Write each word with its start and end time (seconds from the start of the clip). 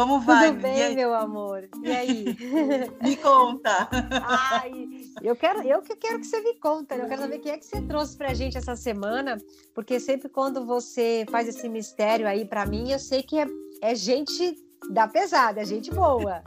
Como 0.00 0.18
vai? 0.18 0.48
Tudo 0.48 0.62
bem, 0.62 0.94
meu 0.94 1.12
amor. 1.12 1.68
E 1.82 1.90
aí? 1.92 2.24
me 3.04 3.16
conta. 3.16 3.86
Ai, 4.22 4.88
eu 5.22 5.36
quero, 5.36 5.62
eu 5.62 5.82
que 5.82 5.94
quero 5.94 6.18
que 6.18 6.26
você 6.26 6.40
me 6.40 6.54
conta. 6.54 6.96
Né? 6.96 7.04
Eu 7.04 7.08
quero 7.08 7.20
saber 7.20 7.38
quem 7.38 7.52
é 7.52 7.58
que 7.58 7.66
você 7.66 7.82
trouxe 7.82 8.16
pra 8.16 8.32
gente 8.32 8.56
essa 8.56 8.74
semana, 8.74 9.36
porque 9.74 10.00
sempre 10.00 10.30
quando 10.30 10.64
você 10.64 11.26
faz 11.30 11.48
esse 11.48 11.68
mistério 11.68 12.26
aí 12.26 12.46
para 12.46 12.64
mim, 12.64 12.90
eu 12.90 12.98
sei 12.98 13.22
que 13.22 13.38
é, 13.38 13.46
é 13.82 13.94
gente 13.94 14.56
da 14.90 15.06
pesada, 15.06 15.60
é 15.60 15.66
gente 15.66 15.90
boa. 15.90 16.42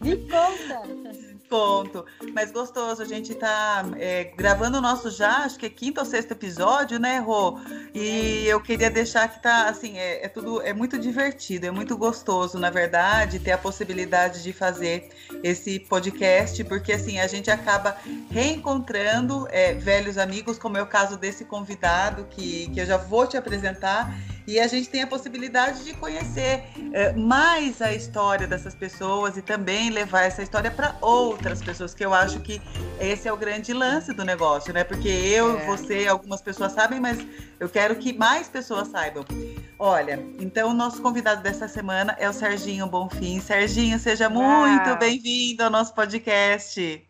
Me 0.00 0.16
conta 0.28 1.01
conto. 1.52 2.06
Mas 2.34 2.50
gostoso, 2.50 3.02
a 3.02 3.04
gente 3.04 3.34
tá 3.34 3.84
é, 3.98 4.24
gravando 4.34 4.78
o 4.78 4.80
nosso 4.80 5.10
já, 5.10 5.44
acho 5.44 5.58
que 5.58 5.66
é 5.66 5.68
quinto 5.68 6.00
ou 6.00 6.06
sexto 6.06 6.32
episódio, 6.32 6.98
né, 6.98 7.18
Rô? 7.18 7.60
E 7.94 8.46
eu 8.46 8.58
queria 8.58 8.90
deixar 8.90 9.28
que 9.28 9.42
tá, 9.42 9.68
assim, 9.68 9.98
é, 9.98 10.24
é 10.24 10.28
tudo, 10.28 10.62
é 10.62 10.72
muito 10.72 10.98
divertido, 10.98 11.66
é 11.66 11.70
muito 11.70 11.94
gostoso, 11.94 12.58
na 12.58 12.70
verdade, 12.70 13.38
ter 13.38 13.52
a 13.52 13.58
possibilidade 13.58 14.42
de 14.42 14.50
fazer 14.50 15.10
esse 15.44 15.78
podcast, 15.78 16.64
porque, 16.64 16.94
assim, 16.94 17.20
a 17.20 17.26
gente 17.26 17.50
acaba 17.50 17.98
reencontrando 18.30 19.46
é, 19.50 19.74
velhos 19.74 20.16
amigos, 20.16 20.58
como 20.58 20.78
é 20.78 20.82
o 20.82 20.86
caso 20.86 21.18
desse 21.18 21.44
convidado, 21.44 22.26
que, 22.30 22.70
que 22.70 22.80
eu 22.80 22.86
já 22.86 22.96
vou 22.96 23.26
te 23.26 23.36
apresentar, 23.36 24.16
e 24.46 24.58
a 24.58 24.66
gente 24.66 24.88
tem 24.88 25.02
a 25.02 25.06
possibilidade 25.06 25.84
de 25.84 25.94
conhecer 25.94 26.64
é, 26.92 27.12
mais 27.12 27.80
a 27.80 27.92
história 27.92 28.46
dessas 28.46 28.74
pessoas 28.74 29.36
e 29.36 29.42
também 29.42 29.90
levar 29.90 30.22
essa 30.22 30.42
história 30.42 30.70
para 30.70 30.96
outras 31.42 31.60
pessoas, 31.60 31.92
que 31.92 32.04
eu 32.04 32.14
acho 32.14 32.38
que 32.38 32.62
esse 33.00 33.26
é 33.26 33.32
o 33.32 33.36
grande 33.36 33.72
lance 33.72 34.12
do 34.12 34.24
negócio, 34.24 34.72
né? 34.72 34.84
Porque 34.84 35.08
eu, 35.08 35.58
é. 35.58 35.66
você, 35.66 36.06
algumas 36.06 36.40
pessoas 36.40 36.70
sabem, 36.70 37.00
mas 37.00 37.18
eu 37.58 37.68
quero 37.68 37.96
que 37.96 38.12
mais 38.12 38.48
pessoas 38.48 38.86
saibam. 38.88 39.24
Olha, 39.76 40.24
então 40.38 40.70
o 40.70 40.74
nosso 40.74 41.02
convidado 41.02 41.42
dessa 41.42 41.66
semana 41.66 42.14
é 42.20 42.28
o 42.28 42.32
Serginho 42.32 42.86
Bonfim. 42.86 43.40
Serginho, 43.40 43.98
seja 43.98 44.30
muito 44.30 44.88
ah. 44.88 44.94
bem-vindo 44.94 45.64
ao 45.64 45.70
nosso 45.70 45.92
podcast. 45.92 47.04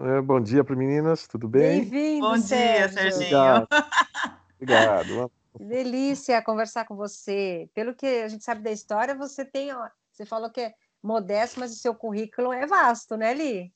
É, 0.00 0.20
bom 0.22 0.40
dia 0.40 0.64
para 0.64 0.74
meninas, 0.74 1.28
tudo 1.28 1.46
bem? 1.46 1.80
Bem-vindo, 1.80 2.26
Bom 2.26 2.38
dia, 2.38 2.88
Serginho. 2.88 3.36
Obrigado. 3.36 3.68
Obrigado. 4.56 5.32
Delícia 5.60 6.40
conversar 6.40 6.86
com 6.86 6.96
você. 6.96 7.68
Pelo 7.74 7.94
que 7.94 8.06
a 8.06 8.28
gente 8.28 8.44
sabe 8.44 8.62
da 8.62 8.72
história, 8.72 9.14
você 9.14 9.44
tem, 9.44 9.74
ó, 9.74 9.88
você 10.10 10.24
falou 10.24 10.48
que 10.48 10.60
é 10.62 10.72
modesto, 11.02 11.60
mas 11.60 11.72
o 11.72 11.76
seu 11.76 11.94
currículo 11.94 12.52
é 12.52 12.66
vasto, 12.66 13.16
né, 13.16 13.34
Li? 13.34 13.72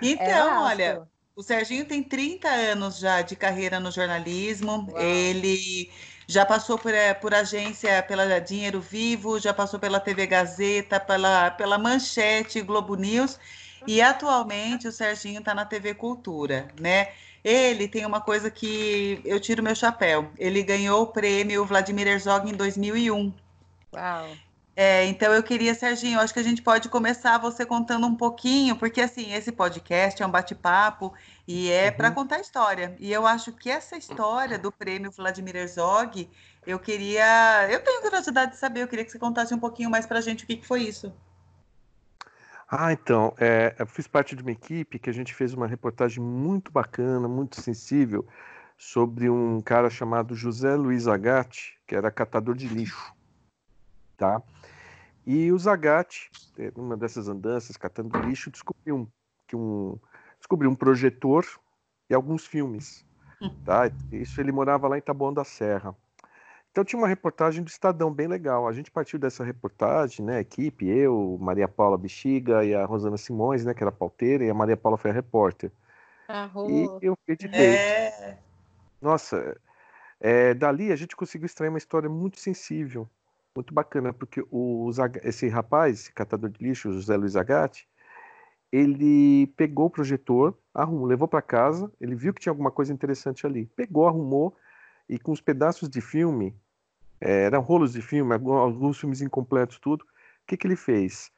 Então, 0.00 0.26
é 0.26 0.58
olha, 0.58 1.08
o 1.34 1.42
Serginho 1.42 1.84
tem 1.84 2.02
30 2.02 2.48
anos 2.48 2.98
já 2.98 3.22
de 3.22 3.36
carreira 3.36 3.78
no 3.78 3.90
jornalismo. 3.90 4.88
Uau. 4.90 5.00
Ele 5.00 5.90
já 6.26 6.44
passou 6.44 6.78
por, 6.78 6.92
é, 6.92 7.12
por 7.14 7.34
agência 7.34 8.02
pela 8.02 8.40
Dinheiro 8.40 8.80
Vivo, 8.80 9.38
já 9.38 9.52
passou 9.52 9.78
pela 9.78 10.00
TV 10.00 10.26
Gazeta, 10.26 10.98
pela, 10.98 11.50
pela 11.50 11.78
Manchete, 11.78 12.62
Globo 12.62 12.94
News. 12.94 13.38
E 13.86 14.00
atualmente 14.00 14.88
o 14.88 14.92
Serginho 14.92 15.40
está 15.40 15.54
na 15.54 15.64
TV 15.64 15.94
Cultura, 15.94 16.68
né? 16.80 17.08
Ele 17.44 17.86
tem 17.86 18.04
uma 18.04 18.20
coisa 18.20 18.50
que 18.50 19.20
eu 19.24 19.38
tiro 19.38 19.62
meu 19.62 19.74
chapéu. 19.74 20.32
Ele 20.36 20.62
ganhou 20.64 21.02
o 21.02 21.06
prêmio 21.06 21.64
Vladimir 21.64 22.08
Herzog 22.08 22.50
em 22.50 22.54
2001. 22.54 23.32
Uau! 23.94 24.28
É, 24.78 25.06
então 25.06 25.32
eu 25.32 25.42
queria, 25.42 25.74
Serginho, 25.74 26.20
acho 26.20 26.34
que 26.34 26.38
a 26.38 26.42
gente 26.42 26.60
pode 26.60 26.90
começar 26.90 27.38
você 27.38 27.64
contando 27.64 28.06
um 28.06 28.14
pouquinho, 28.14 28.76
porque 28.76 29.00
assim, 29.00 29.32
esse 29.32 29.50
podcast 29.50 30.22
é 30.22 30.26
um 30.26 30.30
bate-papo 30.30 31.14
e 31.48 31.70
é 31.70 31.88
uhum. 31.88 31.96
para 31.96 32.10
contar 32.10 32.40
história. 32.40 32.94
E 33.00 33.10
eu 33.10 33.26
acho 33.26 33.52
que 33.52 33.70
essa 33.70 33.96
história 33.96 34.58
do 34.58 34.70
prêmio 34.70 35.10
Vladimir 35.10 35.56
Herzog, 35.56 36.28
eu 36.66 36.78
queria, 36.78 37.66
eu 37.70 37.82
tenho 37.82 38.02
curiosidade 38.02 38.52
de 38.52 38.58
saber, 38.58 38.82
eu 38.82 38.88
queria 38.88 39.02
que 39.02 39.10
você 39.10 39.18
contasse 39.18 39.54
um 39.54 39.58
pouquinho 39.58 39.88
mais 39.88 40.04
para 40.04 40.18
a 40.18 40.20
gente 40.20 40.44
o 40.44 40.46
que, 40.46 40.58
que 40.58 40.66
foi 40.66 40.82
isso. 40.82 41.10
Ah, 42.68 42.92
então, 42.92 43.32
é, 43.38 43.74
eu 43.78 43.86
fiz 43.86 44.06
parte 44.06 44.36
de 44.36 44.42
uma 44.42 44.50
equipe 44.50 44.98
que 44.98 45.08
a 45.08 45.12
gente 45.12 45.32
fez 45.32 45.54
uma 45.54 45.66
reportagem 45.66 46.22
muito 46.22 46.70
bacana, 46.70 47.26
muito 47.26 47.62
sensível, 47.62 48.26
sobre 48.76 49.30
um 49.30 49.58
cara 49.62 49.88
chamado 49.88 50.34
José 50.34 50.74
Luiz 50.74 51.08
Agatti, 51.08 51.78
que 51.86 51.94
era 51.94 52.10
catador 52.10 52.54
de 52.54 52.68
lixo, 52.68 53.14
tá? 54.18 54.42
E 55.26 55.50
o 55.50 55.58
Zagatti, 55.58 56.30
é, 56.56 56.70
numa 56.76 56.96
dessas 56.96 57.28
andanças, 57.28 57.76
catando 57.76 58.16
lixo, 58.20 58.50
descobriu 58.50 59.08
que 59.48 59.56
um, 59.56 59.98
descobriu 60.38 60.70
um 60.70 60.74
projetor 60.74 61.44
e 62.08 62.14
alguns 62.14 62.46
filmes, 62.46 63.04
tá? 63.64 63.90
Isso 64.12 64.40
ele 64.40 64.52
morava 64.52 64.86
lá 64.86 64.96
em 64.96 65.00
Taboão 65.00 65.34
da 65.34 65.44
Serra. 65.44 65.96
Então 66.70 66.84
tinha 66.84 67.00
uma 67.00 67.08
reportagem 67.08 67.64
do 67.64 67.68
Estadão 67.68 68.12
bem 68.12 68.28
legal. 68.28 68.68
A 68.68 68.72
gente 68.72 68.90
partiu 68.90 69.18
dessa 69.18 69.42
reportagem, 69.42 70.24
né? 70.24 70.36
A 70.36 70.40
equipe, 70.40 70.86
eu, 70.86 71.38
Maria 71.40 71.66
Paula 71.66 71.96
Bexiga 71.96 72.64
e 72.64 72.74
a 72.74 72.84
Rosana 72.84 73.16
Simões, 73.16 73.64
né? 73.64 73.72
Que 73.74 73.82
era 73.82 73.90
pauteira, 73.90 74.44
e 74.44 74.50
a 74.50 74.54
Maria 74.54 74.76
Paula 74.76 74.98
foi 74.98 75.10
a 75.10 75.14
repórter. 75.14 75.72
E 76.68 77.06
eu 77.06 77.16
editei. 77.26 77.76
É. 77.76 78.38
Nossa, 79.00 79.58
é, 80.20 80.54
dali 80.54 80.92
a 80.92 80.96
gente 80.96 81.16
conseguiu 81.16 81.46
extrair 81.46 81.68
uma 81.68 81.78
história 81.78 82.08
muito 82.08 82.38
sensível, 82.38 83.08
muito 83.56 83.74
bacana, 83.74 84.12
porque 84.12 84.44
o, 84.50 84.90
esse 85.22 85.48
rapaz, 85.48 86.00
esse 86.00 86.12
catador 86.12 86.50
de 86.50 86.62
lixo, 86.62 86.92
José 86.92 87.16
Luiz 87.16 87.36
Agatti, 87.36 87.88
ele 88.70 89.46
pegou 89.56 89.86
o 89.86 89.90
projetor, 89.90 90.56
arrumou, 90.74 91.06
levou 91.06 91.28
para 91.28 91.42
casa, 91.42 91.90
ele 92.00 92.14
viu 92.14 92.34
que 92.34 92.40
tinha 92.40 92.50
alguma 92.50 92.70
coisa 92.70 92.92
interessante 92.92 93.46
ali, 93.46 93.66
pegou, 93.76 94.06
arrumou 94.06 94.56
e 95.08 95.18
com 95.18 95.32
os 95.32 95.40
pedaços 95.40 95.88
de 95.88 96.00
filme 96.00 96.54
é, 97.20 97.44
eram 97.44 97.60
rolos 97.60 97.92
de 97.92 98.02
filme, 98.02 98.34
alguns 98.34 98.98
filmes 98.98 99.20
incompletos, 99.20 99.78
tudo. 99.78 100.02
O 100.02 100.46
que, 100.46 100.56
que 100.56 100.66
ele 100.66 100.76
fez? 100.76 101.30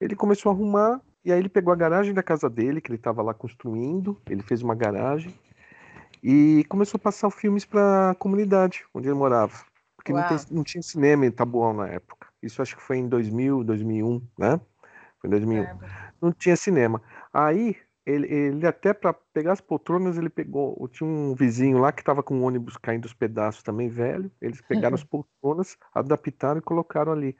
Ele 0.00 0.14
começou 0.14 0.50
a 0.50 0.54
arrumar, 0.54 1.00
e 1.24 1.32
aí 1.32 1.38
ele 1.38 1.48
pegou 1.48 1.72
a 1.72 1.76
garagem 1.76 2.12
da 2.12 2.22
casa 2.22 2.50
dele, 2.50 2.80
que 2.80 2.90
ele 2.90 2.98
estava 2.98 3.22
lá 3.22 3.32
construindo, 3.32 4.20
ele 4.28 4.42
fez 4.42 4.62
uma 4.62 4.74
garagem, 4.74 5.34
e 6.22 6.64
começou 6.68 6.98
a 6.98 7.02
passar 7.02 7.30
filmes 7.30 7.64
para 7.64 8.10
a 8.10 8.14
comunidade 8.14 8.84
onde 8.94 9.08
ele 9.08 9.14
morava. 9.14 9.71
Porque 10.02 10.12
não, 10.12 10.26
tem, 10.26 10.38
não, 10.50 10.64
tinha 10.64 10.82
cinema 10.82 11.24
em 11.24 11.30
Tabuão 11.30 11.72
na 11.72 11.86
época. 11.86 12.26
Isso 12.42 12.60
acho 12.60 12.76
que 12.76 12.82
foi 12.82 12.96
em 12.96 13.08
2000, 13.08 13.62
2001, 13.62 14.20
né? 14.36 14.60
Foi 15.20 15.28
em 15.28 15.30
2001. 15.30 15.62
É. 15.62 15.76
Não 16.20 16.32
tinha 16.32 16.56
cinema. 16.56 17.00
Aí 17.32 17.76
ele, 18.04 18.26
ele 18.26 18.66
até 18.66 18.92
para 18.92 19.12
pegar 19.12 19.52
as 19.52 19.60
poltronas, 19.60 20.18
ele 20.18 20.28
pegou. 20.28 20.88
Tinha 20.88 21.08
um 21.08 21.36
vizinho 21.36 21.78
lá 21.78 21.92
que 21.92 22.02
estava 22.02 22.20
com 22.20 22.34
um 22.34 22.42
ônibus 22.42 22.76
caindo 22.76 23.04
os 23.04 23.14
pedaços 23.14 23.62
também 23.62 23.88
velho. 23.88 24.28
Eles 24.40 24.60
pegaram 24.60 24.96
as 24.96 25.04
poltronas, 25.04 25.78
adaptaram 25.94 26.58
e 26.58 26.62
colocaram 26.62 27.12
ali. 27.12 27.36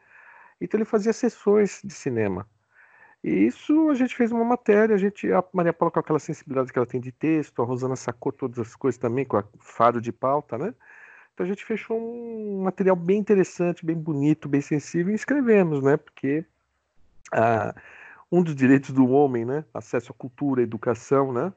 Então 0.61 0.79
ele 0.79 0.85
fazia 0.85 1.13
sessões 1.13 1.81
de 1.83 1.93
cinema. 1.93 2.49
E 3.25 3.47
isso 3.47 3.91
a 3.91 3.95
gente 3.95 4.15
fez 4.15 4.31
uma 4.31 4.45
matéria, 4.45 4.95
a 4.95 4.99
gente, 4.99 5.33
a 5.33 5.43
Maria 5.53 5.73
Paula 5.73 5.91
com 5.91 5.99
aquela 5.99 6.19
sensibilidade 6.21 6.73
que 6.73 6.79
ela 6.79 6.87
tem 6.87 7.01
de 7.01 7.13
texto, 7.13 7.61
a 7.61 7.65
Rosana 7.65 7.97
sacou 7.97 8.33
todas 8.33 8.59
as 8.59 8.77
coisas 8.77 8.99
também 8.99 9.25
com 9.25 9.37
a 9.37 9.45
faro 9.59 10.01
de 10.01 10.13
pauta, 10.13 10.59
né? 10.59 10.75
Então 11.35 11.47
a 11.47 11.49
gente 11.49 11.65
fechou 11.65 11.99
um 11.99 12.63
material 12.63 12.97
bem 12.97 13.19
interessante, 13.19 13.85
bem 13.85 13.97
bonito, 13.97 14.49
bem 14.49 14.61
sensível 14.61 15.13
e 15.13 15.17
escrevemos, 15.17 15.83
né? 15.83 15.97
Porque 15.97 16.45
a 17.33 17.75
um 18.33 18.43
dos 18.43 18.57
direitos 18.57 18.91
do 18.91 19.07
homem, 19.11 19.45
né? 19.45 19.63
Acesso 19.75 20.11
à 20.11 20.15
cultura, 20.15 20.63
à 20.63 20.65
educação, 20.65 21.33
né? 21.33 21.53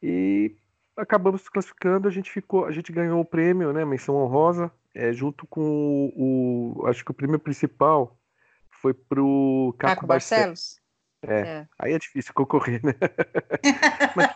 E 0.00 0.54
acabamos 0.96 1.48
classificando, 1.48 2.06
a 2.06 2.10
gente 2.12 2.30
ficou, 2.30 2.64
a 2.64 2.70
gente 2.70 2.92
ganhou 2.92 3.20
o 3.20 3.24
prêmio, 3.24 3.72
né? 3.72 3.84
Menção 3.84 4.14
honrosa, 4.14 4.70
é, 4.94 5.12
junto 5.12 5.44
com 5.48 6.12
o, 6.16 6.82
o, 6.82 6.86
acho 6.86 7.04
que 7.04 7.10
o 7.10 7.14
prêmio 7.14 7.40
principal 7.40 8.16
foi 8.70 8.94
pro 8.94 9.74
Caco, 9.76 9.94
Caco 9.96 10.06
Barcelos. 10.06 10.80
É, 11.26 11.40
é, 11.40 11.68
aí 11.78 11.92
é 11.92 11.98
difícil 11.98 12.32
concorrer, 12.34 12.80
né? 12.84 12.92
Mas 14.14 14.30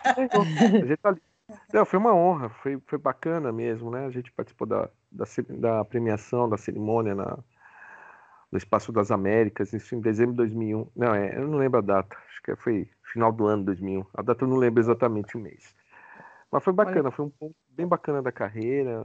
a 0.82 0.86
gente 0.86 0.96
tá 0.96 1.10
ali. 1.10 1.22
Não, 1.72 1.84
foi 1.84 1.98
uma 1.98 2.14
honra, 2.14 2.48
foi, 2.48 2.80
foi 2.86 2.98
bacana 2.98 3.52
mesmo, 3.52 3.90
né? 3.90 4.06
A 4.06 4.10
gente 4.10 4.32
participou 4.32 4.66
da, 4.66 4.88
da, 5.10 5.24
da 5.50 5.84
premiação, 5.84 6.48
da 6.48 6.56
cerimônia 6.56 7.14
na, 7.14 7.38
no 8.50 8.58
Espaço 8.58 8.92
das 8.92 9.10
Américas, 9.10 9.72
isso 9.72 9.94
em 9.94 10.00
dezembro 10.00 10.32
de 10.32 10.38
2001. 10.38 10.86
Não, 10.94 11.14
é, 11.14 11.36
eu 11.36 11.48
não 11.48 11.58
lembro 11.58 11.78
a 11.78 11.82
data, 11.82 12.16
acho 12.28 12.42
que 12.42 12.56
foi 12.56 12.88
final 13.12 13.32
do 13.32 13.46
ano 13.46 13.62
de 13.62 13.66
2001. 13.66 14.04
A 14.14 14.22
data 14.22 14.44
eu 14.44 14.48
não 14.48 14.56
lembro 14.56 14.80
exatamente 14.80 15.36
o 15.36 15.40
mês. 15.40 15.74
Mas 16.50 16.64
foi 16.64 16.72
bacana, 16.72 17.10
foi 17.10 17.26
um 17.26 17.30
ponto 17.30 17.54
bem 17.68 17.86
bacana 17.86 18.22
da 18.22 18.32
carreira. 18.32 19.02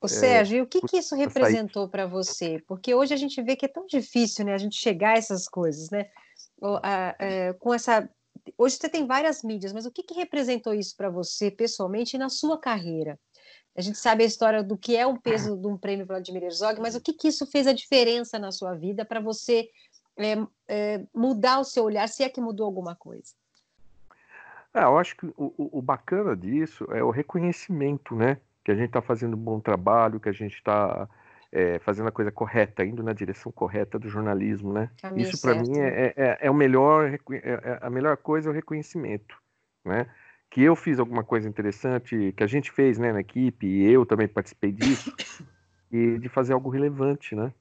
O 0.00 0.06
é, 0.06 0.08
Sérgio, 0.08 0.64
o 0.64 0.66
que, 0.66 0.80
que 0.80 0.98
isso 0.98 1.14
representou 1.14 1.88
para 1.88 2.06
você? 2.06 2.60
Porque 2.66 2.92
hoje 2.92 3.14
a 3.14 3.16
gente 3.16 3.40
vê 3.40 3.54
que 3.54 3.66
é 3.66 3.68
tão 3.68 3.86
difícil, 3.86 4.44
né, 4.44 4.54
a 4.54 4.58
gente 4.58 4.76
chegar 4.76 5.10
a 5.10 5.18
essas 5.18 5.48
coisas, 5.48 5.90
né? 5.90 6.06
É, 7.18 7.52
com 7.54 7.72
essa 7.72 8.08
hoje 8.56 8.76
você 8.76 8.88
tem 8.88 9.06
várias 9.06 9.42
mídias, 9.42 9.72
mas 9.72 9.86
o 9.86 9.90
que, 9.90 10.02
que 10.02 10.14
representou 10.14 10.74
isso 10.74 10.96
para 10.96 11.10
você 11.10 11.50
pessoalmente 11.50 12.16
e 12.16 12.18
na 12.18 12.28
sua 12.28 12.58
carreira? 12.58 13.18
A 13.74 13.80
gente 13.80 13.98
sabe 13.98 14.22
a 14.22 14.26
história 14.26 14.62
do 14.62 14.76
que 14.76 14.96
é 14.96 15.06
o 15.06 15.18
peso 15.18 15.56
de 15.56 15.66
um 15.66 15.78
prêmio 15.78 16.06
Vladimir 16.06 16.44
Herzog, 16.44 16.80
mas 16.80 16.94
o 16.94 17.00
que, 17.00 17.12
que 17.12 17.28
isso 17.28 17.46
fez 17.46 17.66
a 17.66 17.72
diferença 17.72 18.38
na 18.38 18.52
sua 18.52 18.74
vida 18.74 19.04
para 19.04 19.18
você 19.18 19.70
é, 20.16 20.46
é, 20.68 21.04
mudar 21.14 21.58
o 21.58 21.64
seu 21.64 21.84
olhar, 21.84 22.06
se 22.08 22.22
é 22.22 22.28
que 22.28 22.40
mudou 22.40 22.66
alguma 22.66 22.94
coisa? 22.94 23.32
Ah, 24.74 24.82
eu 24.82 24.98
acho 24.98 25.16
que 25.16 25.26
o, 25.36 25.52
o, 25.78 25.82
bacana 25.82 26.36
disso 26.36 26.84
é 26.90 27.02
o 27.02 27.10
reconhecimento, 27.10 28.14
né? 28.14 28.38
Que 28.64 28.72
a 28.72 28.74
gente 28.74 28.86
está 28.86 29.02
fazendo 29.02 29.36
um 29.36 29.40
bom 29.40 29.60
trabalho, 29.60 30.20
que 30.20 30.28
a 30.28 30.32
gente 30.32 30.54
está 30.54 31.08
é, 31.52 31.78
fazendo 31.80 32.08
a 32.08 32.12
coisa 32.12 32.32
correta, 32.32 32.82
indo 32.82 33.02
na 33.02 33.12
direção 33.12 33.52
correta 33.52 33.98
do 33.98 34.08
jornalismo, 34.08 34.72
né? 34.72 34.90
Caminho 35.00 35.28
Isso 35.28 35.40
para 35.42 35.54
mim 35.54 35.78
é, 35.78 36.14
é, 36.16 36.38
é, 36.40 36.50
o 36.50 36.54
melhor, 36.54 37.12
é, 37.12 37.18
é, 37.30 37.78
a 37.82 37.90
melhor 37.90 38.16
coisa 38.16 38.48
é 38.48 38.50
o 38.50 38.54
reconhecimento, 38.54 39.36
né? 39.84 40.06
Que 40.50 40.62
eu 40.62 40.74
fiz 40.74 40.98
alguma 40.98 41.22
coisa 41.22 41.48
interessante, 41.48 42.32
que 42.36 42.42
a 42.42 42.46
gente 42.46 42.72
fez, 42.72 42.98
né, 42.98 43.12
na 43.12 43.20
equipe, 43.20 43.66
e 43.66 43.90
eu 43.90 44.06
também 44.06 44.26
participei 44.26 44.72
disso, 44.72 45.14
e 45.90 46.18
de 46.18 46.28
fazer 46.28 46.54
algo 46.54 46.70
relevante, 46.70 47.34
né? 47.34 47.52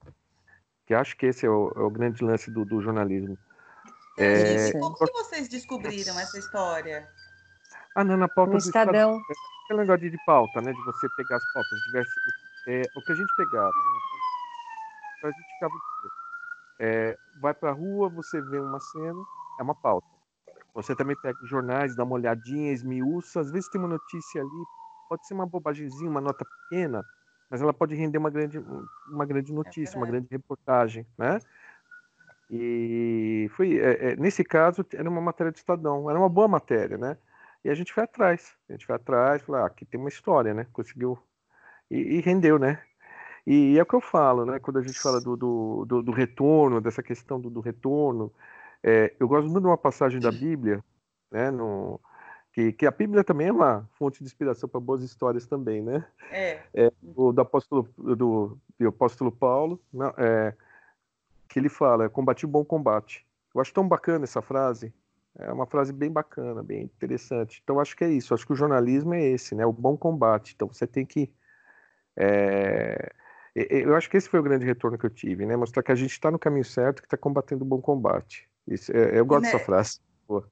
Que 0.85 0.93
acho 0.93 1.15
que 1.17 1.25
esse 1.25 1.45
é 1.45 1.49
o, 1.49 1.71
é 1.75 1.81
o 1.81 1.89
grande 1.89 2.23
lance 2.23 2.49
do, 2.49 2.63
do 2.63 2.81
jornalismo. 2.81 3.38
É... 4.17 4.71
Como 4.73 4.95
que 4.95 5.11
vocês 5.11 5.47
descobriram 5.49 6.17
essa 6.19 6.38
história? 6.38 7.07
Ah, 7.95 8.03
não, 8.03 8.17
na 8.17 8.27
pauta 8.27 8.53
no 8.53 8.57
do 8.57 8.63
Estadão. 8.63 9.17
Estadão. 9.17 9.21
Aquele 9.65 9.79
negócio 9.81 10.11
de 10.11 10.17
pauta, 10.25 10.61
né? 10.61 10.71
De 10.71 10.83
você 10.83 11.07
pegar 11.17 11.38
as 11.38 11.53
pautas 11.53 11.79
diversas. 11.88 12.13
É, 12.67 12.81
o 12.95 13.01
que 13.01 13.11
a 13.11 13.15
gente 13.15 13.35
pegava, 13.35 13.67
né? 13.67 13.99
A 15.23 15.27
gente 15.27 15.53
ficava 15.53 15.73
é, 16.81 17.15
vai 17.39 17.53
para 17.53 17.69
a 17.69 17.73
rua, 17.73 18.09
você 18.09 18.41
vê 18.41 18.59
uma 18.59 18.79
cena, 18.79 19.23
é 19.59 19.63
uma 19.63 19.75
pauta. 19.75 20.07
Você 20.73 20.95
também 20.95 21.15
pega 21.21 21.37
os 21.43 21.49
jornais, 21.49 21.95
dá 21.95 22.03
uma 22.03 22.15
olhadinha, 22.15 22.71
esmiuça. 22.71 23.39
Às 23.39 23.51
vezes 23.51 23.69
tem 23.69 23.79
uma 23.79 23.87
notícia 23.87 24.41
ali, 24.41 24.63
pode 25.07 25.27
ser 25.27 25.35
uma 25.35 25.45
bobagemzinha, 25.45 26.09
uma 26.09 26.21
nota 26.21 26.43
pequena, 26.43 27.05
mas 27.49 27.61
ela 27.61 27.71
pode 27.71 27.93
render 27.93 28.17
uma 28.17 28.31
grande, 28.31 28.57
uma 29.09 29.25
grande 29.25 29.53
notícia, 29.53 29.95
é 29.95 29.97
uma 29.97 30.07
grande 30.07 30.27
reportagem, 30.31 31.05
né? 31.17 31.39
E 32.49 33.49
foi 33.55 33.77
é, 33.77 34.11
é, 34.11 34.15
nesse 34.15 34.43
caso 34.43 34.85
era 34.93 35.09
uma 35.09 35.21
matéria 35.21 35.51
de 35.51 35.59
Estadão, 35.59 36.09
era 36.09 36.17
uma 36.17 36.29
boa 36.29 36.47
matéria, 36.47 36.97
né? 36.97 37.17
E 37.63 37.69
a 37.69 37.75
gente 37.75 37.93
foi 37.93 38.03
atrás, 38.03 38.57
a 38.67 38.73
gente 38.73 38.87
foi 38.87 38.95
atrás, 38.95 39.43
falou, 39.43 39.61
ah, 39.61 39.67
aqui 39.67 39.85
tem 39.85 39.99
uma 39.99 40.09
história, 40.09 40.53
né? 40.53 40.65
Conseguiu 40.73 41.19
e, 41.91 42.15
e 42.15 42.21
rendeu, 42.21 42.57
né? 42.57 42.81
E, 43.45 43.73
e, 43.73 43.79
é 43.79 43.81
o 43.81 43.85
que 43.85 43.95
eu 43.95 44.01
falo, 44.01 44.45
né? 44.45 44.59
Quando 44.59 44.79
a 44.79 44.81
gente 44.81 44.97
fala 44.97 45.19
do, 45.19 45.35
do, 45.35 45.85
do, 45.85 46.03
do 46.03 46.11
retorno, 46.11 46.79
dessa 46.79 47.03
questão 47.03 47.39
do, 47.39 47.49
do 47.49 47.59
retorno, 47.59 48.31
é, 48.81 49.13
eu 49.19 49.27
gosto 49.27 49.49
muito 49.49 49.61
de 49.61 49.67
uma 49.67 49.77
passagem 49.77 50.19
da 50.19 50.31
Bíblia, 50.31 50.83
né? 51.29 51.51
No, 51.51 51.99
que, 52.53 52.71
que 52.71 52.85
a 52.85 52.91
Bíblia 52.91 53.23
também 53.23 53.47
é 53.47 53.51
uma 53.51 53.88
fonte 53.93 54.19
de 54.19 54.25
inspiração 54.25 54.69
para 54.69 54.79
boas 54.79 55.03
histórias 55.03 55.45
também, 55.45 55.81
né? 55.81 56.05
É. 56.31 56.59
é 56.73 56.91
o 57.15 57.33
do 57.33 57.41
apóstolo, 57.41 57.88
do, 57.97 58.57
do 58.79 58.88
apóstolo 58.88 59.31
Paulo, 59.31 59.81
não, 59.91 60.13
é, 60.17 60.53
que 61.49 61.59
ele 61.59 61.69
fala, 61.69 62.09
combati 62.09 62.45
o 62.45 62.49
bom 62.49 62.63
combate. 62.63 63.25
Eu 63.53 63.59
acho 63.59 63.73
tão 63.73 63.88
bacana 63.88 64.23
essa 64.23 64.41
frase. 64.41 64.93
É 65.38 65.51
uma 65.51 65.65
frase 65.65 65.91
bem 65.93 66.11
bacana, 66.11 66.61
bem 66.61 66.83
interessante. 66.83 67.61
Então 67.63 67.79
acho 67.79 67.95
que 67.95 68.03
é 68.03 68.09
isso. 68.09 68.33
Acho 68.33 68.45
que 68.45 68.53
o 68.53 68.55
jornalismo 68.55 69.13
é 69.13 69.23
esse, 69.23 69.55
né? 69.55 69.65
O 69.65 69.73
bom 69.73 69.97
combate. 69.97 70.53
Então 70.53 70.67
você 70.67 70.85
tem 70.85 71.05
que 71.05 71.31
é... 72.17 73.11
Eu 73.53 73.95
acho 73.95 74.09
que 74.09 74.15
esse 74.15 74.29
foi 74.29 74.39
o 74.39 74.43
grande 74.43 74.65
retorno 74.65 74.97
que 74.97 75.05
eu 75.05 75.09
tive, 75.09 75.45
né? 75.45 75.57
Mostrar 75.57 75.83
que 75.83 75.91
a 75.91 75.95
gente 75.95 76.11
está 76.11 76.31
no 76.31 76.39
caminho 76.39 76.63
certo, 76.63 77.01
que 77.01 77.07
está 77.07 77.17
combatendo 77.17 77.65
o 77.65 77.67
bom 77.67 77.81
combate. 77.81 78.47
Isso, 78.65 78.95
é, 78.95 79.19
eu 79.19 79.25
gosto 79.25 79.43
né? 79.43 79.51
dessa 79.51 79.65
frase. 79.65 79.99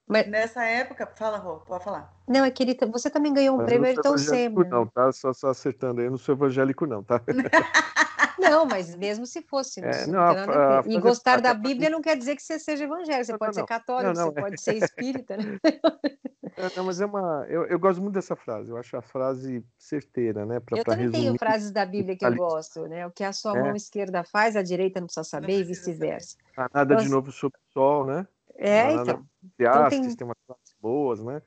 Mas... 0.05 0.27
Nessa 0.27 0.65
época, 0.65 1.07
fala, 1.15 1.37
Rô, 1.37 1.57
pode 1.59 1.83
falar. 1.83 2.13
Não, 2.27 2.43
é 2.43 2.51
que 2.51 2.63
ele, 2.63 2.77
você 2.91 3.09
também 3.09 3.33
ganhou 3.33 3.55
um 3.55 3.59
Mas 3.59 3.67
prêmio 3.67 3.87
Ayrton 3.87 4.17
Senna. 4.17 4.63
Não, 4.65 4.85
tá? 4.85 5.11
Só, 5.13 5.31
só 5.31 5.49
acertando 5.49 6.01
aí, 6.01 6.07
eu 6.07 6.11
não 6.11 6.17
sou 6.17 6.35
evangélico, 6.35 6.85
não, 6.85 7.01
tá? 7.01 7.21
Não, 8.39 8.65
mas 8.65 8.95
mesmo 8.95 9.25
se 9.25 9.41
fosse. 9.41 9.81
É, 9.81 10.07
não, 10.07 10.19
a, 10.19 10.79
a, 10.79 10.83
e 10.85 10.99
gostar 10.99 11.41
da 11.41 11.53
Bíblia 11.53 11.89
não 11.89 12.01
quer 12.01 12.17
dizer 12.17 12.35
que 12.35 12.41
você 12.41 12.57
seja 12.57 12.85
evangélico. 12.85 13.25
Você 13.25 13.31
não, 13.31 13.39
pode 13.39 13.57
não, 13.57 13.63
ser 13.63 13.67
católico, 13.67 14.15
você 14.15 14.31
pode 14.31 14.61
ser 14.61 14.75
espírita. 14.75 15.37
Né? 15.37 15.59
Não, 16.75 16.83
mas 16.83 16.99
é 16.99 17.05
uma. 17.05 17.45
Eu, 17.47 17.65
eu, 17.67 17.79
gosto 17.79 18.01
muito 18.01 18.15
dessa 18.15 18.35
frase. 18.35 18.69
Eu 18.69 18.75
acho 18.75 18.97
a 18.97 19.01
frase 19.01 19.63
certeira, 19.77 20.45
né? 20.45 20.59
Pra, 20.59 20.77
eu 20.77 20.83
pra 20.83 20.93
também 20.93 21.05
resumir. 21.05 21.27
tenho 21.27 21.39
frases 21.39 21.71
da 21.71 21.85
Bíblia 21.85 22.17
que 22.17 22.25
eu 22.25 22.35
gosto, 22.35 22.85
né? 22.87 23.07
O 23.07 23.11
que 23.11 23.23
a 23.23 23.31
sua 23.31 23.57
é. 23.57 23.61
mão 23.61 23.75
esquerda 23.75 24.25
faz, 24.25 24.57
a 24.57 24.61
direita 24.61 24.99
não 24.99 25.07
precisa 25.07 25.23
saber 25.23 25.59
e 25.59 25.63
vice-versa. 25.63 26.35
Nada 26.73 26.95
de 26.97 27.07
novo 27.07 27.31
sobre 27.31 27.57
o 27.57 27.71
sol, 27.71 28.05
né? 28.05 28.27
É, 28.55 28.91
então. 28.91 29.25
então 29.57 29.89
tem... 29.89 30.15
tem 30.15 30.27
umas 30.27 30.37
frases 30.45 30.75
boas, 30.81 31.23
né? 31.23 31.41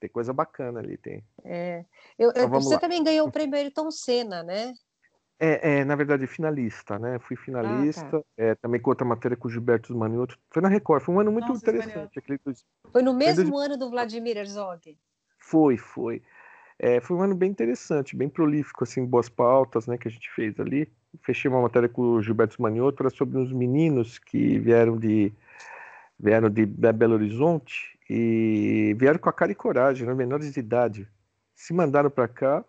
Tem 0.00 0.10
coisa 0.10 0.32
bacana 0.32 0.80
ali, 0.80 0.96
tem. 0.96 1.24
É. 1.44 1.84
Eu, 2.18 2.30
então, 2.30 2.48
você 2.48 2.74
lá. 2.74 2.80
também 2.80 3.02
ganhou 3.02 3.28
o 3.28 3.32
prêmio 3.32 3.56
Ayrton 3.56 3.90
Senna, 3.90 4.42
né? 4.42 4.72
É, 5.38 5.80
é, 5.80 5.84
na 5.84 5.94
verdade, 5.94 6.26
finalista, 6.26 6.98
né? 6.98 7.18
Fui 7.18 7.36
finalista, 7.36 8.06
ah, 8.06 8.20
tá. 8.20 8.24
é, 8.38 8.54
também 8.54 8.80
com 8.80 8.90
outra 8.90 9.06
matéria 9.06 9.36
com 9.36 9.48
o 9.48 9.50
Gilberto 9.50 9.94
Manioto. 9.94 10.38
Foi 10.50 10.62
na 10.62 10.68
Record, 10.68 11.02
foi 11.02 11.14
um 11.14 11.20
ano 11.20 11.30
muito 11.30 11.48
Nossa, 11.48 11.60
interessante. 11.60 12.18
Aquele 12.18 12.38
dos... 12.44 12.64
Foi 12.90 13.02
no 13.02 13.12
mesmo 13.12 13.50
foi 13.50 13.66
ano 13.66 13.76
do 13.76 13.90
Vladimir 13.90 14.38
Herzog? 14.38 14.96
Foi, 15.38 15.76
foi. 15.76 16.22
É, 16.78 17.00
foi 17.00 17.16
um 17.16 17.22
ano 17.22 17.34
bem 17.34 17.50
interessante, 17.50 18.16
bem 18.16 18.28
prolífico, 18.28 18.84
assim, 18.84 19.04
boas 19.04 19.28
pautas, 19.28 19.86
né, 19.86 19.96
que 19.98 20.08
a 20.08 20.10
gente 20.10 20.30
fez 20.30 20.58
ali. 20.58 20.90
Fechei 21.22 21.50
uma 21.50 21.62
matéria 21.62 21.88
com 21.88 22.02
o 22.02 22.22
Gilberto 22.22 22.60
Manioto, 22.60 23.02
era 23.02 23.10
sobre 23.10 23.38
uns 23.38 23.52
meninos 23.52 24.18
que 24.18 24.58
vieram 24.58 24.98
de 24.98 25.32
vieram 26.18 26.48
de 26.48 26.64
Belo 26.64 27.14
Horizonte 27.14 27.98
e 28.08 28.96
vieram 28.98 29.18
com 29.18 29.28
a 29.28 29.32
cara 29.32 29.52
e 29.52 29.54
coragem, 29.54 30.06
né, 30.06 30.14
menores 30.14 30.52
de 30.52 30.60
idade. 30.60 31.08
Se 31.54 31.74
mandaram 31.74 32.10
para 32.10 32.26
cá, 32.26 32.64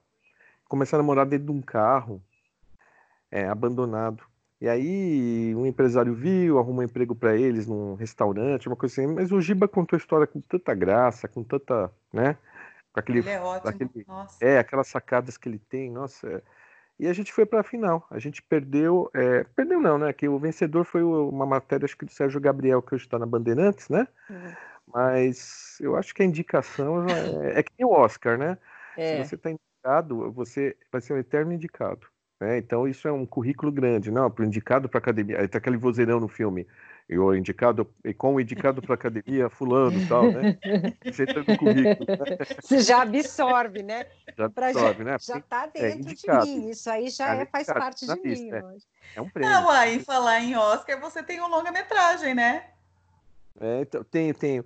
começaram 0.68 1.04
a 1.04 1.08
morar 1.08 1.26
dentro 1.26 1.46
de 1.46 1.52
um 1.52 1.62
carro, 1.62 2.22
é, 3.32 3.48
abandonado. 3.48 4.24
E 4.60 4.68
aí 4.68 5.54
um 5.56 5.66
empresário 5.66 6.14
viu, 6.14 6.58
arrumou 6.58 6.82
um 6.82 6.86
emprego 6.86 7.14
para 7.14 7.36
eles 7.36 7.68
num 7.68 7.94
restaurante, 7.94 8.68
uma 8.68 8.76
coisa 8.76 8.94
assim. 9.02 9.14
Mas 9.14 9.32
o 9.32 9.40
Giba 9.40 9.68
contou 9.68 9.96
a 9.96 10.00
história 10.00 10.26
com 10.26 10.42
tanta 10.42 10.74
graça, 10.74 11.28
com 11.28 11.44
tanta, 11.44 11.92
né? 12.12 12.38
Com 12.92 13.00
aquele, 13.00 13.20
ele 13.20 13.30
é 13.30 13.40
ótimo. 13.40 13.70
Aquele, 13.70 14.06
é, 14.42 14.58
aquelas 14.58 14.88
sacadas 14.88 15.38
que 15.38 15.48
ele 15.48 15.60
tem, 15.60 15.92
nossa. 15.92 16.44
E 17.00 17.08
a 17.08 17.14
gente 17.14 17.32
foi 17.32 17.46
para 17.46 17.60
a 17.60 17.64
final. 17.64 18.08
A 18.10 18.18
gente 18.18 18.42
perdeu, 18.42 19.12
é, 19.14 19.44
perdeu 19.56 19.80
não, 19.80 20.00
né? 20.00 20.12
Que 20.12 20.28
o 20.28 20.40
vencedor 20.40 20.84
foi 20.84 21.04
uma 21.04 21.46
matéria, 21.46 21.86
acho 21.86 21.96
que 21.96 22.06
do 22.06 22.12
Sérgio 22.12 22.42
Gabriel, 22.42 22.82
que 22.82 22.96
hoje 22.96 23.06
está 23.06 23.20
na 23.20 23.28
Bandeirantes, 23.28 23.90
né? 23.90 24.08
Uhum. 24.28 24.54
Mas 24.92 25.78
eu 25.80 25.96
acho 25.96 26.16
que 26.16 26.24
a 26.24 26.26
indicação 26.26 27.06
é, 27.08 27.60
é 27.60 27.64
que 27.64 27.72
nem 27.78 27.88
o 27.88 27.92
Oscar, 27.92 28.38
né? 28.38 28.58
É. 28.98 29.18
Se 29.18 29.30
você 29.30 29.36
está 29.36 29.52
indicado, 29.52 30.32
você 30.32 30.76
vai 30.92 31.00
ser 31.00 31.14
um 31.14 31.18
eterno 31.18 31.54
indicado. 31.54 32.08
Né? 32.40 32.58
Então 32.60 32.88
isso 32.88 33.08
é 33.08 33.12
um 33.12 33.26
currículo 33.26 33.72
grande, 33.72 34.12
não? 34.12 34.30
Para 34.30 34.46
indicado 34.46 34.88
para 34.88 35.00
academia, 35.00 35.40
aí 35.40 35.48
tá 35.48 35.58
aquele 35.58 35.78
vozeirão 35.78 36.20
no 36.20 36.28
filme, 36.28 36.68
eu 37.10 37.34
indicado 37.36 37.88
e 38.04 38.14
com 38.14 38.40
indicado 38.40 38.82
para 38.82 38.94
academia 38.94 39.50
fulano, 39.50 39.98
tal, 40.08 40.32
né? 40.32 40.58
Você 41.06 41.26
no 41.26 41.58
currículo. 41.58 42.06
Né? 42.06 42.38
Você 42.62 42.80
já 42.82 43.02
absorve, 43.02 43.82
né? 43.82 44.06
Já 44.38 44.46
absorve, 44.46 45.04
já, 45.04 45.12
né? 45.12 45.18
Já 45.20 45.38
está 45.38 45.70
é 45.74 45.96
dentro 45.96 46.12
é 46.12 46.44
de 46.44 46.50
mim. 46.50 46.70
Isso 46.70 46.90
aí 46.90 47.10
já 47.10 47.36
é, 47.36 47.46
faz 47.46 47.68
parte 47.68 48.06
de 48.06 48.22
mim. 48.22 48.52
É. 48.52 48.64
é 49.16 49.22
um 49.22 49.30
prêmio. 49.30 49.50
Não, 49.50 49.70
aí 49.70 50.00
falar 50.00 50.42
em 50.42 50.56
Oscar, 50.56 51.00
você 51.00 51.24
tem 51.24 51.42
um 51.42 51.48
longa-metragem, 51.48 52.36
né? 52.36 52.66
É, 53.60 53.82
então, 53.82 54.04
tenho, 54.04 54.34
tenho. 54.34 54.66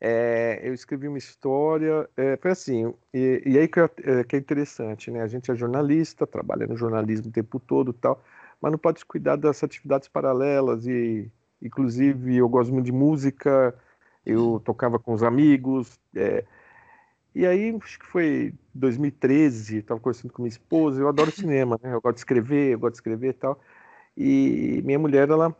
É, 0.00 0.60
eu 0.62 0.72
escrevi 0.72 1.08
uma 1.08 1.18
história, 1.18 2.08
é, 2.16 2.36
foi 2.36 2.52
assim, 2.52 2.94
e, 3.12 3.42
e 3.44 3.58
aí 3.58 3.66
que 3.66 3.80
é, 3.80 3.88
que 4.24 4.36
é, 4.36 4.38
interessante, 4.38 5.10
né? 5.10 5.22
A 5.22 5.26
gente 5.26 5.50
é 5.50 5.54
jornalista, 5.56 6.26
trabalha 6.26 6.66
no 6.68 6.76
jornalismo 6.76 7.28
o 7.28 7.32
tempo 7.32 7.58
todo 7.58 7.92
tal, 7.92 8.22
mas 8.60 8.70
não 8.70 8.78
pode 8.78 9.04
cuidar 9.04 9.36
das 9.36 9.62
atividades 9.64 10.08
paralelas 10.08 10.86
e, 10.86 11.30
inclusive, 11.60 12.36
eu 12.36 12.48
gosto 12.48 12.72
muito 12.72 12.86
de 12.86 12.92
música, 12.92 13.74
eu 14.24 14.60
tocava 14.64 14.98
com 15.00 15.12
os 15.14 15.22
amigos, 15.24 15.98
é, 16.14 16.44
e 17.34 17.46
aí, 17.46 17.76
acho 17.82 17.98
que 17.98 18.06
foi 18.06 18.54
2013, 18.74 19.78
estava 19.78 20.00
conversando 20.00 20.32
com 20.32 20.42
minha 20.42 20.48
esposa, 20.48 21.00
eu 21.00 21.08
adoro 21.08 21.30
cinema, 21.30 21.78
né? 21.82 21.94
Eu 21.94 22.00
gosto 22.00 22.16
de 22.16 22.20
escrever, 22.20 22.72
eu 22.72 22.78
gosto 22.78 22.94
de 22.94 22.98
escrever 22.98 23.30
e 23.30 23.32
tal, 23.32 23.60
e 24.16 24.82
minha 24.84 24.98
mulher, 24.98 25.28
ela 25.28 25.56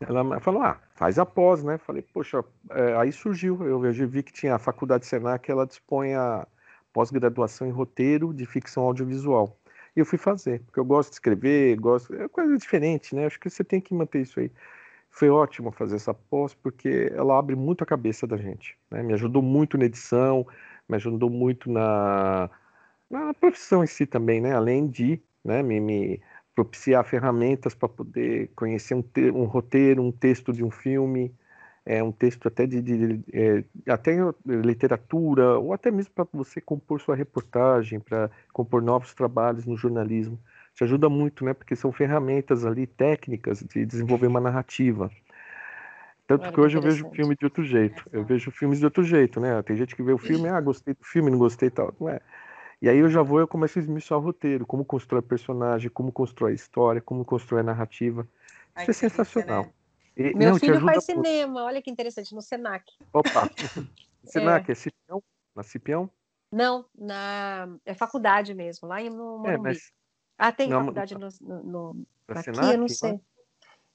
ela 0.00 0.40
falou, 0.40 0.62
ah, 0.62 0.78
faz 0.94 1.18
a 1.18 1.24
pós, 1.24 1.64
né? 1.64 1.78
Falei, 1.78 2.02
poxa, 2.02 2.44
é, 2.70 2.96
aí 2.96 3.12
surgiu, 3.12 3.62
eu, 3.64 3.84
eu 3.84 4.08
vi 4.08 4.22
que 4.22 4.32
tinha 4.32 4.54
a 4.54 4.58
Faculdade 4.58 5.06
Senac, 5.06 5.50
ela 5.50 5.66
dispõe 5.66 6.14
a 6.14 6.46
pós-graduação 6.92 7.66
em 7.66 7.70
roteiro 7.70 8.32
de 8.34 8.44
ficção 8.46 8.82
audiovisual. 8.84 9.58
E 9.94 10.00
eu 10.00 10.06
fui 10.06 10.18
fazer, 10.18 10.60
porque 10.64 10.78
eu 10.78 10.84
gosto 10.84 11.10
de 11.10 11.14
escrever, 11.16 11.76
gosto, 11.76 12.14
é 12.14 12.28
coisa 12.28 12.56
diferente, 12.58 13.14
né? 13.14 13.26
Acho 13.26 13.40
que 13.40 13.48
você 13.48 13.64
tem 13.64 13.80
que 13.80 13.94
manter 13.94 14.20
isso 14.20 14.38
aí. 14.38 14.50
Foi 15.10 15.30
ótimo 15.30 15.72
fazer 15.72 15.96
essa 15.96 16.12
pós, 16.12 16.52
porque 16.54 17.10
ela 17.14 17.38
abre 17.38 17.56
muito 17.56 17.82
a 17.82 17.86
cabeça 17.86 18.26
da 18.26 18.36
gente, 18.36 18.76
né? 18.90 19.02
Me 19.02 19.14
ajudou 19.14 19.40
muito 19.40 19.78
na 19.78 19.86
edição, 19.86 20.46
me 20.86 20.96
ajudou 20.96 21.30
muito 21.30 21.70
na, 21.70 22.50
na 23.10 23.32
profissão 23.32 23.82
em 23.82 23.86
si 23.86 24.04
também, 24.04 24.40
né? 24.42 24.54
Além 24.54 24.86
de, 24.86 25.20
né, 25.42 25.62
me, 25.62 25.80
me 25.80 26.20
propiciar 26.56 27.04
ferramentas 27.04 27.74
para 27.74 27.86
poder 27.86 28.50
conhecer 28.56 28.94
um, 28.94 29.02
te, 29.02 29.30
um, 29.30 29.44
roteiro, 29.44 30.02
um 30.02 30.10
texto 30.10 30.54
de 30.54 30.64
um 30.64 30.70
filme, 30.70 31.30
é, 31.84 32.02
um 32.02 32.10
texto 32.10 32.48
até 32.48 32.66
de, 32.66 32.80
de, 32.80 33.20
é, 33.30 33.62
até 33.86 34.16
literatura, 34.46 35.58
ou 35.58 35.74
até 35.74 35.90
mesmo 35.90 36.12
para 36.14 36.26
você 36.32 36.58
compor 36.58 36.98
sua 36.98 37.14
reportagem, 37.14 38.00
para 38.00 38.30
compor 38.54 38.80
novos 38.80 39.12
trabalhos 39.12 39.66
no 39.66 39.76
jornalismo. 39.76 40.40
Te 40.74 40.82
ajuda 40.82 41.10
muito, 41.10 41.44
né? 41.44 41.52
Porque 41.52 41.76
são 41.76 41.92
ferramentas 41.92 42.64
ali 42.64 42.86
técnicas 42.86 43.60
de 43.62 43.84
desenvolver 43.84 44.26
uma 44.26 44.40
narrativa. 44.40 45.10
Tanto 46.26 46.42
Olha 46.42 46.52
que 46.52 46.60
hoje 46.60 46.76
eu 46.76 46.82
vejo 46.82 47.10
filme 47.10 47.36
de 47.36 47.44
outro 47.44 47.62
jeito. 47.62 48.02
Eu 48.10 48.24
vejo 48.24 48.50
filmes 48.50 48.78
de 48.78 48.84
outro 48.84 49.04
jeito, 49.04 49.40
né? 49.40 49.62
Tem 49.62 49.76
gente 49.76 49.94
que 49.94 50.02
vê 50.02 50.12
o 50.12 50.18
filme, 50.18 50.48
ah, 50.48 50.60
gostei 50.60 50.94
do 50.94 51.04
filme, 51.04 51.30
não 51.30 51.38
gostei 51.38 51.68
e 51.68 51.70
tal. 51.70 51.94
Não 52.00 52.08
é. 52.08 52.20
E 52.80 52.88
aí 52.88 52.98
eu 52.98 53.08
já 53.08 53.22
vou, 53.22 53.40
eu 53.40 53.48
começo 53.48 53.78
a 53.78 53.82
esmiuçar 53.82 54.18
o 54.18 54.20
roteiro, 54.20 54.66
como 54.66 54.84
constrói 54.84 55.22
personagem, 55.22 55.88
como 55.90 56.12
constrói 56.12 56.52
a 56.52 56.54
história, 56.54 57.00
como 57.00 57.24
constrói 57.24 57.60
a 57.60 57.64
narrativa. 57.64 58.28
Ai, 58.74 58.84
Isso 58.84 58.90
é 58.90 59.08
sensacional. 59.08 59.64
Né? 59.64 59.72
E, 60.16 60.34
Meu 60.34 60.50
não, 60.50 60.58
filho 60.58 60.80
faz 60.80 61.04
cinema, 61.04 61.64
olha 61.64 61.80
que 61.80 61.90
interessante, 61.90 62.34
no 62.34 62.42
Senac. 62.42 62.84
Opa! 63.12 63.48
Senac, 64.24 64.68
é, 64.68 64.72
é 64.72 64.74
Cipião? 64.74 65.22
Na 65.54 65.62
Cipião? 65.62 66.10
Não, 66.52 66.86
na 66.94 67.68
é 67.84 67.94
faculdade 67.94 68.54
mesmo, 68.54 68.88
lá 68.88 69.00
no 69.00 69.38
Morumbi. 69.38 69.48
É, 69.48 69.58
mas... 69.58 69.92
Ah, 70.38 70.52
tem 70.52 70.68
não, 70.68 70.80
faculdade 70.80 71.14
no, 71.14 71.28
no, 71.40 71.62
no... 71.62 72.06
aqui, 72.28 72.42
Senac, 72.44 72.72
eu 72.72 72.78
não 72.78 72.88
sei. 72.88 73.20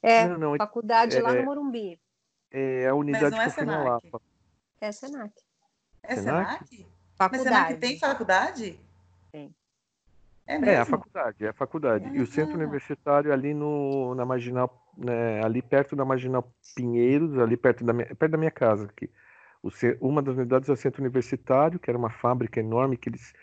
É, 0.02 0.28
não, 0.28 0.38
não, 0.38 0.58
faculdade 0.58 1.18
é, 1.18 1.22
lá 1.22 1.34
no 1.34 1.44
Morumbi. 1.44 2.00
É 2.50 2.88
a 2.88 2.96
unidade 2.96 3.36
que 3.36 3.50
fica 3.50 3.66
na 3.66 3.84
Lapa. 3.84 4.22
É 4.80 4.92
Senac. 4.92 5.34
É 6.04 6.16
Senac? 6.16 6.88
Faculdade. 7.22 7.50
Mas 7.50 7.68
Senac 7.68 7.80
tem 7.80 8.00
faculdade? 8.00 8.80
Tem. 9.32 9.56
É, 10.48 10.56
é, 10.56 10.80
a 10.80 10.86
faculdade, 10.86 11.46
é 11.46 11.50
a 11.50 11.54
faculdade. 11.54 12.06
Ah. 12.08 12.16
E 12.16 12.22
o 12.22 12.26
centro 12.26 12.56
universitário 12.56 13.32
ali 13.32 13.54
no, 13.54 14.16
na 14.16 14.26
Marginal, 14.26 14.92
né, 14.98 15.44
ali 15.44 15.62
perto 15.62 15.96
da 15.96 16.04
Marginal 16.04 16.52
Pinheiros, 16.76 17.38
ali 17.38 17.56
perto 17.56 17.86
da 17.86 17.94
minha, 17.94 18.08
perto 18.08 18.32
da 18.32 18.38
minha 18.38 18.52
casa 18.52 18.86
aqui. 18.86 19.10
O, 19.62 19.70
uma 20.02 20.22
das 20.22 20.36
unidades 20.36 20.68
é 20.68 20.74
o 20.74 20.76
centro 20.76 21.02
universitário, 21.02 21.80
que 21.80 21.90
era 21.90 21.98
uma 21.98 22.10
fábrica 22.10 22.60
enorme 22.60 22.98
que 22.98 23.10
eles 23.10 23.34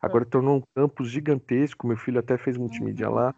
agora 0.00 0.24
ah. 0.24 0.30
tornou 0.30 0.58
um 0.58 0.62
campus 0.74 1.08
gigantesco. 1.08 1.86
Meu 1.86 1.96
filho 1.96 2.20
até 2.20 2.36
fez 2.36 2.58
multimídia 2.58 3.08
lá, 3.08 3.34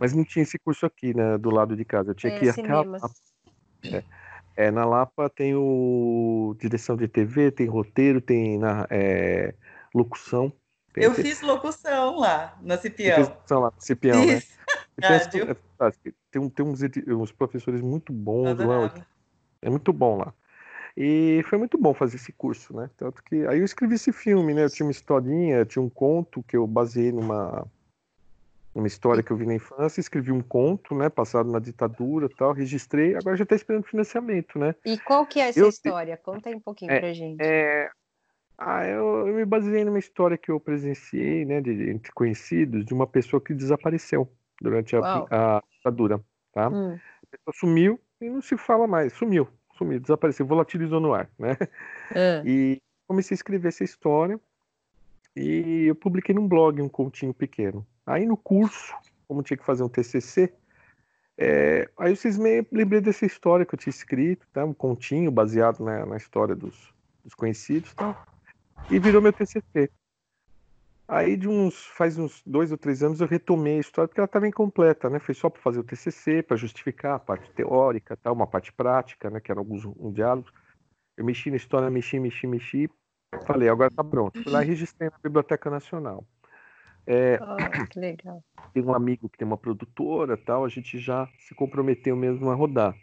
mas 0.00 0.12
não 0.12 0.24
tinha 0.24 0.42
esse 0.42 0.58
curso 0.58 0.84
aqui, 0.84 1.14
né, 1.16 1.38
do 1.38 1.50
lado 1.50 1.76
de 1.76 1.84
casa. 1.84 2.10
Eu 2.10 2.14
tinha 2.16 2.32
é, 2.32 2.38
que 2.38 2.44
ir 2.46 2.48
até 2.48 2.62
a, 2.62 3.96
é, 3.96 4.04
é, 4.56 4.70
na 4.70 4.84
Lapa 4.84 5.28
tem 5.28 5.54
o 5.54 6.54
direção 6.58 6.96
de 6.96 7.08
TV, 7.08 7.50
tem 7.50 7.66
roteiro, 7.66 8.20
tem 8.20 8.58
na, 8.58 8.86
é, 8.90 9.54
locução. 9.94 10.52
Tem, 10.92 11.04
eu 11.04 11.14
fiz 11.14 11.40
locução 11.40 12.18
lá, 12.18 12.58
na 12.62 12.76
Cipião. 12.76 13.16
Fiz 13.16 13.28
locução 13.28 13.60
lá, 13.60 13.72
Cipião, 13.78 14.26
né? 14.26 14.42
Tem, 16.30 16.48
tem 16.50 16.66
uns, 16.66 16.80
uns, 17.08 17.32
professores 17.32 17.80
muito 17.80 18.12
bons 18.12 18.58
lá. 18.58 18.92
É 19.62 19.70
muito 19.70 19.94
bom 19.94 20.18
lá. 20.18 20.34
E 20.94 21.42
foi 21.48 21.56
muito 21.56 21.78
bom 21.78 21.94
fazer 21.94 22.16
esse 22.16 22.32
curso, 22.32 22.76
né? 22.76 22.90
Tanto 22.98 23.22
que 23.24 23.46
aí 23.46 23.60
eu 23.60 23.64
escrevi 23.64 23.94
esse 23.94 24.12
filme, 24.12 24.52
né? 24.52 24.64
Eu 24.64 24.70
tinha 24.70 24.84
uma 24.84 24.92
historinha, 24.92 25.64
tinha 25.64 25.82
um 25.82 25.88
conto 25.88 26.42
que 26.42 26.54
eu 26.54 26.66
baseei 26.66 27.12
numa 27.12 27.66
uma 28.74 28.86
história 28.86 29.22
que 29.22 29.30
eu 29.30 29.36
vi 29.36 29.46
na 29.46 29.54
infância, 29.54 30.00
escrevi 30.00 30.30
um 30.30 30.40
conto, 30.40 30.94
né, 30.94 31.08
passado 31.08 31.50
na 31.50 31.58
ditadura, 31.58 32.28
tal, 32.28 32.52
registrei, 32.52 33.16
agora 33.16 33.36
já 33.36 33.42
está 33.42 33.56
esperando 33.56 33.84
financiamento, 33.84 34.58
né? 34.58 34.74
E 34.84 34.98
qual 34.98 35.26
que 35.26 35.40
é 35.40 35.48
essa 35.48 35.58
eu, 35.58 35.68
história? 35.68 36.16
Conta 36.16 36.48
aí 36.48 36.54
um 36.54 36.60
pouquinho 36.60 36.92
é, 36.92 37.00
pra 37.00 37.12
gente. 37.12 37.42
É, 37.42 37.90
ah, 38.56 38.86
eu, 38.86 39.26
eu, 39.26 39.34
me 39.34 39.44
baseei 39.44 39.84
numa 39.84 39.98
história 39.98 40.38
que 40.38 40.50
eu 40.50 40.60
presenciei, 40.60 41.44
né, 41.44 41.60
de, 41.60 41.90
entre 41.90 42.12
conhecidos, 42.12 42.84
de 42.84 42.94
uma 42.94 43.06
pessoa 43.06 43.40
que 43.40 43.54
desapareceu 43.54 44.30
durante 44.60 44.94
a, 44.94 45.00
a 45.30 45.62
ditadura, 45.72 46.20
tá? 46.52 46.68
Hum. 46.68 46.94
A 46.94 47.26
pessoa 47.30 47.54
sumiu 47.54 48.00
e 48.20 48.28
não 48.28 48.42
se 48.42 48.56
fala 48.56 48.86
mais, 48.86 49.12
sumiu, 49.14 49.48
sumiu, 49.76 49.98
desapareceu, 49.98 50.46
volatilizou 50.46 51.00
no 51.00 51.14
ar, 51.14 51.28
né? 51.38 51.56
É. 52.14 52.42
E 52.44 52.82
comecei 53.08 53.34
a 53.34 53.36
escrever 53.36 53.68
essa 53.68 53.82
história 53.82 54.38
e 55.34 55.86
eu 55.86 55.94
publiquei 55.94 56.34
num 56.34 56.46
blog 56.46 56.82
um 56.82 56.88
continho 56.88 57.32
pequeno. 57.32 57.86
Aí 58.06 58.26
no 58.26 58.36
curso, 58.36 58.94
como 59.28 59.42
tinha 59.42 59.56
que 59.56 59.64
fazer 59.64 59.82
um 59.82 59.88
TCC, 59.88 60.52
é, 61.38 61.88
aí 61.98 62.14
vocês 62.14 62.36
me 62.36 62.66
lembrei 62.70 63.00
dessa 63.00 63.24
história 63.24 63.64
que 63.64 63.74
eu 63.74 63.78
tinha 63.78 63.90
escrito, 63.90 64.46
tá? 64.52 64.64
um 64.64 64.74
continho 64.74 65.30
baseado 65.30 65.80
na, 65.82 66.04
na 66.04 66.16
história 66.16 66.54
dos, 66.54 66.92
dos 67.24 67.34
conhecidos, 67.34 67.94
tá? 67.94 68.26
e 68.90 68.98
virou 68.98 69.22
meu 69.22 69.32
TCC. 69.32 69.90
Aí 71.08 71.36
de 71.36 71.48
uns 71.48 71.86
faz 71.96 72.16
uns 72.18 72.40
dois 72.46 72.70
ou 72.70 72.78
três 72.78 73.02
anos 73.02 73.20
eu 73.20 73.26
retomei 73.26 73.78
a 73.78 73.80
história 73.80 74.06
porque 74.06 74.20
ela 74.20 74.26
estava 74.26 74.46
incompleta, 74.46 75.10
né? 75.10 75.18
Foi 75.18 75.34
só 75.34 75.50
para 75.50 75.60
fazer 75.60 75.80
o 75.80 75.84
TCC, 75.84 76.40
para 76.42 76.56
justificar 76.56 77.16
a 77.16 77.18
parte 77.18 77.50
teórica, 77.50 78.16
tal, 78.16 78.32
uma 78.32 78.46
parte 78.46 78.72
prática, 78.72 79.28
né? 79.28 79.40
Que 79.40 79.50
eram 79.50 79.62
alguns 79.62 79.84
um 79.84 80.12
diálogos. 80.12 80.52
Eu 81.16 81.24
mexi 81.24 81.50
na 81.50 81.56
história, 81.56 81.90
mexi, 81.90 82.20
mexi, 82.20 82.46
mexi. 82.46 82.90
Falei, 83.44 83.68
agora 83.68 83.90
tá 83.90 84.04
pronto. 84.04 84.40
Fui 84.40 84.52
lá 84.52 84.62
e 84.62 84.68
registrei 84.68 85.10
na 85.10 85.18
Biblioteca 85.20 85.68
Nacional. 85.68 86.24
É, 87.06 87.38
oh, 87.40 87.86
que 87.86 87.98
legal. 87.98 88.42
Tem 88.72 88.82
um 88.82 88.94
amigo 88.94 89.28
que 89.28 89.38
tem 89.38 89.46
uma 89.46 89.56
produtora, 89.56 90.36
tal, 90.36 90.64
a 90.64 90.68
gente 90.68 90.98
já 90.98 91.28
se 91.38 91.54
comprometeu 91.54 92.16
mesmo 92.16 92.50
a 92.50 92.54
rodar. 92.54 92.94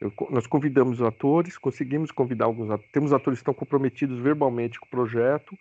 Eu, 0.00 0.12
nós 0.30 0.46
convidamos 0.46 1.00
os 1.00 1.06
atores, 1.06 1.56
conseguimos 1.56 2.10
convidar 2.10 2.44
alguns 2.44 2.70
atores, 2.70 2.92
temos 2.92 3.12
atores 3.12 3.38
que 3.38 3.42
estão 3.42 3.54
comprometidos 3.54 4.18
verbalmente 4.18 4.78
com 4.78 4.86
o 4.86 4.90
projeto, 4.90 5.56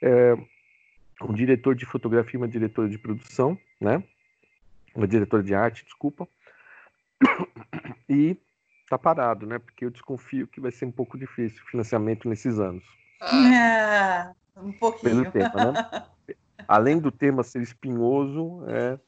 é, 0.00 0.36
um 1.20 1.32
diretor 1.32 1.74
de 1.74 1.84
fotografia 1.84 2.38
e 2.38 2.42
uma 2.42 2.48
diretora 2.48 2.88
de 2.88 2.98
produção, 2.98 3.58
né? 3.80 4.02
Uma 4.94 5.06
diretora 5.06 5.42
de 5.42 5.54
arte, 5.54 5.84
desculpa. 5.84 6.28
E 8.08 8.36
tá 8.88 8.98
parado, 8.98 9.46
né? 9.46 9.58
Porque 9.58 9.84
eu 9.84 9.90
desconfio 9.90 10.46
que 10.46 10.60
vai 10.60 10.70
ser 10.70 10.84
um 10.84 10.92
pouco 10.92 11.16
difícil 11.16 11.62
o 11.64 11.70
financiamento 11.70 12.28
nesses 12.28 12.58
anos. 12.58 12.84
Ah, 13.20 14.32
um 14.56 14.72
pouquinho. 14.72 15.22
Pelo 15.22 15.32
tema, 15.32 15.72
né? 15.72 16.36
além 16.68 16.98
do 16.98 17.10
tema 17.10 17.42
ser 17.42 17.62
espinhoso, 17.62 18.64
é, 18.68 18.98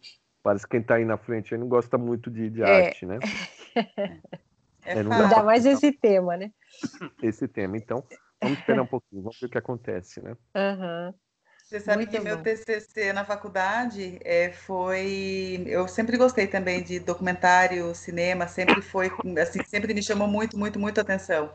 parece 0.42 0.64
que 0.64 0.72
quem 0.72 0.80
está 0.80 0.96
aí 0.96 1.04
na 1.04 1.16
frente 1.16 1.54
aí 1.54 1.60
não 1.60 1.68
gosta 1.68 1.98
muito 1.98 2.30
de, 2.30 2.50
de 2.50 2.62
é. 2.62 2.86
arte, 2.86 3.06
né? 3.06 3.18
É, 4.86 4.98
é 4.98 4.98
Ainda 4.98 5.42
mais 5.42 5.64
esse 5.64 5.90
tema, 5.92 6.36
né? 6.36 6.50
Esse 7.22 7.48
tema. 7.48 7.74
Então, 7.74 8.04
vamos 8.42 8.58
esperar 8.58 8.82
um 8.82 8.86
pouquinho, 8.86 9.22
vamos 9.22 9.40
ver 9.40 9.46
o 9.46 9.48
que 9.48 9.56
acontece, 9.56 10.20
né? 10.20 10.36
Uhum. 10.54 11.14
Você 11.64 11.80
sabe 11.80 12.04
Muito 12.04 12.10
que 12.10 12.18
bom. 12.18 12.24
meu 12.24 12.42
TCC 12.42 13.12
na 13.14 13.24
faculdade 13.24 14.20
é, 14.22 14.52
foi. 14.52 15.64
Eu 15.66 15.88
sempre 15.88 16.18
gostei 16.18 16.46
também 16.46 16.82
de 16.82 17.00
documentário, 17.00 17.94
cinema, 17.94 18.46
sempre 18.46 18.82
foi, 18.82 19.10
assim, 19.40 19.64
sempre 19.64 19.94
me 19.94 20.02
chamou 20.02 20.28
muito, 20.28 20.58
muito, 20.58 20.78
muito 20.78 21.00
atenção. 21.00 21.50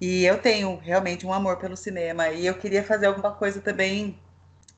E 0.00 0.24
eu 0.24 0.38
tenho 0.38 0.76
realmente 0.76 1.26
um 1.26 1.32
amor 1.32 1.58
pelo 1.58 1.76
cinema 1.76 2.28
e 2.28 2.46
eu 2.46 2.54
queria 2.54 2.84
fazer 2.84 3.06
alguma 3.06 3.34
coisa 3.34 3.60
também 3.60 4.16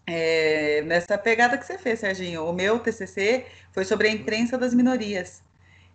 é, 0.07 0.83
nessa 0.83 1.16
pegada 1.19 1.57
que 1.59 1.64
você 1.66 1.78
fez, 1.78 2.00
Serginho. 2.00 2.45
O 2.47 2.52
meu 2.52 2.78
TCC 2.80 3.47
foi 3.73 3.85
sobre 3.85 4.09
a 4.09 4.11
imprensa 4.11 4.59
das 4.59 4.75
minorias. 4.75 5.42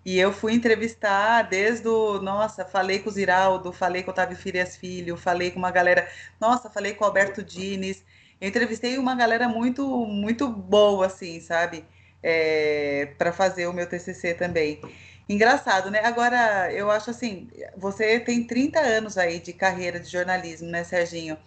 E 0.06 0.20
eu 0.20 0.32
fui 0.32 0.54
entrevistar 0.54 1.42
desde 1.44 1.88
o. 1.88 2.22
Nossa, 2.22 2.64
falei 2.64 3.00
com 3.00 3.10
o 3.10 3.14
Ziraldo, 3.14 3.74
falei 3.74 4.04
com 4.04 4.12
o 4.12 4.14
Otávio 4.14 4.38
Firias 4.38 4.78
Filho, 4.78 5.18
falei 5.18 5.50
com 5.52 5.58
uma 5.60 5.72
galera. 5.72 6.08
Nossa, 6.40 6.70
falei 6.70 6.94
com 6.94 7.04
o 7.04 7.08
Alberto 7.08 7.44
Dines. 7.44 8.04
Eu 8.40 8.48
entrevistei 8.50 8.98
uma 8.98 9.16
galera 9.16 9.48
muito, 9.50 9.88
muito 10.06 10.48
boa, 10.48 11.08
assim, 11.08 11.40
sabe? 11.40 11.86
É, 12.22 13.14
para 13.18 13.32
fazer 13.34 13.68
o 13.68 13.74
meu 13.74 13.88
TCC 13.88 14.34
também. 14.36 14.80
Engraçado, 15.28 15.90
né? 15.90 16.02
Agora, 16.04 16.72
eu 16.72 16.92
acho 16.92 17.10
assim: 17.10 17.50
você 17.76 18.20
tem 18.20 18.46
30 18.46 18.80
anos 18.80 19.18
aí 19.18 19.40
de 19.40 19.54
carreira 19.54 20.00
de 20.00 20.10
jornalismo, 20.10 20.70
né, 20.70 20.84
Serginho? 20.84 21.38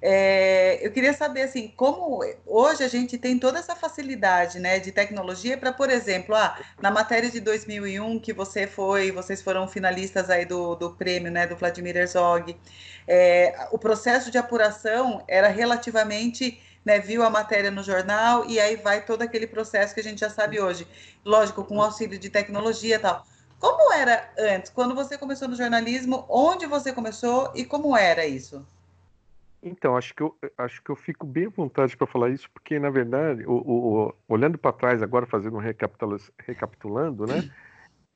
É, 0.00 0.78
eu 0.86 0.92
queria 0.92 1.12
saber 1.12 1.42
assim, 1.42 1.68
como 1.76 2.20
hoje 2.46 2.84
a 2.84 2.88
gente 2.88 3.18
tem 3.18 3.36
toda 3.38 3.58
essa 3.58 3.74
facilidade, 3.74 4.60
né, 4.60 4.78
de 4.78 4.92
tecnologia 4.92 5.58
para, 5.58 5.72
por 5.72 5.90
exemplo, 5.90 6.34
ah, 6.36 6.56
na 6.80 6.90
matéria 6.90 7.28
de 7.28 7.40
2001 7.40 8.20
que 8.20 8.32
você 8.32 8.66
foi, 8.66 9.10
vocês 9.10 9.42
foram 9.42 9.66
finalistas 9.66 10.30
aí 10.30 10.44
do, 10.44 10.76
do 10.76 10.90
prêmio, 10.94 11.32
né, 11.32 11.46
do 11.48 11.56
Vladimir 11.56 11.96
Herzog, 11.96 12.56
é, 13.08 13.68
o 13.72 13.78
processo 13.78 14.30
de 14.30 14.38
apuração 14.38 15.24
era 15.26 15.48
relativamente, 15.48 16.60
né, 16.84 17.00
viu 17.00 17.24
a 17.24 17.30
matéria 17.30 17.70
no 17.70 17.82
jornal 17.82 18.44
e 18.46 18.60
aí 18.60 18.76
vai 18.76 19.04
todo 19.04 19.22
aquele 19.22 19.46
processo 19.48 19.94
que 19.94 20.00
a 20.00 20.04
gente 20.04 20.20
já 20.20 20.30
sabe 20.30 20.60
hoje, 20.60 20.86
lógico, 21.24 21.64
com 21.64 21.82
auxílio 21.82 22.18
de 22.18 22.30
tecnologia 22.30 22.96
e 22.96 22.98
tal. 23.00 23.24
Como 23.58 23.92
era 23.92 24.30
antes, 24.38 24.70
quando 24.70 24.94
você 24.94 25.18
começou 25.18 25.48
no 25.48 25.56
jornalismo, 25.56 26.24
onde 26.28 26.66
você 26.66 26.92
começou 26.92 27.50
e 27.56 27.64
como 27.64 27.96
era 27.96 28.24
isso? 28.24 28.64
Então, 29.62 29.96
acho 29.96 30.14
que 30.14 30.22
eu, 30.22 30.36
acho 30.56 30.82
que 30.82 30.90
eu 30.90 30.96
fico 30.96 31.26
bem 31.26 31.46
à 31.46 31.50
vontade 31.50 31.96
para 31.96 32.06
falar 32.06 32.30
isso, 32.30 32.48
porque, 32.52 32.78
na 32.78 32.90
verdade, 32.90 33.44
o, 33.44 33.52
o, 33.52 34.08
o 34.08 34.14
olhando 34.28 34.56
para 34.56 34.72
trás 34.72 35.02
agora, 35.02 35.26
fazendo 35.26 35.56
um 35.56 35.60
recapitulando, 35.60 37.26
né? 37.26 37.50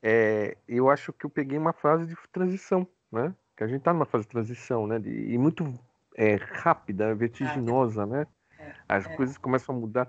É, 0.01 0.57
eu 0.67 0.89
acho 0.89 1.11
que 1.11 1.25
eu 1.25 1.29
peguei 1.29 1.57
uma 1.57 1.73
fase 1.73 2.05
de 2.05 2.15
transição, 2.31 2.87
né? 3.11 3.33
Que 3.57 3.63
a 3.63 3.67
gente 3.67 3.79
está 3.79 3.93
numa 3.93 4.05
fase 4.05 4.23
de 4.23 4.29
transição, 4.29 4.87
né? 4.87 4.99
De, 4.99 5.09
e 5.09 5.37
muito 5.37 5.77
é, 6.15 6.35
rápida, 6.35 7.13
vertiginosa, 7.13 8.05
né? 8.05 8.25
É, 8.57 8.73
As 8.87 9.05
é. 9.05 9.15
coisas 9.15 9.37
começam 9.37 9.75
a 9.75 9.79
mudar. 9.79 10.07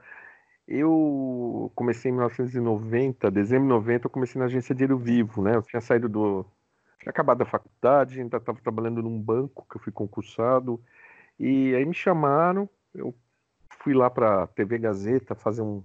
Eu 0.66 1.70
comecei 1.74 2.10
em 2.10 2.14
1990, 2.14 3.30
dezembro 3.30 3.64
de 3.64 3.74
90, 3.74 4.06
eu 4.06 4.10
comecei 4.10 4.38
na 4.38 4.46
agência 4.46 4.74
Dinheiro 4.74 4.96
Vivo, 4.96 5.42
né? 5.42 5.56
Eu 5.56 5.62
tinha 5.62 5.80
saído 5.80 6.08
do... 6.08 6.46
Tinha 7.00 7.10
acabado 7.10 7.42
a 7.42 7.44
faculdade, 7.44 8.20
ainda 8.20 8.38
estava 8.38 8.58
trabalhando 8.62 9.02
num 9.02 9.20
banco, 9.20 9.66
que 9.68 9.76
eu 9.76 9.80
fui 9.80 9.92
concursado, 9.92 10.80
e 11.38 11.74
aí 11.74 11.84
me 11.84 11.94
chamaram, 11.94 12.68
eu 12.94 13.14
fui 13.82 13.92
lá 13.92 14.08
para 14.08 14.46
TV 14.48 14.78
Gazeta 14.78 15.34
fazer 15.34 15.62
um. 15.62 15.82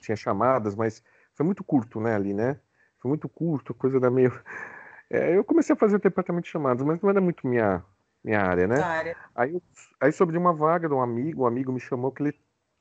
Tinha 0.00 0.16
chamadas, 0.16 0.74
mas 0.74 1.02
foi 1.34 1.46
muito 1.46 1.62
curto, 1.64 2.00
né, 2.00 2.14
ali, 2.14 2.34
né? 2.34 2.60
Foi 2.98 3.08
muito 3.08 3.28
curto, 3.28 3.74
coisa 3.74 3.98
da 3.98 4.10
meio. 4.10 4.32
É, 5.10 5.34
eu 5.34 5.42
comecei 5.42 5.72
a 5.72 5.78
fazer 5.78 5.98
departamento 5.98 6.44
de 6.44 6.50
chamadas, 6.50 6.84
mas 6.84 7.00
não 7.00 7.08
era 7.08 7.18
muito 7.18 7.46
minha, 7.46 7.82
minha 8.22 8.42
área, 8.42 8.66
né? 8.66 8.78
Área. 8.82 9.16
Aí, 9.34 9.54
eu, 9.54 9.62
aí 9.98 10.12
sobre 10.12 10.36
uma 10.36 10.52
vaga 10.52 10.86
de 10.86 10.92
um 10.92 11.00
amigo, 11.00 11.44
um 11.44 11.46
amigo 11.46 11.72
me 11.72 11.80
chamou 11.80 12.12
que 12.12 12.22
ele 12.22 12.38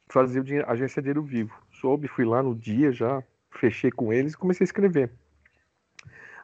fazia 0.09 0.41
o 0.41 0.69
agência 0.69 1.01
Dinheiro 1.01 1.23
Vivo. 1.23 1.57
Soube, 1.71 2.05
fui 2.09 2.25
lá 2.25 2.43
no 2.43 2.53
dia 2.53 2.91
já, 2.91 3.23
fechei 3.49 3.89
com 3.91 4.11
eles 4.11 4.33
e 4.33 4.37
comecei 4.37 4.65
a 4.65 4.67
escrever. 4.67 5.09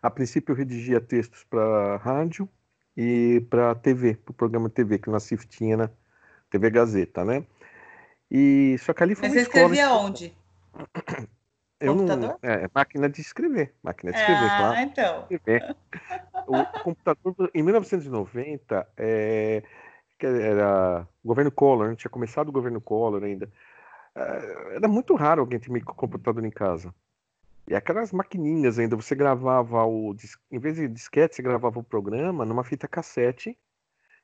A 0.02 0.10
princípio 0.10 0.54
eu 0.54 0.56
redigia 0.56 1.02
textos 1.02 1.44
para 1.44 1.98
rádio 1.98 2.48
e 2.96 3.46
para 3.50 3.76
TV, 3.76 4.16
para 4.16 4.32
o 4.32 4.36
programa 4.36 4.70
TV 4.70 5.00
que 5.00 5.10
o 5.10 5.12
Nassif 5.12 5.48
tinha 5.48 5.78
na 5.78 5.90
TV 6.50 6.70
Gazeta, 6.70 7.26
né? 7.26 7.46
E 8.30 8.78
só 8.80 8.94
que 8.94 9.04
ali 9.04 9.16
foi 9.16 9.30
Mas 9.30 9.38
uma 9.38 9.42
você 9.42 9.48
escola. 9.48 9.64
escrevia 9.66 9.94
onde? 9.94 10.34
Eu 11.80 11.96
computador? 11.96 12.40
Não, 12.42 12.50
é, 12.50 12.64
é, 12.64 12.70
máquina 12.74 13.10
de 13.10 13.20
escrever, 13.20 13.76
máquina 13.84 14.12
de 14.12 14.18
escrever, 14.18 14.46
ah, 14.46 14.58
claro. 14.58 14.80
então. 14.80 15.28
Escrever. 15.30 15.76
O 16.48 16.66
computador, 16.82 17.52
em 17.54 17.62
1990, 17.62 18.88
é, 18.96 19.64
era 20.22 21.08
governo 21.24 21.52
Collor, 21.52 21.90
não 21.90 21.96
tinha 21.96 22.10
começado 22.10 22.48
o 22.48 22.54
governo 22.54 22.80
Collor 22.80 23.24
ainda. 23.24 23.52
É, 24.16 24.76
era 24.76 24.88
muito 24.88 25.14
raro 25.16 25.42
alguém 25.42 25.60
ter 25.60 25.84
computador 25.84 26.46
em 26.46 26.52
casa. 26.52 26.94
E 27.68 27.76
aquelas 27.76 28.12
maquininhas 28.12 28.78
ainda, 28.78 28.96
você 28.96 29.16
gravava 29.16 29.86
o. 29.86 30.16
Em 30.52 30.60
vez 30.60 30.76
de 30.76 30.88
disquete, 30.88 31.36
você 31.36 31.42
gravava 31.42 31.80
o 31.80 31.84
programa 31.84 32.46
numa 32.46 32.64
fita 32.64 32.88
cassete, 32.88 33.58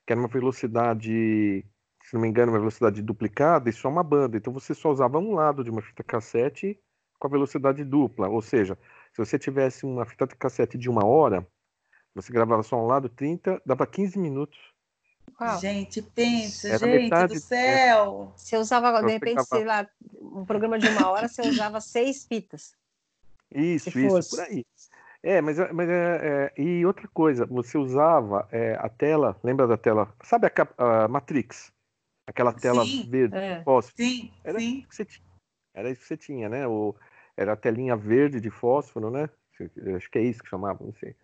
que 0.06 0.14
era 0.14 0.20
uma 0.20 0.28
velocidade, 0.28 1.66
se 2.04 2.14
não 2.14 2.22
me 2.22 2.28
engano, 2.28 2.52
uma 2.52 2.60
velocidade 2.60 3.02
duplicada 3.02 3.70
e 3.70 3.74
só 3.74 3.88
uma 3.88 4.04
banda. 4.04 4.38
Então 4.38 4.52
você 4.52 4.74
só 4.74 4.92
usava 4.92 5.18
um 5.20 5.34
lado 5.34 5.64
de 5.64 5.70
uma 5.70 5.82
fita 5.82 6.04
cassete 6.04 6.78
com 7.18 7.28
a 7.28 7.32
velocidade 7.32 7.84
dupla. 7.84 8.28
Ou 8.28 8.42
seja, 8.42 8.78
se 9.14 9.18
você 9.18 9.40
tivesse 9.40 9.86
uma 9.86 10.06
fita 10.06 10.28
cassete 10.28 10.78
de 10.78 10.90
uma 10.90 11.06
hora, 11.06 11.48
você 12.14 12.34
gravava 12.34 12.62
só 12.62 12.76
um 12.78 12.86
lado, 12.86 13.08
30, 13.08 13.62
dava 13.66 13.88
15 13.88 14.20
minutos. 14.20 14.60
Uau. 15.40 15.60
Gente, 15.60 16.02
pensa, 16.02 16.68
Era 16.68 16.80
gente 16.80 17.04
metade, 17.04 17.36
do 17.36 17.40
céu! 17.40 18.34
Você 18.36 18.58
usava, 18.58 19.02
de 19.02 19.12
repente, 19.14 19.44
sei 19.46 19.64
lá, 19.64 19.88
um 20.22 20.44
programa 20.44 20.78
de 20.78 20.88
uma 20.90 21.10
hora, 21.10 21.28
você 21.28 21.42
usava 21.42 21.80
seis 21.80 22.26
fitas. 22.26 22.74
Isso, 23.52 23.90
isso, 23.90 24.10
fosse. 24.10 24.30
por 24.30 24.40
aí. 24.42 24.66
É, 25.22 25.42
mas, 25.42 25.58
mas 25.74 25.90
é, 25.90 26.52
é, 26.56 26.62
e 26.62 26.86
outra 26.86 27.08
coisa, 27.10 27.46
você 27.46 27.78
usava 27.78 28.48
é, 28.52 28.76
a 28.76 28.88
tela, 28.88 29.38
lembra 29.44 29.68
da 29.68 29.78
tela? 29.78 30.14
Sabe 30.24 30.48
a, 30.48 31.04
a 31.04 31.08
Matrix? 31.08 31.74
Aquela 32.26 32.54
tela 32.54 32.86
sim, 32.86 33.10
verde, 33.10 33.36
é. 33.36 33.64
fósforo? 33.64 33.96
Sim, 33.98 34.32
era 34.44 34.60
sim. 34.60 34.78
Isso 34.78 34.88
que 34.88 34.96
você 34.96 35.06
tinha. 35.06 35.30
Era 35.74 35.90
isso 35.90 36.02
que 36.02 36.08
você 36.08 36.18
tinha, 36.18 36.48
né? 36.50 36.68
O, 36.68 36.96
era 37.36 37.54
a 37.54 37.58
telinha 37.58 37.96
verde 37.96 38.40
de 38.40 38.50
fósforo, 38.50 39.10
né? 39.10 39.30
Acho 39.96 40.10
que 40.10 40.20
é 40.20 40.22
isso 40.22 40.42
que 40.42 40.50
chamava, 40.50 40.84
não 40.84 40.94
sei. 40.94 41.16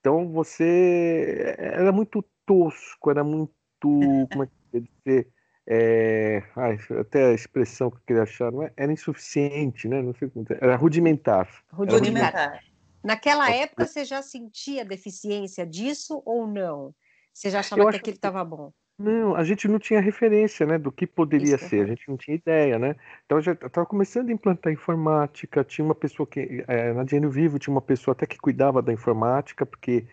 Então 0.00 0.30
você 0.32 1.54
era 1.58 1.92
muito 1.92 2.24
tosco, 2.46 3.10
era 3.10 3.22
muito, 3.22 3.50
como 3.80 4.44
é 4.44 4.46
que 4.46 4.52
eu 4.72 4.80
dizer? 4.80 5.32
É, 5.70 6.42
ai, 6.56 6.78
até 6.98 7.26
a 7.26 7.34
expressão 7.34 7.90
que 7.90 7.96
eu 7.96 8.02
queria 8.06 8.22
achar, 8.22 8.50
não 8.50 8.62
é, 8.62 8.72
era 8.74 8.90
insuficiente, 8.90 9.86
né? 9.86 10.00
Não 10.00 10.14
sei 10.14 10.30
como, 10.30 10.46
era 10.48 10.74
rudimentar. 10.76 11.46
Rudimentar. 11.70 11.94
Era 11.94 11.98
rudimentar. 11.98 12.64
Naquela 13.04 13.50
época 13.50 13.84
você 13.84 14.02
já 14.02 14.22
sentia 14.22 14.82
deficiência 14.82 15.66
disso 15.66 16.22
ou 16.24 16.46
não? 16.46 16.94
Você 17.34 17.50
já 17.50 17.60
achava 17.60 17.82
eu 17.82 17.90
que 17.90 17.96
aquilo 17.96 18.16
estava 18.16 18.42
bom? 18.42 18.72
Não, 18.98 19.36
a 19.36 19.44
gente 19.44 19.68
não 19.68 19.78
tinha 19.78 20.00
referência, 20.00 20.66
né, 20.66 20.76
do 20.76 20.90
que 20.90 21.06
poderia 21.06 21.54
Isso, 21.54 21.68
ser, 21.68 21.84
a 21.84 21.86
gente 21.86 22.08
não 22.08 22.16
tinha 22.16 22.34
ideia, 22.34 22.78
né? 22.78 22.96
Então 23.26 23.40
já 23.40 23.52
estava 23.52 23.86
começando 23.86 24.30
a 24.30 24.32
implantar 24.32 24.72
informática, 24.72 25.62
tinha 25.62 25.84
uma 25.84 25.94
pessoa 25.94 26.26
que 26.26 26.64
é, 26.66 26.94
na 26.94 27.04
Dinheiro 27.04 27.30
Vivo 27.30 27.58
tinha 27.58 27.72
uma 27.72 27.82
pessoa 27.82 28.12
até 28.12 28.26
que 28.26 28.38
cuidava 28.38 28.80
da 28.80 28.92
informática, 28.92 29.66
porque 29.66 30.06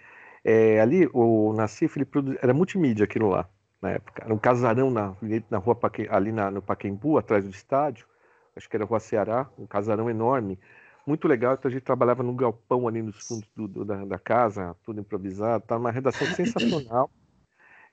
é, 0.44 0.82
ali 0.82 1.10
o 1.14 1.54
Nassif 1.54 1.98
ele 1.98 2.06
produz, 2.06 2.38
era 2.44 2.54
multimídia 2.54 3.06
aquilo 3.06 3.30
lá 3.30 3.50
na 3.86 3.92
época. 3.92 4.24
Era 4.24 4.34
um 4.34 4.38
casarão 4.38 4.90
na, 4.90 5.16
na 5.50 5.58
rua 5.58 5.76
Paque, 5.76 6.08
ali 6.10 6.32
na, 6.32 6.50
no 6.50 6.62
Paquembu, 6.62 7.18
atrás 7.18 7.44
do 7.46 7.52
estádio. 7.52 8.08
Acho 8.56 8.70
que 8.70 8.76
era 8.76 8.86
Rua 8.86 9.00
Ceará, 9.00 9.50
um 9.58 9.68
casarão 9.68 10.10
enorme. 10.10 10.60
Muito 11.06 11.28
legal, 11.28 11.54
então 11.54 11.70
a 11.70 11.72
gente 11.72 11.84
trabalhava 11.84 12.24
no 12.24 12.34
galpão 12.34 12.88
ali 12.88 13.02
nos 13.02 13.28
fundos 13.28 13.48
do, 13.56 13.68
do, 13.68 13.86
da, 13.86 14.04
da, 14.06 14.18
casa, 14.18 14.76
tudo 14.84 15.00
improvisado. 15.00 15.64
Estava 15.64 15.80
uma 15.80 15.92
redação 15.92 16.26
sensacional. 16.34 17.12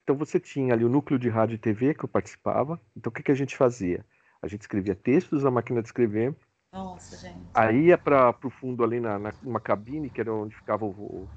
Então 0.02 0.16
você 0.16 0.40
tinha 0.40 0.72
ali 0.72 0.84
o 0.84 0.88
núcleo 0.88 1.18
de 1.18 1.28
rádio 1.28 1.56
e 1.56 1.58
TV 1.58 1.94
que 1.94 2.04
eu 2.04 2.08
participava. 2.08 2.80
Então 2.96 3.10
o 3.10 3.14
que, 3.14 3.22
que 3.22 3.32
a 3.32 3.34
gente 3.34 3.56
fazia? 3.56 4.04
A 4.40 4.48
gente 4.48 4.62
escrevia 4.62 4.94
textos 4.94 5.44
na 5.44 5.50
máquina 5.50 5.82
de 5.82 5.88
escrever. 5.88 6.34
Nossa, 6.72 7.16
gente. 7.16 7.38
Aí 7.52 7.86
ia 7.86 7.98
para 7.98 8.34
o 8.42 8.50
fundo 8.50 8.82
ali 8.82 8.98
na, 8.98 9.18
na, 9.18 9.32
numa 9.42 9.60
cabine, 9.60 10.08
que 10.08 10.20
era 10.20 10.32
onde 10.32 10.56
ficava 10.56 10.86
o, 10.86 10.88
o 10.88 11.28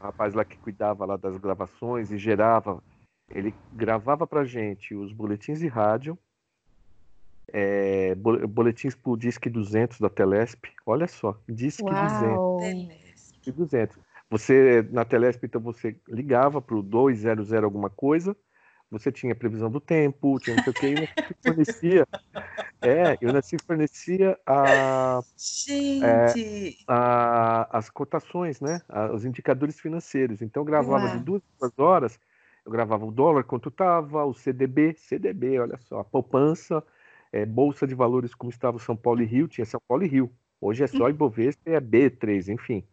rapaz 0.00 0.34
lá 0.34 0.44
que 0.44 0.58
cuidava 0.58 1.06
lá 1.06 1.16
das 1.16 1.38
gravações 1.38 2.10
e 2.10 2.18
gerava 2.18 2.82
ele 3.34 3.54
gravava 3.72 4.26
para 4.26 4.44
gente 4.44 4.94
os 4.94 5.12
boletins 5.12 5.58
de 5.58 5.66
rádio, 5.66 6.18
é, 7.52 8.14
boletins 8.14 8.94
por 8.94 9.16
Disque 9.18 9.50
200 9.50 10.00
da 10.00 10.08
Telesp. 10.08 10.66
Olha 10.86 11.06
só, 11.06 11.38
Disque 11.48 11.82
Uau. 11.82 12.58
200. 12.58 12.92
Disque 13.14 13.52
200. 13.52 13.98
Você, 14.30 14.88
na 14.90 15.04
Telesp, 15.04 15.44
então, 15.44 15.60
você 15.60 15.96
ligava 16.08 16.60
para 16.62 16.76
o 16.76 16.82
200 16.82 17.52
alguma 17.52 17.90
coisa, 17.90 18.34
você 18.90 19.12
tinha 19.12 19.34
previsão 19.34 19.70
do 19.70 19.80
tempo, 19.80 20.38
tinha 20.38 20.56
não 20.56 20.64
sei 20.64 20.70
o 20.70 20.74
que, 20.74 20.86
e 20.86 21.04
o 21.04 21.08
fornecia. 21.42 22.06
É, 22.84 23.16
eu 23.20 23.32
nasci 23.32 23.56
fornecia 23.64 24.36
a, 24.44 25.20
Gente. 25.36 26.04
É, 26.04 26.72
a, 26.88 27.78
as 27.78 27.88
cotações, 27.88 28.60
né? 28.60 28.82
os 29.14 29.24
indicadores 29.24 29.78
financeiros. 29.78 30.42
Então, 30.42 30.64
gravava 30.64 31.06
Uau. 31.06 31.16
de 31.16 31.22
duas, 31.22 31.42
duas 31.60 31.78
horas 31.78 32.18
eu 32.64 32.72
gravava 32.72 33.04
o 33.04 33.10
dólar, 33.10 33.44
quanto 33.44 33.68
estava, 33.68 34.24
o 34.24 34.32
CDB, 34.32 34.94
CDB, 34.94 35.58
olha 35.58 35.76
só, 35.78 36.00
a 36.00 36.04
poupança, 36.04 36.82
é, 37.32 37.44
Bolsa 37.44 37.86
de 37.86 37.94
Valores, 37.94 38.34
como 38.34 38.50
estava 38.50 38.78
São 38.78 38.96
Paulo 38.96 39.22
e 39.22 39.26
Rio, 39.26 39.48
tinha 39.48 39.64
São 39.64 39.80
Paulo 39.88 40.04
e 40.04 40.08
Rio. 40.08 40.30
Hoje 40.60 40.84
é 40.84 40.86
só 40.86 41.08
Ibovespa 41.08 41.70
e 41.70 41.74
é 41.74 41.80
B3, 41.80 42.52
enfim. 42.52 42.84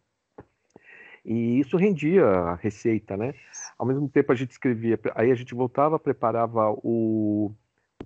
E 1.24 1.60
isso 1.60 1.76
rendia 1.76 2.24
a 2.24 2.54
receita, 2.54 3.16
né? 3.16 3.34
Ao 3.78 3.86
mesmo 3.86 4.08
tempo 4.08 4.32
a 4.32 4.34
gente 4.34 4.50
escrevia, 4.50 4.98
aí 5.14 5.30
a 5.30 5.34
gente 5.34 5.54
voltava, 5.54 5.98
preparava 5.98 6.72
o 6.82 7.54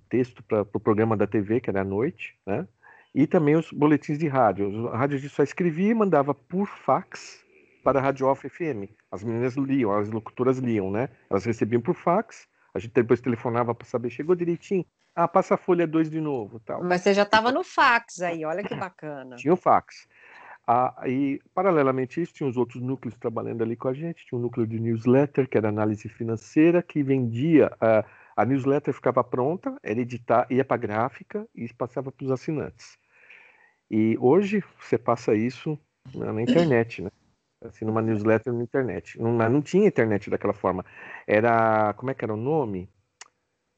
texto 0.09 0.43
para 0.43 0.61
o 0.61 0.65
pro 0.65 0.79
programa 0.79 1.15
da 1.15 1.25
TV, 1.25 1.61
que 1.61 1.69
era 1.69 1.81
à 1.81 1.85
noite, 1.85 2.37
né? 2.45 2.67
E 3.13 3.25
também 3.25 3.55
os 3.55 3.71
boletins 3.71 4.19
de 4.19 4.27
rádio. 4.27 4.89
A 4.89 4.97
rádio 4.97 5.17
a 5.17 5.19
gente 5.19 5.33
só 5.33 5.41
escrevia 5.41 5.91
e 5.91 5.95
mandava 5.95 6.35
por 6.35 6.67
fax 6.67 7.44
para 7.85 7.99
a 7.99 8.01
Rádio 8.01 8.25
Off 8.25 8.49
FM. 8.49 8.89
As 9.11 9.23
meninas 9.23 9.53
liam, 9.55 9.91
as 9.91 10.09
locutoras 10.09 10.57
liam, 10.57 10.89
né? 10.89 11.07
Elas 11.29 11.45
recebiam 11.45 11.79
por 11.79 11.93
fax, 11.93 12.47
a 12.73 12.79
gente 12.79 12.93
depois 12.93 13.21
telefonava 13.21 13.75
para 13.75 13.87
saber, 13.87 14.09
chegou 14.09 14.35
direitinho? 14.35 14.83
Ah, 15.15 15.27
passa 15.27 15.53
a 15.53 15.57
folha 15.57 15.85
2 15.85 16.09
de 16.09 16.19
novo. 16.19 16.59
tal. 16.59 16.83
Mas 16.83 17.01
você 17.01 17.13
já 17.13 17.21
estava 17.21 17.51
no 17.51 17.63
fax 17.63 18.21
aí, 18.21 18.43
olha 18.43 18.63
que 18.63 18.75
bacana. 18.75 19.35
Tinha 19.37 19.53
o 19.53 19.57
fax. 19.57 20.07
Ah, 20.67 20.95
e, 21.05 21.39
paralelamente 21.53 22.19
a 22.19 22.23
isso, 22.23 22.33
tinha 22.33 22.49
os 22.49 22.57
outros 22.57 22.81
núcleos 22.81 23.15
trabalhando 23.19 23.61
ali 23.61 23.75
com 23.75 23.87
a 23.87 23.93
gente. 23.93 24.25
Tinha 24.25 24.39
um 24.39 24.41
núcleo 24.41 24.65
de 24.65 24.79
newsletter, 24.79 25.47
que 25.47 25.55
era 25.55 25.69
análise 25.69 26.09
financeira, 26.09 26.81
que 26.81 27.03
vendia. 27.03 27.71
Uh, 27.75 28.03
a 28.35 28.43
newsletter 28.43 28.95
ficava 28.95 29.23
pronta, 29.23 29.77
era 29.83 30.01
editar, 30.01 30.47
ia 30.49 30.65
para 30.65 30.75
a 30.75 30.79
gráfica 30.79 31.47
e 31.53 31.71
passava 31.71 32.11
para 32.11 32.25
os 32.25 32.31
assinantes. 32.31 32.97
E 33.91 34.17
hoje 34.19 34.63
você 34.79 34.97
passa 34.97 35.35
isso 35.35 35.79
na 36.15 36.41
internet, 36.41 37.03
né? 37.03 37.11
Assim, 37.67 37.85
numa 37.85 38.01
newsletter 38.01 38.53
na 38.53 38.63
internet. 38.63 39.19
Não, 39.19 39.31
não 39.31 39.61
tinha 39.61 39.87
internet 39.87 40.29
daquela 40.29 40.53
forma. 40.53 40.85
Era, 41.27 41.93
como 41.93 42.11
é 42.11 42.13
que 42.13 42.23
era 42.23 42.33
o 42.33 42.37
nome? 42.37 42.89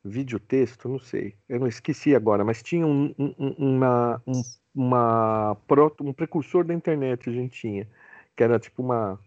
Vídeo 0.03 0.39
texto, 0.39 0.87
não 0.87 0.99
sei. 0.99 1.35
Eu 1.49 1.59
não 1.59 1.67
esqueci 1.67 2.15
agora, 2.15 2.43
mas 2.43 2.63
tinha 2.63 2.85
um, 2.85 3.13
um, 3.17 3.55
uma, 3.57 4.21
um, 4.25 4.41
uma, 4.73 5.57
um 6.01 6.13
precursor 6.13 6.63
da 6.63 6.73
internet 6.73 7.29
a 7.29 7.33
gente 7.33 7.59
tinha, 7.59 7.87
que 8.35 8.43
era 8.43 8.59
tipo 8.59 8.81
uma 8.81 9.19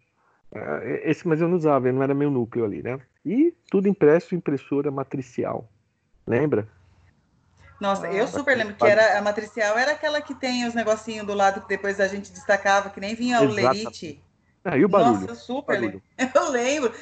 eh, 0.52 1.02
esse, 1.04 1.26
mas 1.26 1.40
eu 1.40 1.48
não 1.48 1.56
usava, 1.56 1.90
não 1.92 2.02
era 2.02 2.14
meu 2.14 2.30
núcleo 2.30 2.64
ali, 2.64 2.82
né? 2.82 3.00
E 3.24 3.54
tudo 3.70 3.88
impresso 3.88 4.34
impressora 4.34 4.90
matricial. 4.90 5.68
Lembra? 6.26 6.68
Nossa, 7.80 8.06
ah, 8.06 8.12
eu 8.12 8.26
super 8.26 8.56
lembro 8.56 8.74
que 8.74 8.84
era 8.84 9.18
a 9.18 9.22
matricial 9.22 9.78
era 9.78 9.92
aquela 9.92 10.20
que 10.20 10.34
tem 10.34 10.66
os 10.66 10.74
negocinhos 10.74 11.26
do 11.26 11.32
lado 11.32 11.62
que 11.62 11.68
depois 11.68 11.98
a 11.98 12.06
gente 12.06 12.30
destacava, 12.30 12.90
que 12.90 13.00
nem 13.00 13.14
vinha 13.14 13.40
o 13.40 13.48
lerite. 13.48 14.22
Ah, 14.64 14.76
e 14.76 14.84
o 14.84 14.88
barulho? 14.88 15.20
Nossa, 15.20 15.34
super 15.34 15.80
barulho. 15.80 16.02
Eu 16.34 16.50
lembro. 16.50 16.92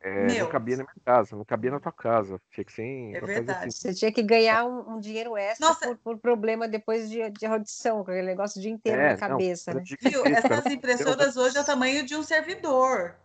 É, 0.00 0.38
não 0.38 0.48
cabia 0.48 0.76
na 0.76 0.84
minha 0.84 0.94
casa, 1.04 1.34
não 1.34 1.44
cabia 1.44 1.70
na 1.70 1.80
tua 1.80 1.90
casa. 1.90 2.40
Tinha 2.52 2.64
que 2.64 2.72
ser. 2.72 3.14
É 3.14 3.20
verdade. 3.20 3.68
Assim. 3.68 3.70
Você 3.70 3.94
tinha 3.94 4.12
que 4.12 4.22
ganhar 4.22 4.64
um, 4.64 4.94
um 4.96 5.00
dinheiro 5.00 5.36
extra 5.36 5.74
por, 5.74 5.96
por, 5.96 6.18
problema 6.18 6.68
depois 6.68 7.10
de, 7.10 7.28
de 7.30 7.46
audição, 7.46 8.04
com 8.04 8.10
aquele 8.10 8.26
negócio 8.26 8.58
o 8.58 8.62
dia 8.62 8.70
inteiro 8.70 9.00
é, 9.00 9.12
na 9.12 9.16
cabeça. 9.16 9.72
Não, 9.72 9.80
né? 9.80 9.86
Viu? 10.00 10.24
Essas 10.26 10.66
impressoras 10.66 11.36
hoje 11.36 11.56
é 11.56 11.60
o 11.60 11.64
tamanho 11.64 12.04
de 12.04 12.14
um 12.14 12.22
servidor. 12.22 13.16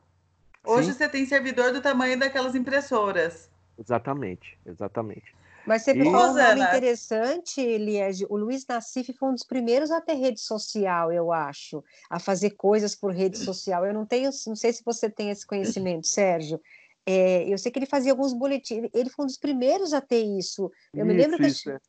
Hoje 0.64 0.92
Sim. 0.92 0.98
você 0.98 1.10
tem 1.10 1.26
servidor 1.26 1.72
do 1.74 1.82
tamanho 1.82 2.18
daquelas 2.18 2.56
impressoras. 2.56 3.50
Exatamente, 3.78 4.58
exatamente. 4.66 5.36
Mas 5.66 5.84
você 5.84 5.96
falou 5.96 6.32
um 6.32 6.34
nome 6.34 6.62
interessante, 6.62 7.78
Liege. 7.78 8.26
O 8.30 8.38
Luiz 8.38 8.66
Nassif 8.68 9.14
foi 9.14 9.30
um 9.30 9.34
dos 9.34 9.44
primeiros 9.44 9.92
a 9.92 10.02
ter 10.02 10.16
rede 10.16 10.42
social, 10.42 11.12
eu 11.12 11.32
acho, 11.32 11.84
a 12.10 12.20
fazer 12.20 12.52
coisas 12.52 12.96
por 12.96 13.14
rede 13.14 13.38
social. 13.38 13.86
Eu 13.86 13.94
não 13.94 14.06
tenho, 14.06 14.30
não 14.48 14.56
sei 14.56 14.74
se 14.74 14.84
você 14.84 15.10
tem 15.10 15.30
esse 15.30 15.46
conhecimento, 15.46 16.08
Sérgio. 16.08 16.60
É, 17.06 17.44
eu 17.48 17.58
sei 17.58 17.72
que 17.72 17.80
ele 17.80 17.86
fazia 17.86 18.12
alguns 18.12 18.34
boletins, 18.34 18.90
ele 18.94 19.10
foi 19.10 19.24
um 19.24 19.28
dos 19.28 19.38
primeiros 19.38 19.94
a 19.94 20.02
ter 20.02 20.24
isso. 20.24 20.72
Eu 20.94 21.06
isso, 21.06 21.06
me 21.06 21.14
lembro 21.14 21.38
que 21.38 21.48
isso, 21.48 21.70
a, 21.70 21.80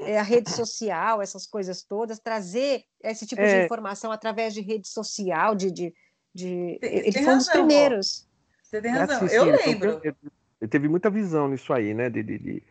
é. 0.00 0.12
é. 0.12 0.18
a, 0.18 0.22
rede 0.22 0.50
social, 0.50 1.20
essas 1.20 1.46
coisas 1.46 1.82
todas, 1.82 2.18
trazer 2.18 2.84
esse 3.02 3.26
tipo 3.26 3.42
é. 3.42 3.60
de 3.60 3.64
informação 3.66 4.10
através 4.10 4.54
de 4.54 4.62
rede 4.62 4.88
social, 4.88 5.54
de, 5.54 5.70
de, 5.70 5.94
de... 6.34 6.78
ele 6.80 7.12
foi 7.12 7.34
um 7.34 7.38
dos 7.38 7.48
primeiros. 7.48 8.26
Você 8.62 8.80
tem 8.80 8.90
razão, 8.90 9.26
eu 9.28 9.44
lembro. 9.44 10.00
Ele 10.60 10.70
teve 10.70 10.88
muita 10.88 11.10
visão 11.10 11.46
nisso 11.46 11.72
aí, 11.74 11.92
né? 11.92 12.08
de, 12.08 12.22
de, 12.22 12.38
de 12.38 12.62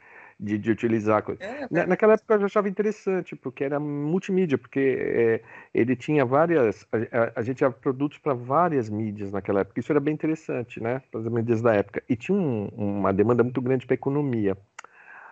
de, 0.44 0.58
de 0.58 0.72
utilizar. 0.72 1.24
É, 1.40 1.68
Na, 1.72 1.88
naquela 1.88 2.14
época 2.14 2.34
eu 2.34 2.40
já 2.42 2.46
achava 2.48 2.68
interessante, 2.68 3.34
porque 3.36 3.64
era 3.64 3.80
multimídia, 3.80 4.58
porque 4.58 4.98
é, 5.00 5.42
ele 5.74 5.96
tinha 5.96 6.26
várias. 6.26 6.86
A, 6.92 7.40
a, 7.40 7.42
gente 7.42 7.58
tinha 7.58 7.72
produtos 7.72 8.18
para 8.18 8.34
várias 8.34 8.90
mídias 8.90 9.32
naquela 9.32 9.62
época. 9.62 9.80
Isso 9.80 9.92
era 9.92 10.02
bem 10.02 10.14
interessante, 10.14 10.82
né? 10.82 11.02
Para 11.10 11.22
as 11.22 11.28
mídias 11.30 11.62
da 11.62 11.74
época. 11.74 12.04
E 12.10 12.16
tinha 12.18 12.38
um, 12.38 12.68
uma 12.76 13.14
demanda 13.14 13.42
muito 13.42 13.62
grande 13.62 13.86
para 13.86 13.94
economia. 13.94 14.58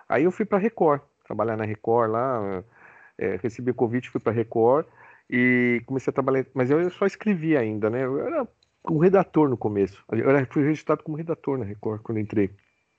Aí 0.07 0.23
eu 0.23 0.31
fui 0.31 0.45
para 0.45 0.57
Record, 0.57 1.01
trabalhar 1.25 1.57
na 1.57 1.65
Record 1.65 2.11
lá, 2.11 2.63
é, 3.17 3.37
recebi 3.43 3.71
o 3.71 3.75
convite, 3.75 4.09
fui 4.09 4.21
para 4.21 4.31
Record 4.31 4.85
e 5.29 5.81
comecei 5.85 6.09
a 6.11 6.13
trabalhar. 6.13 6.45
Mas 6.53 6.71
eu 6.71 6.89
só 6.91 7.05
escrevia 7.05 7.59
ainda, 7.59 7.89
né? 7.89 8.05
Eu 8.05 8.17
era 8.25 8.47
um 8.89 8.97
redator 8.97 9.49
no 9.49 9.57
começo. 9.57 10.03
Eu 10.09 10.29
era, 10.29 10.45
fui 10.45 10.63
registrado 10.63 11.03
como 11.03 11.17
redator 11.17 11.57
na 11.57 11.65
Record 11.65 12.01
quando 12.01 12.19
entrei. 12.19 12.49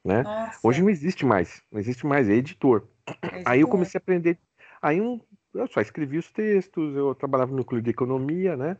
Né? 0.04 0.24
Hoje 0.62 0.82
não 0.82 0.90
existe 0.90 1.24
mais, 1.24 1.62
não 1.70 1.78
existe 1.78 2.04
mais, 2.04 2.28
é 2.28 2.32
editor. 2.32 2.88
é. 3.22 3.42
Aí 3.46 3.60
eu 3.60 3.68
comecei 3.68 3.98
a 3.98 4.02
aprender. 4.02 4.38
Aí 4.80 5.00
um, 5.00 5.20
eu 5.54 5.66
só 5.68 5.80
escrevi 5.80 6.18
os 6.18 6.30
textos, 6.30 6.96
eu 6.96 7.14
trabalhava 7.14 7.52
no 7.52 7.58
núcleo 7.58 7.80
de 7.80 7.90
economia, 7.90 8.56
né? 8.56 8.76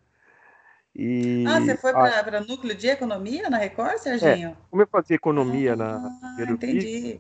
E, 0.94 1.44
ah, 1.46 1.61
você 1.61 1.76
foi 1.76 1.92
para 1.92 2.42
o 2.42 2.46
núcleo 2.46 2.74
de 2.74 2.88
economia 2.88 3.48
na 3.48 3.56
Record, 3.56 3.96
Serginho? 3.98 4.50
É, 4.50 4.56
como 4.68 4.82
eu 4.82 4.87
fazia 4.87 5.16
economia 5.16 5.72
ah, 5.72 5.76
na 5.76 6.37
entendi. 6.50 7.16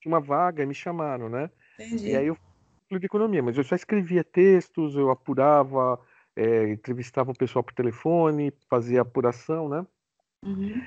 tinha 0.00 0.06
uma 0.06 0.20
vaga, 0.20 0.66
me 0.66 0.74
chamaram, 0.74 1.28
né? 1.28 1.48
Entendi. 1.78 2.10
E 2.10 2.16
aí 2.16 2.26
eu 2.26 2.36
núcleo 2.84 2.98
de 3.00 3.06
economia, 3.06 3.42
mas 3.42 3.56
eu 3.56 3.62
só 3.62 3.76
escrevia 3.76 4.24
textos, 4.24 4.96
eu 4.96 5.10
apurava, 5.10 6.00
é, 6.34 6.70
entrevistava 6.70 7.30
o 7.30 7.38
pessoal 7.38 7.62
por 7.62 7.74
telefone, 7.74 8.52
fazia 8.68 9.02
apuração, 9.02 9.68
né? 9.68 9.86
Uhum 10.42 10.82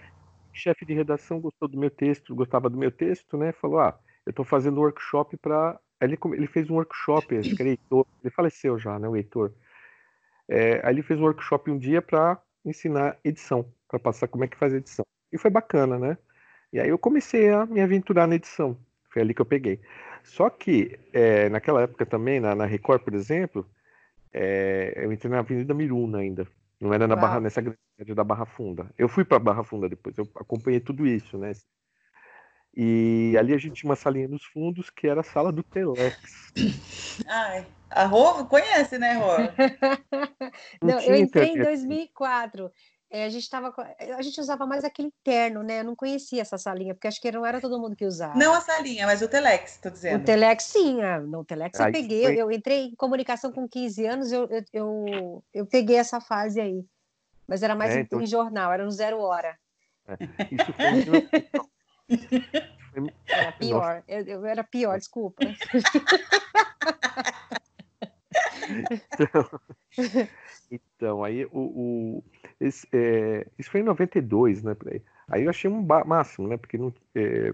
chefe 0.57 0.85
de 0.85 0.93
redação 0.93 1.39
gostou 1.39 1.67
do 1.67 1.77
meu 1.77 1.89
texto, 1.89 2.35
gostava 2.35 2.69
do 2.69 2.77
meu 2.77 2.91
texto, 2.91 3.37
né? 3.37 3.51
Falou: 3.53 3.79
Ah, 3.79 3.97
eu 4.25 4.31
estou 4.31 4.45
fazendo 4.45 4.77
um 4.79 4.83
workshop 4.83 5.37
para. 5.37 5.79
Ele, 6.01 6.17
ele 6.33 6.47
fez 6.47 6.69
um 6.69 6.75
workshop, 6.75 7.37
acho 7.37 7.55
que 7.55 7.61
era 7.61 7.69
Heitor, 7.71 8.05
ele 8.23 8.31
faleceu 8.31 8.77
já, 8.77 8.99
né? 8.99 9.07
O 9.07 9.15
Heitor. 9.15 9.53
É, 10.47 10.81
aí 10.85 10.93
ele 10.93 11.01
fez 11.01 11.19
um 11.19 11.23
workshop 11.23 11.69
um 11.71 11.77
dia 11.77 12.01
para 12.01 12.39
ensinar 12.63 13.17
edição, 13.23 13.65
para 13.87 13.99
passar 13.99 14.27
como 14.27 14.43
é 14.43 14.47
que 14.47 14.57
faz 14.57 14.73
edição. 14.73 15.05
E 15.31 15.37
foi 15.37 15.49
bacana, 15.49 15.97
né? 15.97 16.17
E 16.71 16.79
aí 16.79 16.89
eu 16.89 16.97
comecei 16.97 17.49
a 17.49 17.65
me 17.65 17.81
aventurar 17.81 18.27
na 18.27 18.35
edição. 18.35 18.77
Foi 19.11 19.21
ali 19.21 19.33
que 19.33 19.41
eu 19.41 19.45
peguei. 19.45 19.79
Só 20.23 20.49
que 20.49 20.99
é, 21.13 21.49
naquela 21.49 21.81
época 21.81 22.05
também, 22.05 22.39
na, 22.39 22.53
na 22.53 22.65
Record, 22.65 23.01
por 23.01 23.13
exemplo, 23.13 23.65
é, 24.33 24.93
eu 24.97 25.11
entrei 25.11 25.31
na 25.31 25.39
Avenida 25.39 25.73
Miruna 25.73 26.19
ainda. 26.19 26.47
Não 26.79 26.93
era 26.93 27.07
na 27.07 27.15
Uau. 27.15 27.21
Barra, 27.21 27.39
nessa 27.39 27.61
grande 27.61 28.13
da 28.15 28.23
Barra 28.23 28.45
Funda. 28.45 28.91
Eu 28.97 29.09
fui 29.09 29.25
para 29.25 29.39
Barra 29.39 29.63
Funda 29.63 29.89
depois, 29.89 30.17
eu 30.17 30.29
acompanhei 30.35 30.79
tudo 30.79 31.07
isso, 31.07 31.37
né? 31.37 31.51
E 32.75 33.35
ali 33.39 33.53
a 33.55 33.57
gente 33.57 33.73
tinha 33.73 33.89
uma 33.89 33.95
salinha 33.95 34.27
nos 34.27 34.45
fundos 34.45 34.91
que 34.91 35.07
era 35.07 35.21
a 35.21 35.23
sala 35.23 35.51
do 35.51 35.63
Telex. 35.63 36.53
Ai, 37.27 37.65
a 37.89 38.05
Rô 38.05 38.45
conhece, 38.45 38.99
né, 38.99 39.13
Rô? 39.13 39.37
Não, 40.83 40.95
Não 40.95 41.01
eu 41.01 41.15
entrei 41.15 41.49
em 41.49 41.57
2004 41.57 42.71
é, 43.09 43.23
a 43.25 43.29
gente 43.29 43.43
estava 43.43 43.73
a 43.99 44.21
gente 44.21 44.39
usava 44.39 44.65
mais 44.65 44.83
aquele 44.83 45.13
terno, 45.23 45.63
né? 45.63 45.79
Eu 45.79 45.85
não 45.85 45.95
conhecia 45.95 46.41
essa 46.41 46.57
salinha, 46.57 46.93
porque 46.93 47.07
acho 47.07 47.21
que 47.21 47.31
não 47.31 47.45
era 47.45 47.61
todo 47.61 47.79
mundo 47.79 47.95
que 47.95 48.05
usava. 48.05 48.37
Não 48.37 48.53
a 48.53 48.59
salinha, 48.59 49.05
mas 49.05 49.21
o 49.21 49.29
Telex, 49.29 49.77
tô 49.77 49.89
dizendo. 49.89 50.21
O 50.21 50.25
Telex, 50.25 50.65
sim. 50.65 51.01
Ah, 51.01 51.19
no 51.19 51.45
Telex 51.45 51.79
eu 51.79 51.91
peguei, 51.91 52.23
foi... 52.23 52.35
eu 52.35 52.51
entrei 52.51 52.85
em 52.87 52.95
comunicação 52.95 53.51
com 53.51 53.67
15 53.67 54.05
anos, 54.05 54.31
eu, 54.31 54.47
eu, 54.49 54.63
eu, 54.73 55.43
eu 55.53 55.65
peguei 55.65 55.95
essa 55.95 56.19
fase 56.19 56.59
aí. 56.59 56.85
Mas 57.47 57.63
era 57.63 57.75
mais 57.75 57.95
é, 57.95 58.01
então... 58.01 58.21
em, 58.21 58.25
jornal, 58.25 58.73
era 58.73 58.83
no 58.83 58.91
zero 58.91 59.19
hora. 59.19 59.57
É, 60.07 60.17
isso 60.51 60.73
foi... 60.73 61.27
Era 63.27 63.51
pior, 63.51 64.03
eu, 64.07 64.25
eu, 64.25 64.45
era 64.45 64.63
pior, 64.63 64.97
desculpa. 64.97 65.43
então, 69.17 69.49
então, 70.69 71.23
aí 71.23 71.45
o, 71.45 71.49
o 71.53 72.23
esse, 72.59 72.87
é, 72.91 73.47
isso 73.57 73.69
foi 73.69 73.81
em 73.81 73.83
92, 73.83 74.63
né? 74.63 74.75
Aí 75.29 75.43
eu 75.43 75.49
achei 75.49 75.69
um 75.69 75.85
máximo, 76.05 76.47
né? 76.47 76.57
Porque 76.57 76.77
não, 76.77 76.93
é, 77.15 77.53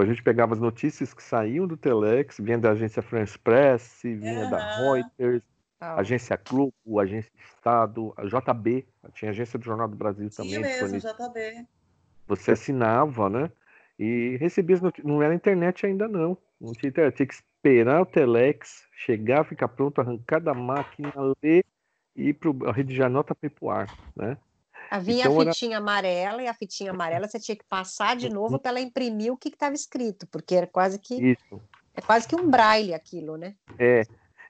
a 0.00 0.06
gente 0.06 0.22
pegava 0.22 0.54
as 0.54 0.60
notícias 0.60 1.14
que 1.14 1.22
saíam 1.22 1.66
do 1.66 1.76
Telex, 1.76 2.38
vinha 2.38 2.58
da 2.58 2.70
agência 2.70 3.02
France 3.02 3.38
Press, 3.38 4.00
vinha 4.02 4.44
uhum. 4.44 4.50
da 4.50 4.76
Reuters, 4.76 5.42
ah. 5.80 6.00
agência 6.00 6.40
Globo, 6.48 7.00
agência 7.00 7.30
Estado, 7.54 8.12
a 8.16 8.24
JB, 8.24 8.86
tinha 9.14 9.30
agência 9.30 9.58
do 9.58 9.64
Jornal 9.64 9.88
do 9.88 9.96
Brasil 9.96 10.28
também. 10.30 10.54
Sim 10.54 10.60
mesmo, 10.60 10.98
JB. 10.98 11.66
Você 12.26 12.52
assinava, 12.52 13.28
né? 13.28 13.50
E 13.98 14.36
recebia 14.38 14.76
as 14.76 14.82
notícias. 14.82 15.06
Não 15.06 15.22
era 15.22 15.34
internet 15.34 15.86
ainda, 15.86 16.08
não. 16.08 16.36
Não 16.60 16.72
tinha 16.72 16.88
internet. 16.88 17.16
Tinha 17.16 17.26
que 17.26 17.34
esperar 17.34 18.00
o 18.00 18.06
Telex 18.06 18.86
chegar, 18.92 19.44
ficar 19.44 19.68
pronto, 19.68 20.00
arrancar 20.00 20.40
da 20.40 20.54
máquina, 20.54 21.12
ler 21.42 21.64
e 22.14 22.32
para 22.32 22.72
redigir 22.72 23.04
a 23.04 23.08
nota 23.08 23.34
para 23.34 23.46
ir 23.46 23.50
para 23.50 23.64
o 23.64 23.70
ar, 23.70 23.98
né? 24.16 24.36
Havia 24.90 25.20
então, 25.20 25.40
a 25.40 25.44
fitinha 25.44 25.76
era... 25.76 25.82
amarela 25.82 26.42
e 26.42 26.48
a 26.48 26.54
fitinha 26.54 26.90
amarela 26.90 27.28
você 27.28 27.38
tinha 27.38 27.56
que 27.56 27.64
passar 27.64 28.16
de 28.16 28.28
novo 28.28 28.58
para 28.58 28.72
ela 28.72 28.80
imprimir 28.80 29.32
o 29.32 29.36
que 29.36 29.48
estava 29.48 29.74
escrito, 29.74 30.26
porque 30.26 30.54
era 30.54 30.66
quase 30.66 30.98
que 30.98 31.14
Isso. 31.14 31.60
é 31.94 32.00
quase 32.00 32.26
que 32.26 32.34
um 32.34 32.50
braille 32.50 32.92
aquilo, 32.92 33.36
né? 33.36 33.54
É, 33.78 34.02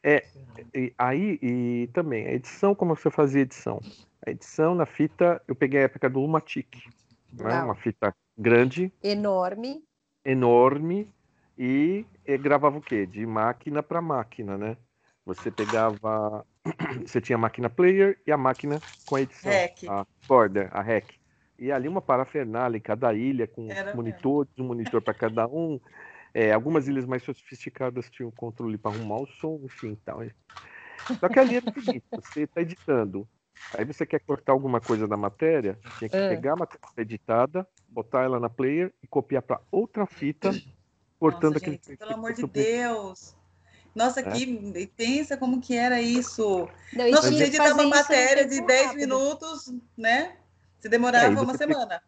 é 0.03 0.27
e, 0.75 0.94
aí 0.96 1.38
e 1.42 1.90
também 1.92 2.27
a 2.27 2.33
edição 2.33 2.75
como 2.75 2.96
você 2.96 3.11
fazia 3.11 3.42
edição? 3.42 3.81
A 4.27 4.31
edição 4.31 4.75
na 4.75 4.87
fita 4.87 5.42
eu 5.46 5.55
peguei 5.55 5.81
a 5.81 5.85
época 5.85 6.09
do 6.09 6.20
Lumatic, 6.20 6.75
né? 7.33 7.62
Uma 7.62 7.75
fita 7.75 8.14
grande, 8.38 8.90
enorme, 9.03 9.85
enorme 10.25 11.12
e, 11.59 12.07
e 12.25 12.38
gravava 12.38 12.79
o 12.79 12.83
quê? 12.83 13.05
De 13.05 13.27
máquina 13.27 13.83
para 13.83 14.01
máquina, 14.01 14.57
né? 14.57 14.77
Você 15.27 15.51
pegava 15.51 16.46
você 17.07 17.20
tinha 17.20 17.37
a 17.37 17.40
máquina 17.40 17.70
player 17.70 18.18
e 18.27 18.33
a 18.33 18.37
máquina 18.37 18.81
com 19.07 19.16
a 19.16 19.23
edição. 19.23 19.51
Hack. 19.51 19.85
A 19.88 20.07
border, 20.27 20.68
a 20.73 20.83
hack. 20.83 21.20
E 21.59 21.70
ali 21.70 21.88
uma 21.88 22.01
parafernália 22.01 22.79
em 22.79 22.81
cada 22.81 23.12
ilha, 23.12 23.46
com 23.46 23.70
Era 23.70 23.94
monitores, 23.94 24.51
mesmo. 24.53 24.64
um 24.64 24.68
monitor 24.68 25.03
para 25.03 25.12
cada 25.12 25.46
um. 25.46 25.79
É, 26.33 26.53
algumas 26.53 26.88
ilhas 26.88 27.05
mais 27.05 27.23
sofisticadas 27.23 28.09
tinham 28.09 28.31
controle 28.31 28.79
para 28.79 28.92
arrumar 28.92 29.20
o 29.20 29.27
som, 29.27 29.61
enfim. 29.64 29.96
Tal. 30.05 30.23
Só 31.18 31.29
que 31.29 31.38
ali 31.38 31.57
é 31.57 31.59
o 31.59 31.81
seguinte: 31.81 32.05
você 32.12 32.42
está 32.42 32.62
editando, 32.62 33.29
aí 33.77 33.85
você 33.85 34.07
quer 34.07 34.20
cortar 34.20 34.53
alguma 34.53 34.81
coisa 34.81 35.07
da 35.07 35.16
matéria, 35.16 35.79
tem 35.99 36.09
que 36.09 36.16
é. 36.16 36.29
pegar 36.31 36.53
a 36.53 36.57
matéria 36.57 36.85
editada, 36.99 37.66
botar 37.88 38.23
ela 38.23 38.38
na 38.38 38.49
player 38.49 38.92
e 39.03 39.07
copiar 39.07 39.42
para 39.42 39.61
outra 39.70 40.07
fita, 40.07 40.51
cortando 41.18 41.55
Nossa, 41.55 41.59
aquele. 41.59 41.81
Gente, 41.85 41.96
pelo 41.96 42.14
amor 42.14 42.33
de 42.33 42.46
Deus! 42.46 43.37
Nossa, 43.94 44.20
é. 44.20 44.31
que 44.31 44.90
pensa 44.96 45.37
como 45.37 45.61
que 45.61 45.76
era 45.76 46.00
isso. 46.00 46.68
Não, 46.92 47.11
Nossa, 47.11 47.31
você 47.31 47.44
editava 47.44 47.74
uma 47.74 47.96
matéria 47.96 48.46
de 48.46 48.64
10 48.64 48.87
rápido. 48.87 49.00
minutos, 49.00 49.74
né? 49.96 50.37
Se 50.79 50.88
demorava 50.88 51.26
é, 51.26 51.42
uma 51.42 51.57
semana. 51.57 52.03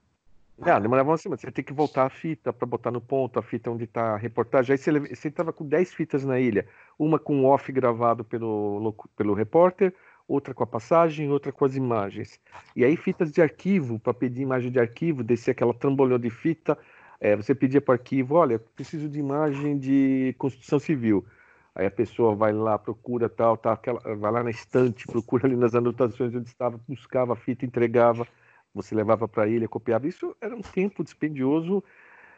Não, 0.59 0.81
demorava 0.81 1.11
uma 1.11 1.19
semana. 1.19 1.41
Você 1.41 1.51
tem 1.51 1.65
que 1.65 1.73
voltar 1.73 2.07
a 2.07 2.11
fita 2.11 2.53
para 2.53 2.67
botar 2.67 2.91
no 2.91 3.01
ponto, 3.01 3.39
a 3.39 3.43
fita 3.43 3.71
onde 3.71 3.85
está 3.85 4.15
a 4.15 4.17
reportagem. 4.17 4.73
Aí 4.73 4.79
você 4.79 5.29
estava 5.29 5.53
com 5.53 5.67
10 5.67 5.93
fitas 5.93 6.25
na 6.25 6.39
ilha. 6.39 6.67
Uma 6.99 7.19
com 7.19 7.45
off 7.45 7.71
gravado 7.73 8.25
pelo, 8.25 8.95
pelo 9.17 9.35
repórter, 9.35 9.93
outra 10.27 10.55
com 10.55 10.63
a 10.63 10.67
passagem, 10.67 11.31
outra 11.31 11.51
com 11.51 11.65
as 11.65 11.75
imagens. 11.75 12.41
E 12.77 12.85
aí 12.85 12.97
fitas 12.97 13.33
de 13.33 13.43
arquivo, 13.43 13.99
para 13.99 14.15
pedir 14.15 14.43
imagem 14.43 14.71
de 14.71 14.79
arquivo, 14.79 15.25
descer 15.25 15.51
aquela 15.51 15.75
trambolhão 15.75 16.19
de 16.19 16.31
fita. 16.31 16.79
É, 17.21 17.37
você 17.37 17.55
pedia 17.55 17.81
para 17.81 17.93
o 17.93 17.95
arquivo, 17.95 18.37
olha, 18.37 18.59
preciso 18.59 19.09
de 19.09 19.19
imagem 19.19 19.79
de 19.79 20.35
construção 20.39 20.79
civil. 20.79 21.25
Aí 21.75 21.87
a 21.87 21.91
pessoa 21.91 22.35
vai 22.35 22.53
lá, 22.53 22.79
procura 22.79 23.29
tal, 23.29 23.57
tá, 23.57 23.73
aquela, 23.73 24.01
vai 24.17 24.31
lá 24.31 24.43
na 24.43 24.51
estante, 24.51 25.07
procura 25.07 25.47
ali 25.47 25.57
nas 25.57 25.75
anotações 25.75 26.35
onde 26.35 26.49
estava, 26.49 26.79
buscava 26.87 27.33
a 27.33 27.37
fita, 27.37 27.65
entregava, 27.65 28.27
você 28.75 28.95
levava 28.95 29.27
para 29.27 29.45
a 29.45 29.49
ilha, 29.49 29.69
copiava. 29.69 30.07
Isso 30.07 30.37
era 30.41 30.55
um 30.55 30.61
tempo 30.61 31.03
dispendioso, 31.03 31.83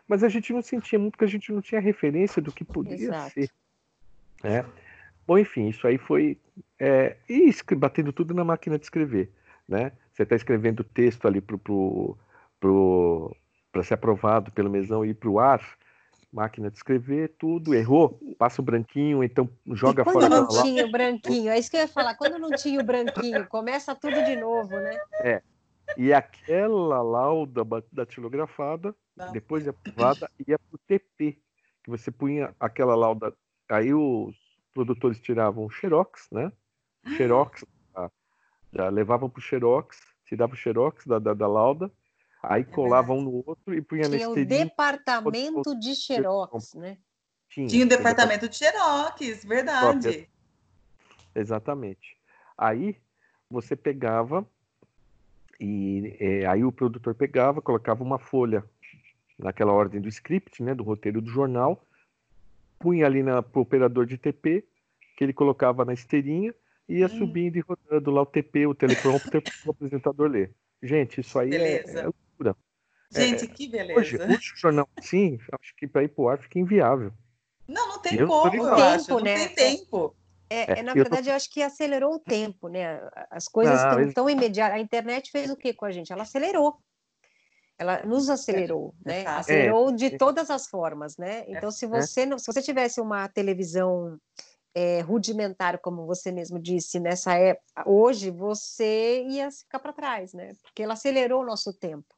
mas 0.07 0.23
a 0.23 0.29
gente 0.29 0.53
não 0.53 0.63
sentia 0.63 0.99
muito 0.99 1.13
porque 1.13 1.25
a 1.25 1.29
gente 1.29 1.53
não 1.53 1.61
tinha 1.61 1.81
referência 1.81 2.41
do 2.41 2.53
que 2.53 2.65
podia 2.65 2.95
Exato. 2.95 3.31
ser. 3.33 3.51
Né? 4.43 4.65
Bom, 5.27 5.39
enfim, 5.39 5.69
isso 5.69 5.87
aí 5.87 5.99
foi. 5.99 6.39
É, 6.79 7.17
e 7.29 7.51
batendo 7.77 8.13
tudo 8.13 8.35
na 8.35 8.45
máquina 8.45 8.79
de 8.79 8.85
escrever. 8.85 9.33
Né? 9.69 9.91
Você 10.13 10.23
está 10.23 10.37
escrevendo 10.37 10.85
texto 10.85 11.27
ali 11.27 11.41
para 11.41 11.59
pro, 11.59 12.17
pro, 12.61 13.37
pro, 13.73 13.83
ser 13.83 13.95
aprovado 13.95 14.53
pelo 14.53 14.71
mesão 14.71 15.05
e 15.05 15.11
ir 15.11 15.15
para 15.15 15.31
o 15.31 15.41
ar 15.41 15.77
máquina 16.35 16.69
de 16.69 16.77
escrever, 16.77 17.37
tudo, 17.39 17.75
errou, 17.75 18.19
passa 18.37 18.61
o 18.61 18.65
branquinho, 18.65 19.23
então 19.23 19.49
joga 19.69 20.03
e 20.03 20.05
quando 20.05 20.15
fora. 20.15 20.29
Quando 20.29 20.41
não 20.41 20.63
tinha 20.63 20.85
o 20.85 20.91
branquinho, 20.91 21.51
é 21.51 21.59
isso 21.59 21.71
que 21.71 21.77
eu 21.77 21.83
ia 21.83 21.89
falar, 21.89 22.17
quando 22.17 22.39
não 22.41 22.51
tinha 22.51 22.81
o 22.81 22.85
branquinho, 22.85 23.47
começa 23.47 23.95
tudo 23.95 24.23
de 24.25 24.35
novo, 24.35 24.71
né? 24.71 24.99
É. 25.21 25.43
E 25.97 26.13
aquela 26.13 27.01
lauda 27.03 27.63
datilografada, 27.93 28.95
não. 29.17 29.31
depois 29.33 29.63
de 29.63 29.71
aprovada, 29.71 30.29
ia 30.47 30.59
para 30.59 30.75
o 30.75 30.79
TP, 30.79 31.39
que 31.85 31.91
você 31.91 32.11
punha 32.11 32.55
aquela 32.59 32.97
lauda. 32.97 33.33
Aí 33.69 33.95
os 33.95 34.35
produtores 34.73 35.21
tiravam 35.21 35.65
o 35.67 35.71
Xerox, 35.71 36.29
né? 36.33 36.51
O 37.07 37.11
Xerox, 37.11 37.65
ah. 37.95 38.11
levavam 38.91 39.31
para 39.31 39.39
o 39.39 39.43
Xerox, 39.43 40.01
tiravam 40.25 40.55
o 40.55 40.59
Xerox 40.59 41.07
da, 41.07 41.21
da, 41.21 41.33
da 41.33 41.47
lauda, 41.47 41.93
Aí 42.49 42.63
é 42.63 42.65
colava 42.65 43.13
um 43.13 43.23
no 43.23 43.45
outro 43.47 43.75
e 43.75 43.81
punha 43.81 44.09
Tinha 44.09 44.29
o 44.29 44.35
departamento 44.35 45.79
de 45.79 45.95
xerox, 45.95 46.75
né? 46.75 46.99
Tinha, 47.49 47.67
Tinha 47.69 47.85
o 47.85 47.89
departamento 47.89 48.49
de 48.49 48.57
xerox, 48.57 49.45
verdade. 49.45 50.29
Exatamente. 51.35 52.17
Aí 52.57 52.97
você 53.51 53.77
pegava 53.77 54.47
e 55.61 56.17
é, 56.19 56.47
aí 56.47 56.65
o 56.65 56.73
produtor 56.73 57.15
pegava, 57.15 57.63
colocava 57.63 58.03
uma 58.03 58.19
folha 58.19 58.65
naquela 59.39 59.73
ordem 59.73 60.01
do 60.01 60.09
script, 60.09 60.63
né, 60.63 60.75
do 60.75 60.85
roteiro 60.85 61.21
do 61.21 61.31
jornal, 61.31 61.85
punha 62.79 63.07
ali 63.07 63.23
na 63.23 63.43
pro 63.43 63.63
operador 63.63 64.07
de 64.07 64.19
TP, 64.19 64.65
que 65.17 65.25
ele 65.25 65.33
colocava 65.33 65.85
na 65.85 65.93
esteirinha 65.93 66.55
e 66.89 66.99
ia 66.99 67.07
hum. 67.07 67.19
subindo 67.19 67.57
e 67.57 67.61
rodando 67.61 68.11
lá 68.11 68.23
o 68.23 68.27
TP, 68.27 68.67
o 68.67 68.75
teleprompter 68.75 69.43
para 69.43 69.53
o 69.67 69.71
apresentador 69.71 70.31
ler. 70.31 70.53
Gente, 70.83 71.21
isso 71.21 71.39
aí 71.39 71.55
é, 71.55 71.83
é, 71.83 72.03
loucura. 72.03 72.24
Gente, 73.15 73.45
é, 73.45 73.49
que 73.49 73.69
beleza. 73.69 74.01
Hoje, 74.01 74.17
hoje 74.17 74.53
o 74.55 74.57
jornal 74.57 74.89
sim, 75.01 75.39
acho 75.61 75.75
que 75.77 75.87
para 75.87 76.03
ir 76.03 76.09
para 76.09 76.23
o 76.23 76.29
ar 76.29 76.39
fica 76.39 76.59
inviável. 76.59 77.13
Não, 77.67 77.89
não 77.89 77.99
tem 78.01 78.19
eu 78.19 78.27
como, 78.27 78.55
eu 78.55 78.63
tempo, 78.63 78.83
acho. 78.83 79.11
Não 79.11 79.21
né? 79.21 79.49
tem 79.49 79.55
tempo. 79.55 80.15
É, 80.51 80.81
é, 80.81 80.83
na 80.83 80.93
verdade, 80.93 81.31
eu 81.31 81.35
acho 81.35 81.51
que 81.51 81.63
acelerou 81.63 82.15
o 82.15 82.19
tempo, 82.19 82.69
né? 82.69 83.01
As 83.31 83.49
coisas 83.49 83.83
ah, 83.83 84.01
estão 84.01 84.13
tão 84.13 84.31
imediatas. 84.31 84.77
A 84.77 84.81
internet 84.81 85.31
fez 85.31 85.51
o 85.51 85.57
que 85.57 85.73
com 85.73 85.87
a 85.87 85.91
gente? 85.91 86.13
Ela 86.13 86.23
acelerou. 86.23 86.79
Ela 87.79 88.05
nos 88.05 88.31
acelerou, 88.31 88.95
é, 89.05 89.09
né? 89.09 89.27
Acelerou 89.27 89.91
de 89.93 90.17
todas 90.17 90.51
as 90.51 90.69
formas, 90.69 91.17
né? 91.17 91.45
Então, 91.49 91.71
se 91.71 91.87
você 91.87 92.25
não, 92.25 92.39
se 92.39 92.47
você 92.47 92.63
tivesse 92.63 93.01
uma 93.01 93.29
televisão 93.29 94.17
é, 94.75 95.01
rudimentar, 95.01 95.81
como 95.81 96.07
você 96.07 96.31
mesmo 96.31 96.61
disse, 96.61 97.01
nessa 97.01 97.35
época, 97.35 97.89
hoje 97.89 98.31
você 98.31 99.25
ia 99.25 99.51
ficar 99.51 99.81
para 99.81 99.93
trás, 99.93 100.33
né? 100.33 100.53
Porque 100.63 100.85
ela 100.85 100.93
acelerou 100.93 101.43
o 101.43 101.47
nosso 101.47 101.73
tempo 101.73 102.14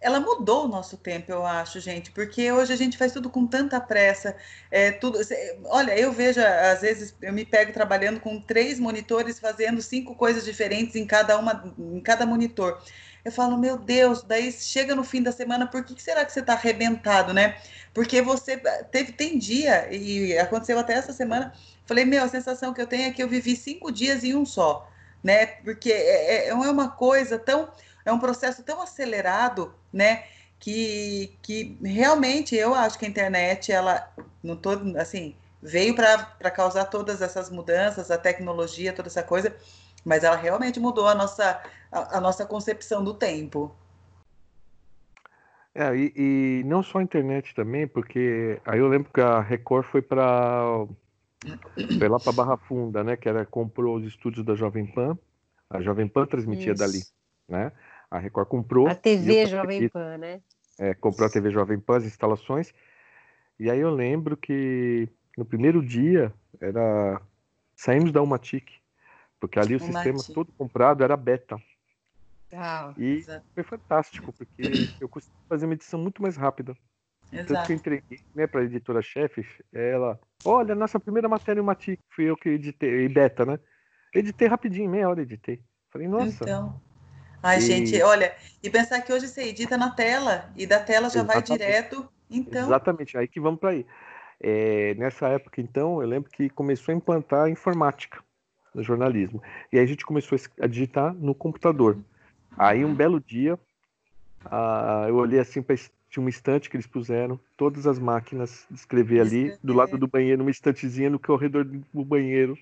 ela 0.00 0.20
mudou 0.20 0.64
o 0.64 0.68
nosso 0.68 0.96
tempo, 0.96 1.32
eu 1.32 1.44
acho, 1.44 1.80
gente, 1.80 2.12
porque 2.12 2.52
hoje 2.52 2.72
a 2.72 2.76
gente 2.76 2.96
faz 2.96 3.12
tudo 3.12 3.28
com 3.28 3.46
tanta 3.46 3.80
pressa. 3.80 4.36
É, 4.70 4.92
tudo, 4.92 5.18
olha, 5.64 5.98
eu 5.98 6.12
vejo, 6.12 6.40
às 6.40 6.82
vezes, 6.82 7.14
eu 7.20 7.32
me 7.32 7.44
pego 7.44 7.72
trabalhando 7.72 8.20
com 8.20 8.40
três 8.40 8.78
monitores, 8.78 9.40
fazendo 9.40 9.82
cinco 9.82 10.14
coisas 10.14 10.44
diferentes 10.44 10.94
em 10.94 11.04
cada 11.04 11.36
uma, 11.36 11.74
em 11.76 12.00
cada 12.00 12.24
monitor. 12.24 12.80
Eu 13.24 13.32
falo, 13.32 13.58
meu 13.58 13.76
Deus, 13.76 14.22
daí 14.22 14.52
chega 14.52 14.94
no 14.94 15.02
fim 15.02 15.20
da 15.20 15.32
semana, 15.32 15.66
por 15.66 15.84
que, 15.84 16.00
será 16.00 16.24
que 16.24 16.32
você 16.32 16.40
está 16.40 16.52
arrebentado, 16.52 17.34
né? 17.34 17.56
Porque 17.92 18.22
você 18.22 18.56
teve, 18.92 19.12
tem 19.12 19.36
dia, 19.36 19.92
e 19.92 20.38
aconteceu 20.38 20.78
até 20.78 20.94
essa 20.94 21.12
semana, 21.12 21.52
falei, 21.84 22.04
meu, 22.04 22.22
a 22.22 22.28
sensação 22.28 22.72
que 22.72 22.80
eu 22.80 22.86
tenho 22.86 23.08
é 23.08 23.12
que 23.12 23.22
eu 23.22 23.28
vivi 23.28 23.56
cinco 23.56 23.90
dias 23.90 24.22
em 24.22 24.36
um 24.36 24.46
só, 24.46 24.88
né? 25.22 25.46
Porque 25.46 25.90
é, 25.90 26.46
é, 26.46 26.48
é 26.48 26.54
uma 26.54 26.88
coisa 26.90 27.36
tão 27.36 27.68
é 28.08 28.12
um 28.12 28.18
processo 28.18 28.62
tão 28.62 28.80
acelerado, 28.80 29.74
né? 29.92 30.24
Que, 30.58 31.36
que 31.42 31.78
realmente 31.84 32.56
eu 32.56 32.74
acho 32.74 32.98
que 32.98 33.06
a 33.06 33.08
internet, 33.08 33.70
ela, 33.70 34.12
não 34.42 34.56
tô, 34.56 34.70
assim, 34.98 35.36
veio 35.62 35.94
para 35.94 36.50
causar 36.50 36.86
todas 36.86 37.22
essas 37.22 37.50
mudanças, 37.50 38.10
a 38.10 38.18
tecnologia, 38.18 38.92
toda 38.92 39.08
essa 39.08 39.22
coisa, 39.22 39.54
mas 40.04 40.24
ela 40.24 40.36
realmente 40.36 40.80
mudou 40.80 41.06
a 41.06 41.14
nossa, 41.14 41.62
a, 41.92 42.18
a 42.18 42.20
nossa 42.20 42.44
concepção 42.44 43.04
do 43.04 43.14
tempo. 43.14 43.74
É, 45.74 45.94
e, 45.94 46.12
e, 46.16 46.64
não 46.64 46.82
só 46.82 46.98
a 46.98 47.02
internet 47.02 47.54
também, 47.54 47.86
porque 47.86 48.60
aí 48.64 48.80
eu 48.80 48.88
lembro 48.88 49.12
que 49.12 49.20
a 49.20 49.40
Record 49.40 49.86
foi 49.86 50.02
para 50.02 50.86
foi 51.98 52.08
lá 52.08 52.18
para 52.18 52.32
Barra 52.32 52.56
Funda, 52.56 53.04
né? 53.04 53.16
Que 53.16 53.28
era 53.28 53.46
comprou 53.46 53.96
os 53.96 54.04
estúdios 54.04 54.44
da 54.44 54.56
Jovem 54.56 54.86
Pan. 54.86 55.16
A 55.70 55.80
Jovem 55.80 56.08
Pan 56.08 56.26
transmitia 56.26 56.72
Isso. 56.72 56.78
dali, 56.78 57.02
né? 57.48 57.70
A 58.10 58.18
Record 58.18 58.48
comprou. 58.48 58.88
A 58.88 58.94
TV 58.94 59.46
Jovem 59.46 59.88
Pan, 59.88 60.18
né? 60.18 60.40
É, 60.78 60.94
comprou 60.94 61.26
a 61.26 61.30
TV 61.30 61.50
Jovem 61.50 61.78
Pan, 61.78 61.96
as 61.96 62.04
instalações. 62.04 62.72
E 63.58 63.70
aí 63.70 63.80
eu 63.80 63.90
lembro 63.90 64.36
que 64.36 65.08
no 65.36 65.44
primeiro 65.44 65.84
dia 65.84 66.32
era 66.60 67.20
saímos 67.74 68.12
da 68.12 68.22
Umatic, 68.22 68.70
porque 69.40 69.58
ali 69.58 69.74
o 69.74 69.80
sistema 69.80 70.18
todo 70.34 70.52
comprado 70.52 71.02
era 71.02 71.16
beta. 71.16 71.60
Ah, 72.52 72.94
e 72.96 73.16
exato. 73.16 73.44
foi 73.54 73.62
fantástico, 73.62 74.32
porque 74.32 74.88
eu 75.00 75.08
consegui 75.08 75.36
fazer 75.48 75.66
uma 75.66 75.74
edição 75.74 76.00
muito 76.00 76.22
mais 76.22 76.36
rápida. 76.36 76.76
Exato. 77.30 77.52
Tanto 77.52 77.66
que 77.66 77.72
eu 77.72 77.76
entreguei 77.76 78.20
né, 78.34 78.46
para 78.46 78.62
a 78.62 78.64
editora-chefe, 78.64 79.46
ela, 79.72 80.18
olha, 80.44 80.74
nossa 80.74 80.98
primeira 80.98 81.28
matéria 81.28 81.60
em 81.60 81.64
Matic, 81.64 82.00
fui 82.08 82.24
eu 82.24 82.36
que 82.36 82.48
editei, 82.48 83.04
e 83.04 83.08
beta, 83.08 83.44
né? 83.44 83.58
Editei 84.14 84.48
rapidinho, 84.48 84.90
meia 84.90 85.10
hora 85.10 85.20
editei. 85.20 85.62
Falei, 85.90 86.08
nossa, 86.08 86.44
então... 86.44 86.80
Ai, 87.42 87.58
e... 87.58 87.60
gente, 87.60 88.02
olha, 88.02 88.34
e 88.62 88.68
pensar 88.68 89.00
que 89.00 89.12
hoje 89.12 89.28
você 89.28 89.44
edita 89.44 89.76
na 89.76 89.90
tela 89.90 90.50
e 90.56 90.66
da 90.66 90.80
tela 90.80 91.08
já 91.08 91.20
Exatamente. 91.20 91.48
vai 91.48 91.58
direto, 91.58 92.08
então. 92.30 92.66
Exatamente, 92.66 93.16
aí 93.16 93.28
que 93.28 93.40
vamos 93.40 93.60
para 93.60 93.70
aí. 93.70 93.86
É, 94.40 94.94
nessa 94.94 95.28
época, 95.28 95.60
então, 95.60 96.00
eu 96.00 96.08
lembro 96.08 96.30
que 96.30 96.48
começou 96.50 96.92
a 96.92 96.96
implantar 96.96 97.44
a 97.44 97.50
informática 97.50 98.22
no 98.74 98.82
jornalismo. 98.82 99.42
E 99.72 99.78
aí 99.78 99.84
a 99.84 99.86
gente 99.86 100.04
começou 100.04 100.38
a 100.60 100.66
digitar 100.66 101.12
no 101.14 101.34
computador. 101.34 101.98
Aí 102.56 102.84
um 102.84 102.94
belo 102.94 103.20
dia, 103.20 103.58
eu 105.08 105.16
olhei 105.16 105.40
assim 105.40 105.62
para 105.62 105.76
tinha 106.10 106.22
uma 106.22 106.30
estante 106.30 106.70
que 106.70 106.76
eles 106.76 106.86
puseram, 106.86 107.38
todas 107.54 107.86
as 107.86 107.98
máquinas 107.98 108.66
de 108.70 108.78
escrever 108.78 109.20
ali, 109.20 109.58
do 109.62 109.74
lado 109.74 109.98
do 109.98 110.08
banheiro, 110.08 110.40
uma 110.40 110.50
estantezinha 110.50 111.10
no 111.10 111.18
corredor 111.18 111.66
do 111.66 112.04
banheiro 112.04 112.56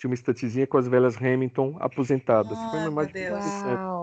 tinha 0.00 0.08
uma 0.08 0.14
estantezinha 0.14 0.66
com 0.66 0.78
as 0.78 0.88
velhas 0.88 1.14
Hamilton 1.14 1.76
aposentadas. 1.78 2.58
Ah, 2.58 2.70
Foi 2.70 2.78
uma 2.80 2.88
imagem 2.88 3.12
Uau. 3.30 3.99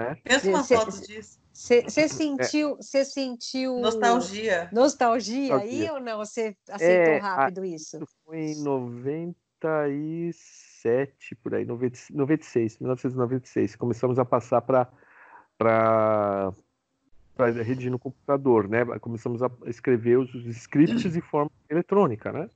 É? 0.00 0.14
Pensa 0.24 0.48
uma 0.48 0.64
foto 0.64 1.06
disso. 1.06 1.38
Você 1.52 2.08
sentiu, 2.08 2.76
você 2.76 3.04
sentiu 3.04 3.78
nostalgia. 3.80 4.70
nostalgia 4.72 5.56
aí 5.56 5.90
ou 5.90 6.00
não? 6.00 6.16
Você 6.18 6.56
aceitou 6.70 7.14
é, 7.14 7.18
rápido 7.18 7.66
isso? 7.66 7.98
Isso 7.98 8.06
foi 8.24 8.38
em 8.38 8.62
97 8.62 11.34
por 11.42 11.54
aí, 11.54 11.66
96, 11.66 12.78
1996. 12.78 13.76
Começamos 13.76 14.18
a 14.18 14.24
passar 14.24 14.62
para 14.62 14.88
para 15.58 16.50
para 17.36 17.50
redigir 17.62 17.90
no 17.90 17.98
computador, 17.98 18.66
né? 18.68 18.86
Começamos 18.98 19.42
a 19.42 19.50
escrever 19.66 20.18
os, 20.18 20.34
os 20.34 20.46
scripts 20.46 21.02
de 21.12 21.20
forma 21.20 21.50
eletrônica, 21.68 22.32
né? 22.32 22.48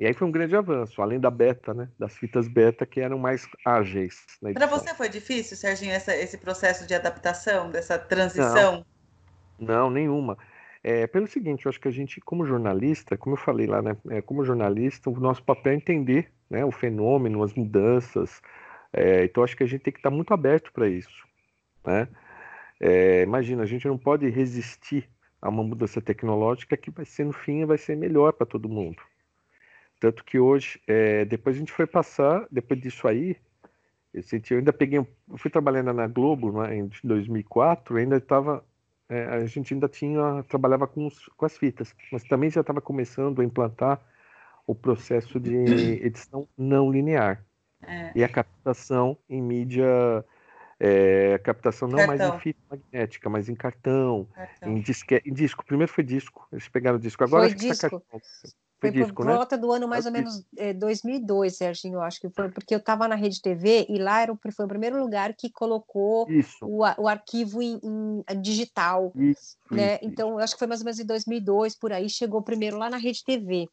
E 0.00 0.06
aí 0.06 0.14
foi 0.14 0.26
um 0.26 0.32
grande 0.32 0.56
avanço, 0.56 1.02
além 1.02 1.20
da 1.20 1.30
beta, 1.30 1.74
né? 1.74 1.86
Das 1.98 2.16
fitas 2.16 2.48
beta 2.48 2.86
que 2.86 3.02
eram 3.02 3.18
mais 3.18 3.46
ágeis. 3.66 4.24
Para 4.54 4.64
você 4.64 4.94
foi 4.94 5.10
difícil, 5.10 5.58
Serginho, 5.58 5.92
essa, 5.92 6.16
esse 6.16 6.38
processo 6.38 6.86
de 6.86 6.94
adaptação, 6.94 7.70
dessa 7.70 7.98
transição? 7.98 8.82
Não, 9.58 9.66
não 9.66 9.90
nenhuma. 9.90 10.38
É, 10.82 11.06
pelo 11.06 11.26
seguinte, 11.26 11.66
eu 11.66 11.68
acho 11.68 11.78
que 11.78 11.86
a 11.86 11.90
gente, 11.90 12.18
como 12.18 12.46
jornalista, 12.46 13.14
como 13.14 13.34
eu 13.34 13.40
falei 13.40 13.66
lá, 13.66 13.82
né? 13.82 13.94
É, 14.08 14.22
como 14.22 14.42
jornalista, 14.42 15.10
o 15.10 15.20
nosso 15.20 15.42
papel 15.42 15.74
é 15.74 15.76
entender 15.76 16.32
né, 16.48 16.64
o 16.64 16.72
fenômeno, 16.72 17.42
as 17.42 17.52
mudanças. 17.52 18.40
É, 18.94 19.24
então, 19.24 19.44
acho 19.44 19.54
que 19.54 19.64
a 19.64 19.66
gente 19.66 19.82
tem 19.82 19.92
que 19.92 19.98
estar 19.98 20.10
muito 20.10 20.32
aberto 20.32 20.72
para 20.72 20.88
isso. 20.88 21.28
Né? 21.84 22.08
É, 22.80 23.20
imagina, 23.20 23.64
a 23.64 23.66
gente 23.66 23.86
não 23.86 23.98
pode 23.98 24.26
resistir 24.30 25.06
a 25.42 25.50
uma 25.50 25.62
mudança 25.62 26.00
tecnológica 26.00 26.74
que 26.74 26.90
vai 26.90 27.04
ser, 27.04 27.26
no 27.26 27.34
fim, 27.34 27.66
vai 27.66 27.76
ser 27.76 27.98
melhor 27.98 28.32
para 28.32 28.46
todo 28.46 28.66
mundo. 28.66 29.09
Tanto 30.00 30.24
que 30.24 30.38
hoje, 30.38 30.80
é, 30.86 31.26
depois 31.26 31.54
a 31.54 31.58
gente 31.58 31.72
foi 31.72 31.86
passar, 31.86 32.46
depois 32.50 32.80
disso 32.80 33.06
aí, 33.06 33.36
eu, 34.14 34.22
senti, 34.22 34.54
eu 34.54 34.58
ainda 34.58 34.72
peguei, 34.72 34.98
eu 34.98 35.06
fui 35.36 35.50
trabalhando 35.50 35.92
na 35.92 36.06
Globo 36.06 36.50
né, 36.62 36.74
em 36.74 36.90
2004, 37.04 37.98
ainda 37.98 38.16
estava, 38.16 38.64
é, 39.10 39.24
a 39.24 39.44
gente 39.44 39.74
ainda 39.74 39.88
tinha, 39.88 40.42
trabalhava 40.48 40.86
com, 40.86 41.06
os, 41.06 41.26
com 41.36 41.44
as 41.44 41.56
fitas, 41.58 41.94
mas 42.10 42.24
também 42.24 42.48
já 42.48 42.62
estava 42.62 42.80
começando 42.80 43.42
a 43.42 43.44
implantar 43.44 44.00
o 44.66 44.74
processo 44.74 45.38
de 45.38 45.54
edição 46.02 46.48
não 46.56 46.90
linear. 46.90 47.44
É. 47.82 48.10
E 48.14 48.24
a 48.24 48.28
captação 48.28 49.18
em 49.28 49.42
mídia, 49.42 50.24
é, 50.78 51.38
captação 51.44 51.88
não 51.88 51.98
cartão. 51.98 52.16
mais 52.16 52.34
em 52.34 52.38
fita 52.40 52.60
magnética, 52.70 53.28
mas 53.28 53.50
em 53.50 53.54
cartão, 53.54 54.26
cartão. 54.34 54.70
Em, 54.70 54.80
disque, 54.80 55.22
em 55.26 55.32
disco. 55.32 55.64
Primeiro 55.64 55.92
foi 55.92 56.04
disco, 56.04 56.48
eles 56.50 56.68
pegaram 56.68 56.98
disco. 56.98 57.22
Agora 57.22 57.42
foi 57.44 57.54
acho 57.54 57.56
tá 57.56 57.60
disco. 57.60 57.88
que 57.88 57.96
está 57.96 58.00
cartão. 58.00 58.20
Foi, 58.80 58.90
por 59.12 59.26
né? 59.26 59.34
volta 59.34 59.58
do 59.58 59.70
ano 59.70 59.86
mais 59.86 60.06
ou 60.06 60.12
menos 60.12 60.42
é, 60.56 60.72
2002, 60.72 61.54
Serginho, 61.54 61.96
eu 61.96 62.02
acho 62.02 62.18
que 62.18 62.30
foi, 62.30 62.48
porque 62.48 62.74
eu 62.74 62.78
estava 62.78 63.06
na 63.06 63.14
Rede 63.14 63.42
TV 63.42 63.86
e 63.90 63.98
lá 63.98 64.22
era 64.22 64.32
o, 64.32 64.38
foi 64.52 64.64
o 64.64 64.68
primeiro 64.68 64.98
lugar 64.98 65.34
que 65.34 65.50
colocou 65.50 66.26
o, 66.62 66.78
o, 66.98 67.06
arquivo 67.06 67.60
em, 67.60 67.78
em 67.84 68.40
digital. 68.40 69.12
Isso, 69.14 69.58
né? 69.70 69.96
Isso, 69.96 70.04
então, 70.04 70.30
eu 70.30 70.38
acho 70.38 70.54
que 70.54 70.58
foi 70.58 70.66
mais 70.66 70.80
ou 70.80 70.86
menos 70.86 70.98
em 70.98 71.04
2002, 71.04 71.76
por 71.76 71.92
aí, 71.92 72.08
chegou 72.08 72.40
primeiro 72.40 72.78
lá 72.78 72.88
na 72.88 72.96
Rede 72.96 73.22
TV. 73.22 73.68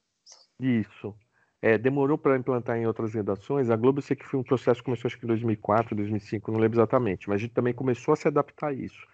Isso. 0.60 1.15
É, 1.62 1.78
demorou 1.78 2.17
para 2.17 2.38
implantar 2.38 2.78
em 2.78 2.86
outras 2.86 3.13
redações. 3.13 3.70
A 3.70 3.76
Globo, 3.76 4.00
eu 4.00 4.04
sei 4.04 4.15
que 4.15 4.26
foi 4.26 4.39
um 4.39 4.43
processo 4.43 4.82
que 4.82 4.86
começou 4.86 5.08
acho 5.08 5.17
que 5.17 5.26
em 5.26 5.28
2004, 5.28 5.96
2005, 5.96 6.52
não 6.52 6.60
lembro 6.60 6.78
exatamente, 6.78 7.30
mas 7.30 7.38
a 7.38 7.39
gente 7.39 7.54
também 7.54 7.74
começou 7.74 8.13
a 8.13 8.17
se 8.17 8.28
adaptar 8.28 8.67
a 8.67 8.74
isso. 8.74 9.08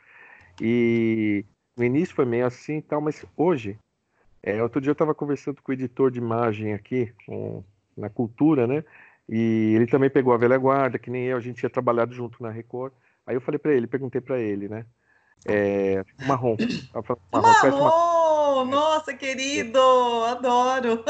E 0.60 1.46
no 1.78 1.84
início 1.84 2.16
foi 2.16 2.26
meio 2.26 2.46
assim 2.46 2.78
e 2.78 2.82
tal, 2.82 3.00
mas 3.00 3.26
hoje 3.38 3.78
é, 4.44 4.62
outro 4.62 4.82
dia 4.82 4.90
eu 4.90 4.94
estava 4.94 5.16
conversando 5.16 5.62
com 5.62 5.72
o 5.72 5.74
editor 5.74 6.12
de 6.12 6.20
imagem 6.20 6.74
aqui, 6.74 7.14
na 7.96 8.10
Cultura, 8.10 8.68
né? 8.68 8.84
E 9.28 9.74
ele 9.76 9.88
também 9.88 10.10
pegou 10.10 10.34
a 10.34 10.38
velha 10.38 10.58
guarda, 10.58 11.00
que 11.00 11.10
nem 11.10 11.24
eu, 11.24 11.38
a 11.38 11.40
gente 11.40 11.60
tinha 11.60 11.70
trabalhado 11.70 12.14
junto 12.14 12.44
na 12.44 12.50
Record. 12.50 12.92
Aí 13.26 13.36
eu 13.36 13.42
falei 13.42 13.58
para 13.58 13.74
ele, 13.74 13.88
perguntei 13.88 14.20
para 14.20 14.40
ele, 14.40 14.68
né? 14.68 14.86
É, 15.46 16.04
marrom. 16.28 16.58
Marrom, 16.94 17.18
marrom 17.32 18.66
nossa, 18.66 19.14
querido, 19.14 19.80
adoro. 20.26 21.04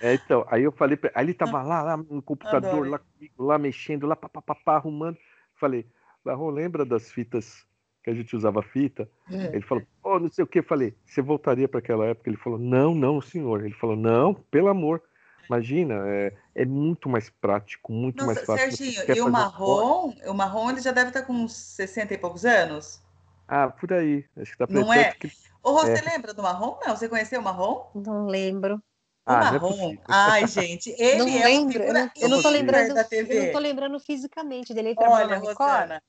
É, 0.00 0.14
então, 0.14 0.44
aí 0.48 0.64
eu 0.64 0.72
falei 0.72 0.96
para 0.96 1.12
aí 1.14 1.24
ele 1.24 1.34
tava 1.34 1.62
lá, 1.62 1.82
lá 1.82 1.96
no 1.96 2.22
computador, 2.22 2.70
adoro. 2.70 2.90
lá 2.90 2.98
comigo, 2.98 3.44
lá 3.44 3.58
mexendo, 3.58 4.06
lá 4.06 4.16
papapá, 4.16 4.76
arrumando. 4.76 5.16
Falei, 5.54 5.86
Marrom, 6.24 6.50
lembra 6.50 6.84
das 6.84 7.10
fitas 7.12 7.64
que 8.02 8.10
a 8.10 8.14
gente 8.14 8.34
usava 8.34 8.62
fita. 8.62 9.08
É. 9.30 9.46
Ele 9.54 9.62
falou, 9.62 9.84
oh, 10.02 10.18
não 10.18 10.30
sei 10.30 10.44
o 10.44 10.46
que. 10.46 10.58
Eu 10.58 10.64
falei, 10.64 10.94
você 11.06 11.22
voltaria 11.22 11.68
para 11.68 11.78
aquela 11.78 12.06
época? 12.06 12.28
Ele 12.28 12.36
falou, 12.36 12.58
não, 12.58 12.94
não, 12.94 13.20
senhor. 13.20 13.64
Ele 13.64 13.74
falou, 13.74 13.96
não, 13.96 14.34
pelo 14.34 14.68
amor. 14.68 15.02
Imagina, 15.48 16.02
é, 16.06 16.32
é 16.54 16.64
muito 16.64 17.08
mais 17.08 17.28
prático, 17.28 17.92
muito 17.92 18.24
Nossa, 18.24 18.34
mais 18.34 18.46
fácil. 18.46 18.76
Serginho, 18.76 19.16
e 19.16 19.20
o 19.20 19.30
marrom, 19.30 20.14
o 20.26 20.34
marrom 20.34 20.70
ele 20.70 20.80
já 20.80 20.92
deve 20.92 21.08
estar 21.08 21.22
com 21.22 21.32
uns 21.32 21.52
60 21.52 22.14
e 22.14 22.18
poucos 22.18 22.44
anos? 22.44 23.02
Ah, 23.46 23.68
por 23.68 23.92
aí. 23.92 24.24
Acho 24.36 24.52
que 24.52 24.58
tá 24.58 24.66
Não 24.70 24.92
é? 24.92 25.12
Que... 25.12 25.30
Ô, 25.62 25.72
Rô, 25.72 25.82
é. 25.82 25.96
você 25.96 26.08
lembra 26.08 26.32
do 26.32 26.42
marrom? 26.42 26.78
Não, 26.86 26.96
você 26.96 27.08
conheceu 27.08 27.40
o 27.40 27.44
marrom? 27.44 27.86
Não 27.94 28.26
lembro. 28.26 28.76
O 28.76 28.80
ah, 29.26 29.34
é 29.34 29.52
marrom. 29.52 29.92
É 29.92 29.98
Ai, 30.08 30.46
gente, 30.46 30.90
ele 30.98 31.18
não 31.18 31.28
é 31.28 31.44
lembro. 31.44 31.82
Eu 31.82 31.92
não, 31.92 32.10
eu 32.16 32.28
não 32.28 32.42
tô 32.42 32.48
lembrando, 32.48 32.94
da 32.94 33.04
TV. 33.04 33.38
Eu 33.38 33.44
não 33.44 33.52
tô 33.52 33.58
lembrando 33.58 34.00
fisicamente 34.00 34.72
dele. 34.72 34.90
Ele 34.90 34.98
Olha, 35.00 35.38
Rosana, 35.38 36.02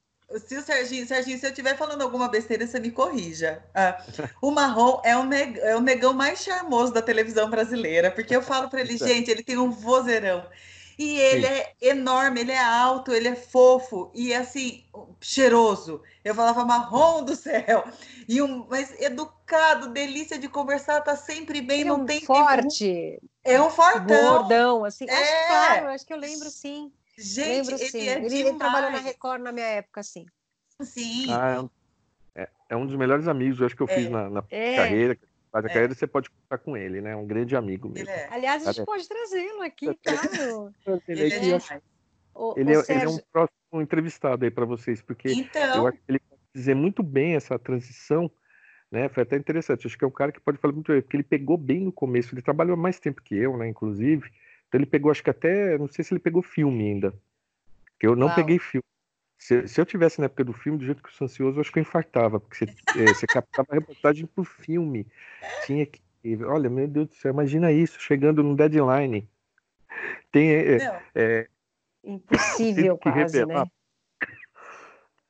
se 0.46 0.58
o 0.58 0.62
Serginho, 0.62 1.08
Serginho, 1.08 1.40
se 1.40 1.46
eu 1.46 1.50
estiver 1.50 1.78
falando 1.78 2.02
alguma 2.02 2.28
besteira, 2.28 2.66
você 2.66 2.80
me 2.80 2.92
corrija. 2.92 3.64
Ah, 3.74 4.04
o 4.42 4.52
Marrom 4.52 5.02
é 5.04 5.16
o, 5.16 5.24
neg, 5.24 5.60
é 5.60 5.76
o 5.76 5.82
negão 5.82 6.14
mais 6.14 6.44
charmoso 6.44 6.94
da 6.94 7.02
televisão 7.02 7.50
brasileira, 7.50 8.12
porque 8.12 8.36
eu 8.36 8.42
falo 8.42 8.70
para 8.70 8.82
ele, 8.82 8.98
gente, 8.98 9.30
ele 9.30 9.44
tem 9.44 9.58
um 9.58 9.72
vozeirão. 9.72 10.46
E 10.98 11.20
ele 11.20 11.48
Sim. 11.48 11.54
é 11.54 11.74
enorme, 11.82 12.42
ele 12.42 12.52
é 12.52 12.64
alto, 12.64 13.12
ele 13.12 13.28
é 13.28 13.36
fofo 13.36 14.12
e 14.14 14.34
assim, 14.34 14.84
cheiroso. 15.20 16.02
Eu 16.24 16.36
falava 16.36 16.64
marrom 16.66 17.24
do 17.24 17.36
céu. 17.36 17.84
E 18.28 18.42
um, 18.42 18.66
mas 18.70 18.94
educado, 19.02 19.90
delícia 19.90 20.38
de 20.38 20.48
conversar, 20.48 21.02
tá 21.02 21.16
sempre 21.16 21.62
bem, 21.62 21.82
ele 21.82 21.90
não 21.90 21.98
é 21.98 22.02
um 22.04 22.06
tem 22.06 22.22
forte. 22.22 23.20
É 23.44 23.60
um 23.60 23.70
fortão. 23.70 24.38
Gordão, 24.38 24.86
assim. 24.86 25.06
É. 25.10 25.14
Acho, 25.14 25.48
claro, 25.48 25.88
acho 25.88 26.06
que 26.06 26.14
eu 26.14 26.18
lembro 26.18 26.50
sim. 26.50 26.92
Gente, 27.18 27.70
Lembro, 27.70 27.76
ele 27.76 27.92
sim. 27.92 28.08
é 28.08 28.24
ele, 28.24 28.40
ele 28.40 28.54
trabalhou 28.54 28.92
na 28.92 29.00
Record 29.00 29.42
na 29.42 29.52
minha 29.52 29.66
época, 29.66 30.02
sim. 30.04 30.26
Sim. 30.82 31.32
Ah, 31.32 31.68
é, 32.36 32.50
é, 32.70 32.76
um 32.76 32.86
dos 32.86 32.96
melhores 32.96 33.28
amigos, 33.28 33.60
eu 33.60 33.68
acho 33.68 33.76
que 33.76 33.84
eu 33.84 33.90
é. 33.90 33.96
fiz 33.96 34.10
na, 34.10 34.30
na 34.30 34.44
é. 34.50 34.76
carreira. 34.76 35.18
Faz 35.52 35.66
a 35.66 35.68
é. 35.68 35.72
carreira, 35.72 35.94
você 35.94 36.08
pode 36.08 36.30
contar 36.32 36.58
com 36.58 36.76
ele, 36.76 37.00
né? 37.00 37.16
Um 37.16 37.28
grande 37.28 37.56
amigo 37.56 37.88
mesmo. 37.88 38.10
É. 38.10 38.28
Aliás, 38.32 38.66
a 38.66 38.72
gente 38.72 38.86
pode 38.86 39.08
trazê-lo 39.08 39.62
aqui, 39.62 39.86
claro. 40.04 40.74
ele, 41.08 41.22
ele, 41.22 41.34
é, 41.34 41.38
ele, 42.58 42.74
é, 42.74 42.84
ele 42.90 43.04
é 43.04 43.10
um 43.10 43.20
próximo 43.32 43.82
entrevistado 43.82 44.44
aí 44.44 44.50
para 44.50 44.66
vocês, 44.66 45.02
porque 45.02 45.32
então... 45.32 45.76
eu 45.76 45.88
acho 45.88 45.98
que 45.98 46.04
ele 46.10 46.20
pode 46.20 46.42
dizer 46.56 46.76
muito 46.76 47.04
bem 47.04 47.36
essa 47.36 47.60
transição 47.60 48.32
né? 48.94 49.10
Foi 49.10 49.24
até 49.24 49.36
interessante. 49.36 49.88
Acho 49.88 49.98
que 49.98 50.06
é 50.06 50.08
um 50.08 50.12
cara 50.12 50.32
que 50.32 50.40
pode 50.40 50.60
falar 50.60 50.72
muito 50.72 50.92
bem, 50.92 51.02
porque 51.02 51.18
ele 51.18 51.24
pegou 51.24 51.58
bem 51.58 51.80
no 51.80 51.92
começo. 51.92 52.34
Ele 52.34 52.44
trabalhou 52.44 52.78
mais 52.78 53.00
tempo 53.00 53.24
que 53.24 53.36
eu, 53.36 53.58
né? 53.58 53.68
Inclusive. 53.68 54.30
Então 54.74 54.80
ele 54.80 54.88
pegou, 54.88 55.12
acho 55.12 55.24
que 55.24 55.30
até, 55.30 55.78
não 55.78 55.88
sei 55.88 56.04
se 56.04 56.12
ele 56.12 56.20
pegou 56.20 56.42
filme 56.42 56.84
ainda. 56.84 57.14
Eu 58.02 58.16
não 58.16 58.26
Uau. 58.26 58.36
peguei 58.36 58.58
filme. 58.58 58.84
Se, 59.38 59.68
se, 59.68 59.80
eu 59.80 59.86
tivesse 59.86 60.20
na 60.20 60.26
época 60.26 60.44
do 60.44 60.52
filme, 60.52 60.80
do 60.80 60.86
jeito 60.86 61.04
que 61.04 61.10
eu 61.10 61.14
sou 61.14 61.26
ansioso, 61.26 61.58
eu 61.58 61.62
acho 61.62 61.72
que 61.72 61.78
eu 61.78 61.82
infartava, 61.82 62.40
porque 62.40 62.58
você, 62.58 62.66
é, 62.98 63.14
você 63.14 63.28
captava 63.28 63.68
a 63.70 63.76
reportagem 63.76 64.26
pro 64.26 64.44
filme. 64.44 65.06
Tinha 65.68 65.86
que. 65.86 66.02
Olha, 66.44 66.72
meu 66.72 66.88
Deus 66.88 67.10
do 67.10 67.14
céu, 67.14 67.32
imagina 67.32 67.72
isso, 67.72 68.02
chegando 68.02 68.42
no 68.42 68.56
deadline. 68.56 69.30
Tem. 70.32 70.50
É, 70.52 71.02
é, 71.14 71.48
Impossível, 72.04 72.98
quase, 72.98 73.46
né? 73.46 73.66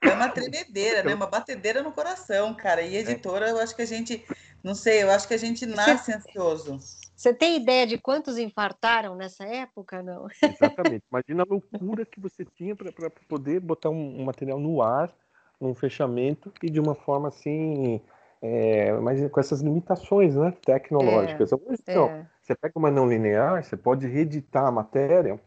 É 0.02 0.10
uma 0.10 0.30
tremedeira, 0.30 1.04
né? 1.04 1.14
Uma 1.14 1.28
batedeira 1.28 1.84
no 1.84 1.92
coração, 1.92 2.54
cara. 2.54 2.82
E 2.82 2.96
editora, 2.96 3.50
eu 3.50 3.60
acho 3.60 3.76
que 3.76 3.82
a 3.82 3.86
gente, 3.86 4.26
não 4.64 4.74
sei, 4.74 5.04
eu 5.04 5.12
acho 5.12 5.28
que 5.28 5.34
a 5.34 5.38
gente 5.38 5.66
nasce 5.66 6.14
ansioso. 6.14 6.80
Você 7.24 7.34
tem 7.34 7.56
ideia 7.56 7.88
de 7.88 7.98
quantos 7.98 8.38
infartaram 8.38 9.16
nessa 9.16 9.46
época, 9.46 10.04
não? 10.04 10.28
Exatamente. 10.44 11.06
Imagina 11.10 11.44
a 11.44 11.46
loucura 11.50 12.06
que 12.06 12.20
você 12.20 12.44
tinha 12.44 12.76
para 12.76 13.10
poder 13.30 13.62
botar 13.62 13.90
um, 13.90 14.20
um, 14.20 14.26
material 14.26 14.60
no 14.60 14.82
ar, 14.82 15.10
num 15.58 15.74
fechamento 15.74 16.52
e 16.62 16.70
de 16.70 16.82
uma 16.82 16.94
forma 16.94 17.30
assim, 17.30 18.02
é, 18.42 18.92
mas 19.00 19.26
com 19.32 19.40
essas 19.40 19.62
limitações, 19.62 20.36
né, 20.36 20.52
tecnológicas. 20.66 21.54
É, 21.54 21.56
Hoje, 21.56 21.82
então, 21.82 22.10
é. 22.10 22.26
você 22.42 22.56
pega 22.56 22.74
uma 22.76 22.92
não 22.92 23.08
linear, 23.08 23.64
você 23.64 23.78
pode 23.78 24.06
reeditar 24.06 24.66
a 24.66 24.72
matéria, 24.72 25.40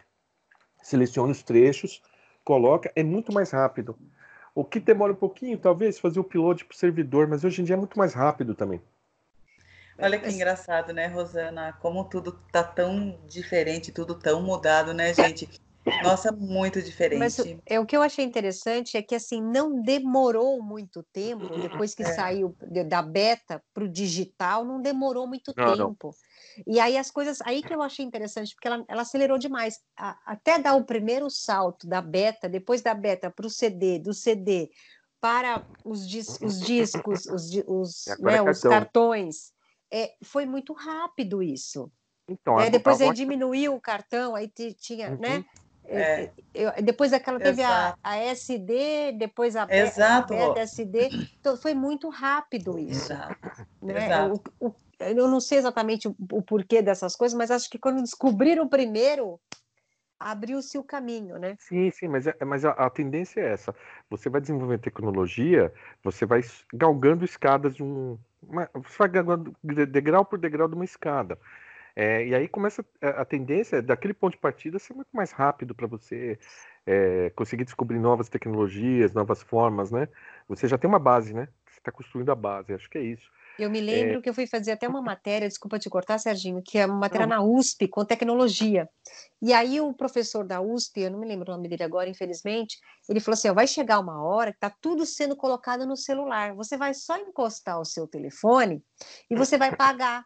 seleciona 0.82 1.30
os 1.30 1.42
trechos, 1.42 2.00
coloca, 2.42 2.90
é 2.96 3.02
muito 3.02 3.34
mais 3.34 3.50
rápido. 3.50 3.98
O 4.54 4.64
que 4.64 4.80
demora 4.80 5.12
um 5.12 5.16
pouquinho, 5.16 5.58
talvez, 5.58 5.98
fazer 5.98 6.20
o 6.20 6.22
upload 6.22 6.64
para 6.64 6.74
o 6.74 6.78
servidor, 6.78 7.28
mas 7.28 7.44
hoje 7.44 7.60
em 7.60 7.66
dia 7.66 7.74
é 7.74 7.78
muito 7.78 7.98
mais 7.98 8.14
rápido 8.14 8.54
também. 8.54 8.80
Olha 9.98 10.18
que 10.18 10.28
engraçado, 10.28 10.92
né, 10.92 11.06
Rosana? 11.06 11.72
Como 11.80 12.04
tudo 12.04 12.32
tá 12.52 12.62
tão 12.62 13.18
diferente, 13.26 13.92
tudo 13.92 14.14
tão 14.14 14.42
mudado, 14.42 14.92
né, 14.92 15.14
gente? 15.14 15.48
Nossa, 16.02 16.32
muito 16.32 16.82
diferente. 16.82 17.18
Mas 17.18 17.38
é, 17.64 17.78
o 17.78 17.86
que 17.86 17.96
eu 17.96 18.02
achei 18.02 18.24
interessante 18.24 18.96
é 18.96 19.02
que 19.02 19.14
assim 19.14 19.40
não 19.40 19.80
demorou 19.80 20.60
muito 20.60 21.02
tempo 21.12 21.48
depois 21.60 21.94
que 21.94 22.02
é. 22.02 22.12
saiu 22.12 22.56
da 22.86 23.00
beta 23.00 23.62
para 23.72 23.84
o 23.84 23.88
digital, 23.88 24.64
não 24.64 24.82
demorou 24.82 25.26
muito 25.26 25.54
não, 25.56 25.76
tempo. 25.76 26.14
Não. 26.56 26.74
E 26.74 26.80
aí 26.80 26.98
as 26.98 27.10
coisas, 27.10 27.40
aí 27.42 27.62
que 27.62 27.72
eu 27.72 27.82
achei 27.82 28.04
interessante, 28.04 28.54
porque 28.54 28.66
ela, 28.66 28.84
ela 28.88 29.02
acelerou 29.02 29.38
demais. 29.38 29.78
A, 29.96 30.18
até 30.26 30.58
dar 30.58 30.74
o 30.74 30.84
primeiro 30.84 31.30
salto 31.30 31.86
da 31.86 32.02
beta, 32.02 32.48
depois 32.48 32.82
da 32.82 32.92
beta 32.92 33.30
para 33.30 33.46
o 33.46 33.50
CD, 33.50 33.98
do 33.98 34.12
CD 34.12 34.68
para 35.20 35.64
os, 35.84 36.06
dis, 36.06 36.38
os 36.42 36.60
discos, 36.60 37.26
os, 37.26 37.50
os, 37.66 38.04
né, 38.20 38.42
os 38.42 38.60
cartões 38.60 39.55
é, 39.92 40.14
foi 40.22 40.46
muito 40.46 40.72
rápido 40.72 41.42
isso. 41.42 41.90
Então, 42.28 42.58
é, 42.58 42.68
depois 42.70 43.00
ele 43.00 43.14
diminuiu 43.14 43.74
o 43.74 43.80
cartão, 43.80 44.34
aí 44.34 44.48
tinha, 44.48 45.10
uhum. 45.10 45.18
né? 45.18 45.44
É, 45.88 46.30
eu, 46.52 46.72
depois 46.82 47.12
daquela 47.12 47.38
teve 47.38 47.62
a, 47.62 47.96
a, 48.02 48.16
SD, 48.16 49.12
depois 49.12 49.54
a, 49.54 49.66
Exato. 49.70 50.34
a 50.34 50.36
Beta 50.36 50.60
SD, 50.60 51.08
então 51.38 51.56
foi 51.56 51.74
muito 51.74 52.08
rápido 52.08 52.76
isso. 52.78 53.12
Exato. 53.12 53.66
Né? 53.80 54.06
Exato. 54.06 54.42
O, 54.58 54.66
o, 54.66 54.74
eu 54.98 55.28
não 55.28 55.40
sei 55.40 55.58
exatamente 55.58 56.08
o, 56.08 56.16
o, 56.32 56.42
porquê 56.42 56.82
dessas 56.82 57.14
coisas, 57.14 57.38
mas 57.38 57.50
acho 57.50 57.70
que 57.70 57.78
quando 57.78 58.02
descobriram 58.02 58.66
primeiro, 58.66 59.38
abriu-se 60.18 60.76
o 60.76 60.82
caminho, 60.82 61.38
né? 61.38 61.56
Sim, 61.60 61.90
sim, 61.90 62.08
mas, 62.08 62.26
é, 62.26 62.34
mas 62.44 62.64
a, 62.64 62.70
a, 62.70 62.90
tendência 62.90 63.40
é 63.40 63.52
essa. 63.52 63.74
Você 64.10 64.28
vai 64.28 64.40
desenvolvendo 64.40 64.80
tecnologia, 64.80 65.72
você 66.02 66.26
vai 66.26 66.40
galgando 66.74 67.24
escadas 67.24 67.76
de 67.76 67.84
um, 67.84 68.18
você 68.42 68.98
vai 68.98 69.86
degrau 69.86 70.24
por 70.24 70.38
degrau 70.38 70.68
de 70.68 70.74
uma 70.74 70.84
escada. 70.84 71.38
É, 71.94 72.26
e 72.26 72.34
aí 72.34 72.46
começa 72.46 72.84
a, 73.00 73.22
a 73.22 73.24
tendência 73.24 73.82
daquele 73.82 74.12
ponto 74.12 74.32
de 74.32 74.38
partida 74.38 74.78
ser 74.78 74.92
muito 74.92 75.08
mais 75.12 75.32
rápido 75.32 75.74
para 75.74 75.86
você 75.86 76.38
é, 76.86 77.30
conseguir 77.30 77.64
descobrir 77.64 77.98
novas 77.98 78.28
tecnologias, 78.28 79.14
novas 79.14 79.42
formas, 79.42 79.90
né? 79.90 80.08
Você 80.48 80.68
já 80.68 80.76
tem 80.76 80.88
uma 80.88 80.98
base, 80.98 81.34
né? 81.34 81.48
Você 81.66 81.80
está 81.80 81.90
construindo 81.90 82.30
a 82.30 82.34
base, 82.34 82.74
acho 82.74 82.90
que 82.90 82.98
é 82.98 83.02
isso. 83.02 83.30
Eu 83.58 83.70
me 83.70 83.80
lembro 83.80 84.18
é... 84.18 84.20
que 84.20 84.28
eu 84.28 84.34
fui 84.34 84.46
fazer 84.46 84.72
até 84.72 84.86
uma 84.88 85.00
matéria, 85.00 85.48
desculpa 85.48 85.78
te 85.78 85.88
cortar, 85.88 86.18
Serginho, 86.18 86.62
que 86.62 86.78
é 86.78 86.86
uma 86.86 86.96
matéria 86.96 87.26
não. 87.26 87.36
na 87.36 87.42
USP 87.42 87.88
com 87.88 88.04
tecnologia. 88.04 88.88
E 89.40 89.52
aí 89.52 89.80
o 89.80 89.92
professor 89.92 90.44
da 90.44 90.60
USP, 90.60 91.00
eu 91.00 91.10
não 91.10 91.18
me 91.18 91.26
lembro 91.26 91.50
o 91.50 91.56
nome 91.56 91.68
dele 91.68 91.82
agora, 91.82 92.08
infelizmente, 92.08 92.78
ele 93.08 93.20
falou 93.20 93.34
assim: 93.34 93.48
ó, 93.48 93.54
vai 93.54 93.66
chegar 93.66 93.98
uma 93.98 94.22
hora 94.22 94.52
que 94.52 94.58
está 94.58 94.70
tudo 94.70 95.06
sendo 95.06 95.36
colocado 95.36 95.86
no 95.86 95.96
celular. 95.96 96.54
Você 96.54 96.76
vai 96.76 96.92
só 96.94 97.16
encostar 97.18 97.80
o 97.80 97.84
seu 97.84 98.06
telefone 98.06 98.82
e 99.30 99.34
você 99.34 99.56
vai 99.56 99.74
pagar. 99.74 100.24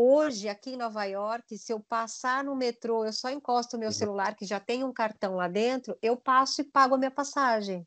Hoje, 0.00 0.48
aqui 0.48 0.74
em 0.74 0.76
Nova 0.76 1.04
York, 1.06 1.58
se 1.58 1.72
eu 1.72 1.80
passar 1.80 2.44
no 2.44 2.54
metrô, 2.54 3.04
eu 3.04 3.12
só 3.12 3.30
encosto 3.30 3.76
o 3.76 3.80
meu 3.80 3.88
uhum. 3.88 3.92
celular, 3.92 4.36
que 4.36 4.46
já 4.46 4.60
tem 4.60 4.84
um 4.84 4.92
cartão 4.92 5.34
lá 5.34 5.48
dentro, 5.48 5.98
eu 6.00 6.16
passo 6.16 6.60
e 6.60 6.64
pago 6.64 6.94
a 6.94 6.98
minha 6.98 7.10
passagem. 7.10 7.84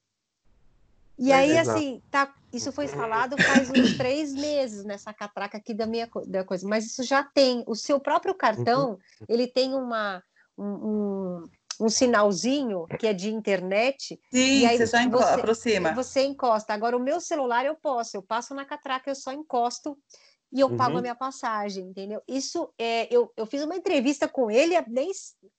E 1.18 1.32
aí, 1.32 1.58
assim, 1.58 2.02
tá, 2.12 2.34
isso 2.54 2.72
foi 2.72 2.86
instalado 2.86 3.42
faz 3.42 3.70
uns 3.70 3.96
três 3.98 4.34
meses 4.34 4.84
nessa 4.84 5.14
catraca 5.14 5.58
aqui 5.58 5.74
da 5.74 5.86
minha 5.86 6.10
da 6.28 6.44
coisa, 6.44 6.68
mas 6.68 6.86
isso 6.86 7.04
já 7.04 7.24
tem. 7.24 7.64
O 7.68 7.76
seu 7.76 8.00
próprio 8.00 8.36
cartão, 8.36 8.92
uhum. 8.92 9.26
ele 9.30 9.48
tem 9.48 9.74
uma, 9.74 10.24
um, 10.58 11.44
um, 11.80 11.90
sinalzinho 11.90 12.86
que 13.00 13.08
é 13.08 13.14
de 13.14 13.30
internet. 13.30 14.20
Sim, 14.32 14.60
e 14.60 14.66
aí 14.66 14.78
você 14.78 14.86
já 14.86 15.08
você, 15.08 15.24
aproxima. 15.24 15.94
Você 15.94 16.22
encosta. 16.24 16.74
Agora, 16.74 16.98
o 16.98 17.02
meu 17.02 17.20
celular 17.22 17.66
eu 17.66 17.76
posso, 17.76 18.18
eu 18.18 18.22
passo 18.22 18.54
na 18.54 18.66
catraca, 18.66 19.10
eu 19.10 19.16
só 19.16 19.32
encosto 19.32 19.98
e 20.52 20.60
eu 20.60 20.76
pago 20.76 20.92
a 20.92 20.96
uhum. 20.96 21.02
minha 21.02 21.16
passagem, 21.16 21.86
entendeu? 21.86 22.22
Isso 22.28 22.74
é, 22.78 23.08
eu, 23.14 23.32
eu 23.38 23.46
fiz 23.46 23.64
uma 23.64 23.76
entrevista 23.76 24.28
com 24.28 24.52
ele, 24.52 24.76
nem, 24.90 25.10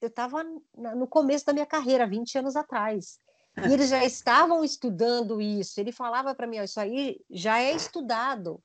eu 0.01 0.09
estava 0.09 0.45
no 0.77 1.07
começo 1.07 1.47
da 1.47 1.53
minha 1.55 1.65
carreira, 1.65 2.07
20 2.07 2.39
anos 2.39 2.57
atrás. 2.57 3.19
E 3.57 3.73
eles 3.73 3.91
já 3.91 4.05
estavam 4.05 4.65
estudando 4.65 5.41
isso. 5.41 5.81
Ele 5.81 5.93
falava 5.93 6.35
para 6.35 6.47
mim: 6.47 6.59
isso 6.59 6.81
aí 6.81 7.21
já 7.31 7.61
é 7.61 7.73
estudado. 7.73 8.61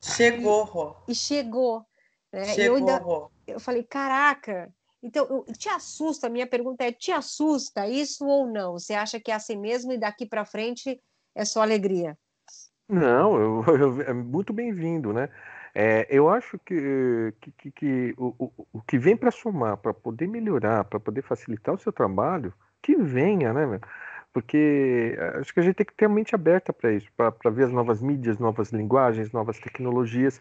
Chegou, 0.00 1.04
E, 1.08 1.12
e 1.12 1.14
chegou. 1.14 1.84
Né? 2.32 2.44
Chegou, 2.44 2.64
eu, 2.64 2.74
ainda, 2.76 3.04
eu 3.46 3.60
falei: 3.60 3.82
caraca. 3.82 4.72
Então, 5.02 5.26
eu, 5.26 5.52
te 5.52 5.68
assusta? 5.68 6.26
A 6.26 6.30
minha 6.30 6.46
pergunta 6.46 6.84
é: 6.84 6.92
te 6.92 7.10
assusta 7.10 7.88
isso 7.88 8.24
ou 8.26 8.46
não? 8.46 8.72
Você 8.72 8.94
acha 8.94 9.20
que 9.20 9.30
é 9.30 9.34
assim 9.34 9.56
mesmo 9.56 9.92
e 9.92 9.98
daqui 9.98 10.26
para 10.26 10.44
frente 10.44 11.00
é 11.34 11.44
só 11.44 11.62
alegria? 11.62 12.16
Não, 12.88 13.36
eu, 13.36 13.64
eu, 13.76 14.00
é 14.02 14.12
muito 14.12 14.52
bem-vindo, 14.52 15.12
né? 15.12 15.28
É, 15.74 16.06
eu 16.10 16.28
acho 16.28 16.58
que, 16.58 17.34
que, 17.40 17.52
que, 17.52 17.70
que 17.70 18.14
o, 18.16 18.34
o, 18.38 18.66
o, 18.72 18.82
que 18.82 18.98
vem 18.98 19.16
para 19.16 19.30
somar, 19.30 19.76
para 19.76 19.92
poder 19.92 20.26
melhorar, 20.26 20.84
para 20.84 20.98
poder 20.98 21.22
facilitar 21.22 21.74
o 21.74 21.78
seu 21.78 21.92
trabalho, 21.92 22.52
que 22.82 22.96
venha, 22.96 23.52
né? 23.52 23.78
Porque 24.38 25.16
eh, 25.18 25.38
acho 25.40 25.52
que 25.52 25.58
a 25.58 25.62
gente 25.64 25.74
tem 25.74 25.86
que 25.86 25.94
ter 25.94 26.04
a 26.04 26.08
mente 26.08 26.32
aberta 26.32 26.72
para 26.72 26.92
isso, 26.92 27.08
para 27.16 27.50
ver 27.50 27.64
as 27.64 27.72
novas 27.72 28.00
mídias, 28.00 28.38
novas 28.38 28.70
linguagens, 28.70 29.32
novas 29.32 29.58
tecnologias. 29.58 30.40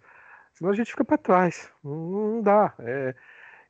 Senão 0.53 0.71
a 0.71 0.75
gente 0.75 0.91
fica 0.91 1.03
para 1.03 1.17
trás. 1.17 1.67
Não, 1.83 1.95
não 1.95 2.41
dá. 2.43 2.75
É, 2.77 3.15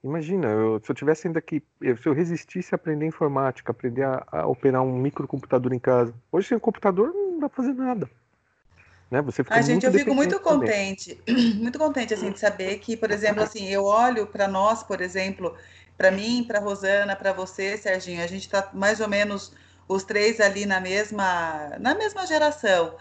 imagina, 0.04 0.48
eu, 0.48 0.82
se 0.84 0.92
eu 0.92 0.96
tivesse 0.96 1.28
ainda 1.28 1.40
que. 1.40 1.64
Se 1.82 2.10
eu 2.10 2.14
resistisse 2.14 2.74
a 2.74 2.76
aprender 2.76 3.06
informática, 3.06 3.72
aprender 3.72 4.04
a, 4.04 4.28
a 4.30 4.48
operar 4.48 4.84
um 4.84 4.98
microcomputador 4.98 5.74
em 5.74 5.80
casa. 5.80 6.14
Hoje 6.30 6.50
sem 6.50 6.58
um 6.58 6.60
computador 6.60 7.14
não 7.14 7.40
dá 7.40 7.48
para 7.48 7.64
fazer 7.64 7.74
nada. 7.74 8.10
Né? 9.10 9.22
Você 9.22 9.46
fica 9.46 9.56
a 9.56 9.62
gente, 9.62 9.86
eu 9.86 9.94
fico 9.94 10.14
muito 10.14 10.38
contente, 10.42 11.16
também. 11.16 11.54
muito 11.56 11.80
contente 11.80 12.14
assim 12.14 12.32
de 12.32 12.40
saber 12.40 12.80
que, 12.80 12.98
por 12.98 13.12
exemplo, 13.12 13.42
assim, 13.42 13.70
eu 13.70 13.86
olho 13.86 14.28
para 14.28 14.46
nós, 14.46 14.84
por 14.84 15.00
exemplo, 15.00 15.56
para 15.98 16.12
mim, 16.12 16.44
para 16.46 16.60
Rosana, 16.60 17.16
para 17.16 17.32
você, 17.32 17.78
Serginho, 17.78 18.22
a 18.22 18.28
gente 18.28 18.44
está 18.44 18.70
mais 18.74 19.00
ou 19.00 19.08
menos 19.08 19.54
os 19.88 20.04
três 20.04 20.40
ali 20.40 20.66
na 20.66 20.80
mesma, 20.80 21.78
na 21.80 21.96
mesma 21.96 22.26
geração. 22.26 22.96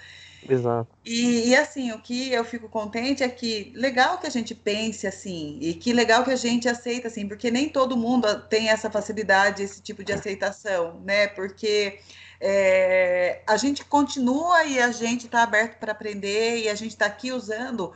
Exato. 0.48 0.88
E, 1.04 1.48
e, 1.48 1.56
assim, 1.56 1.92
o 1.92 1.98
que 2.00 2.32
eu 2.32 2.44
fico 2.44 2.68
contente 2.68 3.22
é 3.22 3.28
que 3.28 3.72
legal 3.74 4.18
que 4.18 4.26
a 4.26 4.30
gente 4.30 4.54
pense 4.54 5.06
assim, 5.06 5.58
e 5.60 5.74
que 5.74 5.92
legal 5.92 6.24
que 6.24 6.30
a 6.30 6.36
gente 6.36 6.68
aceita 6.68 7.08
assim, 7.08 7.26
porque 7.26 7.50
nem 7.50 7.68
todo 7.68 7.96
mundo 7.96 8.42
tem 8.48 8.68
essa 8.68 8.90
facilidade, 8.90 9.62
esse 9.62 9.82
tipo 9.82 10.04
de 10.04 10.12
aceitação, 10.12 11.00
né? 11.04 11.26
Porque 11.28 11.98
é, 12.40 13.42
a 13.46 13.56
gente 13.56 13.84
continua 13.84 14.64
e 14.64 14.78
a 14.78 14.92
gente 14.92 15.26
está 15.26 15.42
aberto 15.42 15.78
para 15.78 15.92
aprender 15.92 16.62
e 16.62 16.68
a 16.68 16.74
gente 16.74 16.92
está 16.92 17.06
aqui 17.06 17.32
usando 17.32 17.92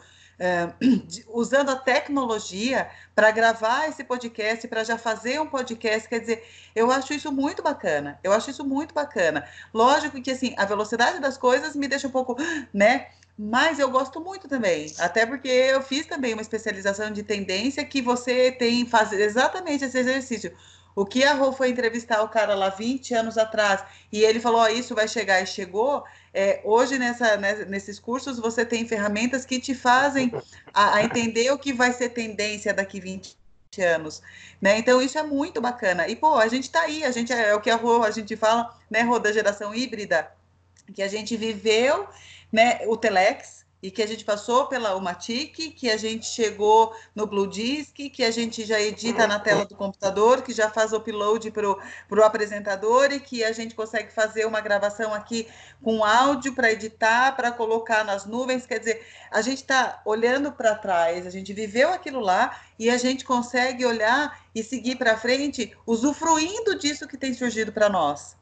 usando 1.28 1.70
a 1.70 1.76
tecnologia 1.76 2.88
para 3.14 3.30
gravar 3.30 3.88
esse 3.88 4.02
podcast, 4.02 4.66
para 4.66 4.82
já 4.82 4.96
fazer 4.96 5.40
um 5.40 5.46
podcast, 5.46 6.08
quer 6.08 6.20
dizer, 6.20 6.42
eu 6.74 6.90
acho 6.90 7.12
isso 7.12 7.30
muito 7.30 7.62
bacana. 7.62 8.18
Eu 8.24 8.32
acho 8.32 8.50
isso 8.50 8.64
muito 8.64 8.94
bacana. 8.94 9.46
Lógico 9.72 10.20
que 10.22 10.30
assim, 10.30 10.54
a 10.56 10.64
velocidade 10.64 11.20
das 11.20 11.36
coisas 11.36 11.76
me 11.76 11.86
deixa 11.86 12.08
um 12.08 12.10
pouco, 12.10 12.36
né? 12.72 13.08
Mas 13.42 13.78
eu 13.78 13.90
gosto 13.90 14.20
muito 14.20 14.46
também, 14.48 14.92
até 14.98 15.24
porque 15.24 15.48
eu 15.48 15.80
fiz 15.80 16.04
também 16.04 16.34
uma 16.34 16.42
especialização 16.42 17.10
de 17.10 17.22
tendência 17.22 17.82
que 17.82 18.02
você 18.02 18.52
tem 18.52 18.84
fazer 18.84 19.22
exatamente 19.22 19.82
esse 19.82 19.98
exercício. 19.98 20.52
O 20.94 21.04
que 21.04 21.24
a 21.24 21.34
Rô 21.34 21.52
foi 21.52 21.70
entrevistar 21.70 22.22
o 22.22 22.28
cara 22.28 22.54
lá 22.54 22.68
20 22.68 23.14
anos 23.14 23.38
atrás 23.38 23.84
e 24.12 24.22
ele 24.22 24.40
falou: 24.40 24.62
oh, 24.62 24.68
Isso 24.68 24.94
vai 24.94 25.06
chegar 25.06 25.40
e 25.42 25.46
chegou. 25.46 26.04
É, 26.32 26.60
hoje, 26.64 26.98
nessa, 26.98 27.36
né, 27.36 27.64
nesses 27.66 27.98
cursos, 27.98 28.38
você 28.38 28.64
tem 28.64 28.86
ferramentas 28.86 29.44
que 29.44 29.60
te 29.60 29.74
fazem 29.74 30.32
a, 30.72 30.96
a, 30.96 31.04
entender 31.04 31.50
o 31.50 31.58
que 31.58 31.72
vai 31.72 31.92
ser 31.92 32.10
tendência 32.10 32.72
daqui 32.72 33.00
20 33.00 33.36
anos. 33.78 34.22
Né? 34.60 34.78
Então, 34.78 35.00
isso 35.00 35.18
é 35.18 35.22
muito 35.22 35.60
bacana. 35.60 36.08
E, 36.08 36.16
pô, 36.16 36.34
a 36.36 36.48
gente 36.48 36.64
está 36.64 36.82
aí, 36.82 37.04
a 37.04 37.10
gente 37.10 37.32
é, 37.32 37.50
é 37.50 37.54
o 37.54 37.60
que 37.60 37.70
a 37.70 37.76
Rô, 37.76 38.02
a 38.02 38.10
gente 38.10 38.36
fala, 38.36 38.76
né, 38.90 39.02
Rô, 39.02 39.18
da 39.18 39.32
geração 39.32 39.74
híbrida, 39.74 40.30
que 40.94 41.02
a 41.02 41.08
gente 41.08 41.36
viveu 41.36 42.08
né, 42.52 42.80
o 42.86 42.96
Telex 42.96 43.64
e 43.82 43.90
que 43.90 44.02
a 44.02 44.06
gente 44.06 44.24
passou 44.24 44.66
pela 44.66 44.94
Umatic, 44.94 45.74
que 45.74 45.90
a 45.90 45.96
gente 45.96 46.26
chegou 46.26 46.94
no 47.14 47.26
Blue 47.26 47.46
Disk, 47.46 47.96
que 48.10 48.22
a 48.22 48.30
gente 48.30 48.64
já 48.64 48.80
edita 48.80 49.26
na 49.26 49.38
tela 49.38 49.64
do 49.64 49.74
computador, 49.74 50.42
que 50.42 50.52
já 50.52 50.68
faz 50.68 50.92
o 50.92 50.96
upload 50.96 51.50
para 51.50 51.68
o 51.68 52.24
apresentador 52.24 53.10
e 53.12 53.20
que 53.20 53.42
a 53.42 53.52
gente 53.52 53.74
consegue 53.74 54.12
fazer 54.12 54.44
uma 54.46 54.60
gravação 54.60 55.14
aqui 55.14 55.48
com 55.82 56.04
áudio 56.04 56.54
para 56.54 56.72
editar, 56.72 57.34
para 57.34 57.50
colocar 57.50 58.04
nas 58.04 58.26
nuvens. 58.26 58.66
Quer 58.66 58.78
dizer, 58.78 59.06
a 59.30 59.40
gente 59.40 59.62
está 59.62 60.02
olhando 60.04 60.52
para 60.52 60.74
trás, 60.74 61.26
a 61.26 61.30
gente 61.30 61.52
viveu 61.52 61.88
aquilo 61.88 62.20
lá 62.20 62.60
e 62.78 62.90
a 62.90 62.98
gente 62.98 63.24
consegue 63.24 63.86
olhar 63.86 64.44
e 64.54 64.62
seguir 64.62 64.96
para 64.96 65.16
frente, 65.16 65.74
usufruindo 65.86 66.78
disso 66.78 67.08
que 67.08 67.16
tem 67.16 67.32
surgido 67.32 67.72
para 67.72 67.88
nós. 67.88 68.39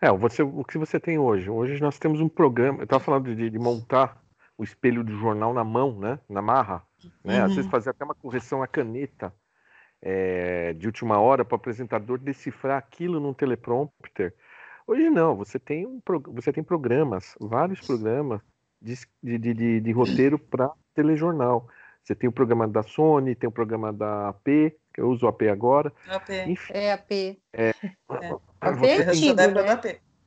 É, 0.00 0.10
você, 0.10 0.42
o 0.42 0.64
que 0.64 0.78
você 0.78 0.98
tem 0.98 1.18
hoje? 1.18 1.50
Hoje 1.50 1.80
nós 1.80 1.98
temos 1.98 2.20
um 2.20 2.28
programa. 2.28 2.78
Eu 2.78 2.84
estava 2.84 3.04
falando 3.04 3.34
de, 3.34 3.50
de, 3.50 3.58
montar 3.58 4.18
o 4.56 4.64
espelho 4.64 5.04
do 5.04 5.12
jornal 5.18 5.52
na 5.52 5.62
mão, 5.62 5.98
né? 5.98 6.18
Na 6.28 6.40
marra. 6.40 6.82
Né? 7.22 7.38
Uhum. 7.38 7.44
Às 7.44 7.50
vezes 7.50 7.64
uhum. 7.66 7.70
fazer 7.70 7.90
até 7.90 8.04
uma 8.04 8.14
correção 8.14 8.62
à 8.62 8.66
caneta 8.66 9.32
é, 10.00 10.72
de 10.72 10.86
última 10.86 11.18
hora 11.20 11.44
para 11.44 11.54
o 11.54 11.56
apresentador 11.56 12.18
decifrar 12.18 12.78
aquilo 12.78 13.20
num 13.20 13.34
teleprompter. 13.34 14.34
Hoje 14.86 15.10
não, 15.10 15.36
você 15.36 15.58
tem, 15.58 15.86
um, 15.86 16.00
você 16.28 16.52
tem 16.52 16.64
programas, 16.64 17.36
vários 17.38 17.80
programas 17.86 18.40
de, 18.80 18.94
de, 19.22 19.54
de, 19.54 19.80
de 19.80 19.92
roteiro 19.92 20.38
para 20.38 20.72
telejornal. 20.94 21.68
Você 22.02 22.14
tem 22.14 22.28
o 22.28 22.32
programa 22.32 22.66
da 22.66 22.82
Sony, 22.82 23.34
tem 23.34 23.48
o 23.48 23.52
programa 23.52 23.92
da 23.92 24.30
AP, 24.30 24.44
que 24.92 25.00
eu 25.00 25.10
uso 25.10 25.26
o 25.26 25.28
AP 25.28 25.42
agora. 25.42 25.92
AP. 26.08 26.30
Enfim, 26.48 26.72
é 26.72 26.92
AP. 26.92 27.12
É, 27.52 27.68
é. 27.68 28.49
AP 28.60 28.84
é 28.84 29.02
antigo, 29.02 29.34
né? 29.34 29.46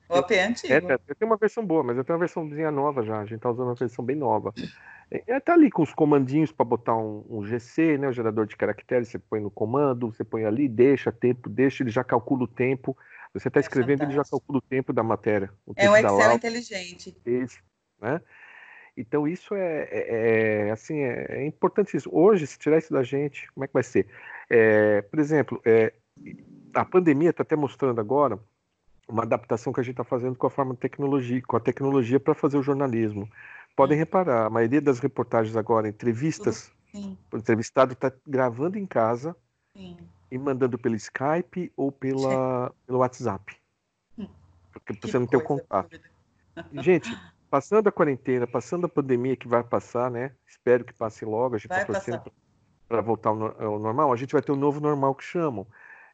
O 0.09 0.15
AP 0.15 0.31
é 0.31 0.45
antigo. 0.45 0.73
É, 0.73 0.99
eu 1.07 1.15
tenho 1.15 1.31
uma 1.31 1.37
versão 1.37 1.65
boa, 1.65 1.83
mas 1.83 1.97
eu 1.97 2.03
tenho 2.03 2.15
uma 2.15 2.19
versãozinha 2.19 2.71
nova 2.71 3.03
já. 3.03 3.19
A 3.19 3.25
gente 3.25 3.39
tá 3.39 3.49
usando 3.49 3.67
uma 3.67 3.75
versão 3.75 4.03
bem 4.03 4.15
nova. 4.15 4.53
É, 5.09 5.39
tá 5.39 5.53
ali 5.53 5.69
com 5.69 5.83
os 5.83 5.93
comandinhos 5.93 6.51
para 6.51 6.65
botar 6.65 6.95
um, 6.95 7.23
um, 7.29 7.45
GC, 7.45 7.97
né? 7.97 8.07
O 8.07 8.11
gerador 8.11 8.45
de 8.45 8.55
caracteres, 8.55 9.09
você 9.09 9.19
põe 9.19 9.39
no 9.39 9.51
comando, 9.51 10.11
você 10.11 10.23
põe 10.23 10.45
ali, 10.45 10.67
deixa 10.67 11.11
tempo, 11.11 11.49
deixa, 11.49 11.83
ele 11.83 11.91
já 11.91 12.03
calcula 12.03 12.43
o 12.43 12.47
tempo. 12.47 12.97
Você 13.33 13.47
está 13.47 13.59
é 13.59 13.61
escrevendo, 13.61 13.99
fantástico. 13.99 14.19
ele 14.19 14.23
já 14.23 14.29
calcula 14.29 14.59
o 14.59 14.61
tempo 14.61 14.93
da 14.93 15.03
matéria. 15.03 15.51
é 15.75 15.89
um 15.89 15.95
Excel 15.95 16.31
inteligente. 16.33 17.17
Esse, 17.25 17.59
né? 18.01 18.21
Então 18.95 19.27
isso 19.27 19.55
é, 19.55 19.87
é, 19.91 20.67
é 20.67 20.71
assim 20.71 20.99
é, 20.99 21.25
é, 21.29 21.45
importante 21.45 21.97
isso. 21.97 22.09
Hoje, 22.11 22.45
se 22.45 22.59
tirar 22.59 22.77
isso 22.77 22.93
da 22.93 23.01
gente, 23.01 23.51
como 23.53 23.63
é 23.63 23.67
que 23.67 23.73
vai 23.73 23.83
ser? 23.83 24.07
É, 24.49 25.01
por 25.01 25.19
exemplo, 25.19 25.59
é, 25.65 25.93
a 26.73 26.85
pandemia 26.85 27.29
está 27.29 27.43
até 27.43 27.55
mostrando 27.55 27.99
agora 27.99 28.39
uma 29.07 29.23
adaptação 29.23 29.73
que 29.73 29.79
a 29.79 29.83
gente 29.83 29.93
está 29.93 30.03
fazendo 30.03 30.35
com 30.35 30.47
a 30.47 30.49
forma 30.49 30.75
tecnologia, 30.75 31.41
com 31.41 31.57
a 31.57 31.59
tecnologia 31.59 32.19
para 32.19 32.33
fazer 32.33 32.57
o 32.57 32.63
jornalismo. 32.63 33.29
Podem 33.75 33.97
reparar, 33.97 34.45
a 34.45 34.49
maioria 34.49 34.81
das 34.81 34.99
reportagens 34.99 35.55
agora, 35.55 35.87
entrevistas, 35.87 36.71
Sim. 36.91 37.17
o 37.31 37.37
entrevistado 37.37 37.93
está 37.93 38.11
gravando 38.25 38.77
em 38.77 38.85
casa 38.85 39.35
Sim. 39.75 39.97
e 40.31 40.37
mandando 40.37 40.77
pelo 40.77 40.95
Skype 40.95 41.71
ou 41.75 41.91
pela, 41.91 42.71
pelo 42.85 42.99
WhatsApp. 42.99 43.57
Hum. 44.17 44.27
Porque 44.71 45.07
você 45.07 45.19
não 45.19 45.27
tem 45.27 45.39
o 45.39 45.43
contato. 45.43 45.99
Gente, 46.73 47.09
passando 47.49 47.87
a 47.87 47.91
quarentena, 47.91 48.47
passando 48.47 48.85
a 48.85 48.89
pandemia 48.89 49.35
que 49.35 49.47
vai 49.47 49.63
passar, 49.63 50.09
né? 50.09 50.31
Espero 50.47 50.85
que 50.85 50.93
passe 50.93 51.25
logo, 51.25 51.55
a 51.55 51.57
gente 51.57 51.71
está 51.71 51.85
torcendo 51.85 52.31
para 52.87 53.01
voltar 53.01 53.29
ao, 53.29 53.79
normal. 53.79 54.13
A 54.13 54.15
gente 54.15 54.33
vai 54.33 54.41
ter 54.41 54.51
um 54.51 54.55
novo 54.55 54.79
normal 54.79 55.15
que 55.15 55.23
chamam. 55.23 55.65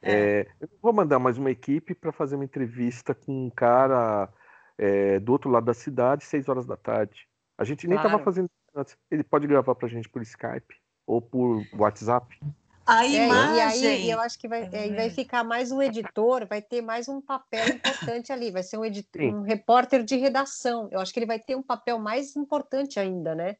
É. 0.02 0.12
É, 0.12 0.48
eu 0.62 0.70
vou 0.82 0.94
mandar 0.94 1.20
mais 1.20 1.38
uma 1.38 1.52
equipe 1.52 1.94
para 1.94 2.12
fazer 2.12 2.36
uma 2.36 2.46
entrevista 2.46 3.14
com 3.14 3.48
um 3.48 3.50
cara 3.50 4.30
é, 4.78 5.20
do 5.20 5.32
outro 5.32 5.50
lado 5.50 5.66
da 5.66 5.74
cidade, 5.74 6.24
seis 6.24 6.48
horas 6.48 6.66
da 6.66 6.78
tarde. 6.78 7.28
A 7.58 7.64
gente 7.64 7.88
nem 7.88 7.98
estava 7.98 8.16
claro. 8.16 8.24
fazendo 8.24 8.50
antes. 8.76 8.98
Ele 9.12 9.24
pode 9.24 9.46
gravar 9.46 9.76
para 9.76 9.88
a 9.88 9.90
gente 9.90 10.08
por 10.08 10.22
Skype 10.22 10.76
ou 11.06 11.22
por 11.22 11.64
WhatsApp. 11.74 12.40
A 12.86 13.06
imagem. 13.06 13.62
É, 13.62 13.78
e 13.78 13.88
aí 13.88 14.10
eu 14.10 14.20
acho 14.20 14.40
que 14.40 14.48
vai, 14.48 14.68
é, 14.72 14.96
vai 14.96 15.10
ficar 15.12 15.44
mais 15.44 15.72
um 15.72 15.80
editor, 15.82 16.48
vai 16.48 16.62
ter 16.62 16.82
mais 16.82 17.08
um 17.08 17.22
papel 17.22 17.68
importante 17.70 18.32
ali, 18.32 18.50
vai 18.50 18.64
ser 18.64 18.78
um, 18.78 18.86
editor, 18.86 19.22
um 19.22 19.44
repórter 19.44 20.04
de 20.04 20.16
redação. 20.16 20.88
Eu 20.92 21.00
acho 21.00 21.14
que 21.14 21.20
ele 21.20 21.28
vai 21.28 21.38
ter 21.38 21.56
um 21.56 21.62
papel 21.62 22.00
mais 22.00 22.36
importante 22.36 23.00
ainda, 23.00 23.36
né? 23.36 23.58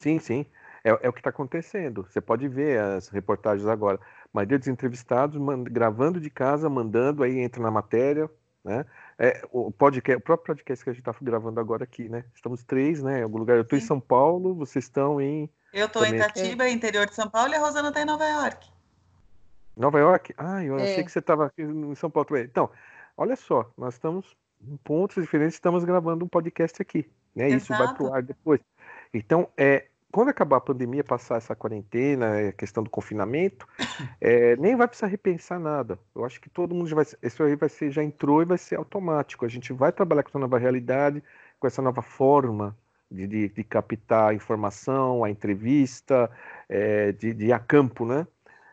Sim, 0.00 0.18
sim. 0.18 0.46
É, 0.82 0.90
é 1.02 1.08
o 1.08 1.12
que 1.12 1.20
está 1.20 1.30
acontecendo. 1.30 2.06
Você 2.10 2.20
pode 2.20 2.48
ver 2.48 2.80
as 2.80 3.08
reportagens 3.08 3.68
agora. 3.68 4.00
Maioria 4.32 4.58
dos 4.58 4.68
entrevistados 4.68 5.40
gravando 5.64 6.20
de 6.20 6.30
casa, 6.30 6.68
mandando, 6.68 7.22
aí 7.22 7.40
entra 7.40 7.62
na 7.62 7.70
matéria, 7.70 8.30
né? 8.64 8.84
É, 9.18 9.42
o, 9.50 9.70
podcast, 9.70 10.18
o 10.18 10.24
próprio 10.24 10.46
podcast 10.46 10.84
que 10.84 10.90
a 10.90 10.92
gente 10.92 11.00
está 11.00 11.14
gravando 11.20 11.58
agora 11.58 11.84
aqui, 11.84 12.08
né? 12.08 12.24
Estamos 12.34 12.62
três, 12.62 13.02
né? 13.02 13.20
Em 13.20 13.22
algum 13.22 13.38
lugar. 13.38 13.56
Eu 13.56 13.62
estou 13.62 13.78
em 13.78 13.82
São 13.82 13.98
Paulo, 13.98 14.54
vocês 14.54 14.84
estão 14.84 15.20
em. 15.20 15.50
Eu 15.72 15.86
estou 15.86 16.04
em 16.04 16.14
Itatiba, 16.14 16.64
é. 16.64 16.70
interior 16.70 17.06
de 17.06 17.14
São 17.14 17.28
Paulo, 17.28 17.52
e 17.52 17.56
a 17.56 17.60
Rosana 17.60 17.88
está 17.88 18.02
em 18.02 18.06
Nova 18.06 18.26
York. 18.26 18.70
Nova 19.76 19.98
York? 19.98 20.34
Ah, 20.36 20.62
eu 20.62 20.78
é. 20.78 20.82
achei 20.82 21.04
que 21.04 21.10
você 21.10 21.18
estava 21.18 21.46
aqui 21.46 21.62
em 21.62 21.94
São 21.94 22.10
Paulo 22.10 22.28
também. 22.28 22.44
Então, 22.44 22.70
olha 23.16 23.36
só, 23.36 23.70
nós 23.76 23.94
estamos 23.94 24.36
em 24.62 24.76
pontos 24.78 25.22
diferentes, 25.22 25.54
estamos 25.54 25.84
gravando 25.84 26.24
um 26.24 26.28
podcast 26.28 26.80
aqui. 26.80 27.10
Né? 27.34 27.48
Isso 27.50 27.68
vai 27.68 27.94
para 27.94 28.02
o 28.02 28.12
ar 28.12 28.22
depois. 28.22 28.60
Então, 29.12 29.48
é, 29.56 29.86
quando 30.12 30.28
acabar 30.28 30.56
a 30.56 30.60
pandemia, 30.60 31.04
passar 31.04 31.36
essa 31.36 31.54
quarentena, 31.54 32.48
a 32.48 32.52
questão 32.52 32.82
do 32.82 32.90
confinamento, 32.90 33.66
é, 34.20 34.56
nem 34.58 34.76
vai 34.76 34.88
precisar 34.88 35.06
repensar 35.06 35.58
nada. 35.58 35.98
Eu 36.14 36.24
acho 36.24 36.40
que 36.40 36.50
todo 36.50 36.74
mundo 36.74 36.88
já 36.88 36.96
vai. 36.96 37.06
Isso 37.22 37.42
aí 37.42 37.56
vai 37.56 37.68
ser, 37.68 37.90
já 37.90 38.02
entrou 38.02 38.42
e 38.42 38.44
vai 38.44 38.58
ser 38.58 38.76
automático. 38.76 39.44
A 39.44 39.48
gente 39.48 39.72
vai 39.72 39.92
trabalhar 39.92 40.22
com 40.22 40.30
essa 40.30 40.38
nova 40.38 40.58
realidade, 40.58 41.22
com 41.58 41.66
essa 41.66 41.80
nova 41.82 42.02
forma 42.02 42.76
de, 43.10 43.26
de, 43.26 43.48
de 43.48 43.64
captar 43.64 44.30
a 44.30 44.34
informação, 44.34 45.24
a 45.24 45.30
entrevista, 45.30 46.30
é, 46.68 47.12
de, 47.12 47.34
de 47.34 47.46
ir 47.46 47.52
a 47.52 47.58
campo, 47.58 48.04
né? 48.04 48.26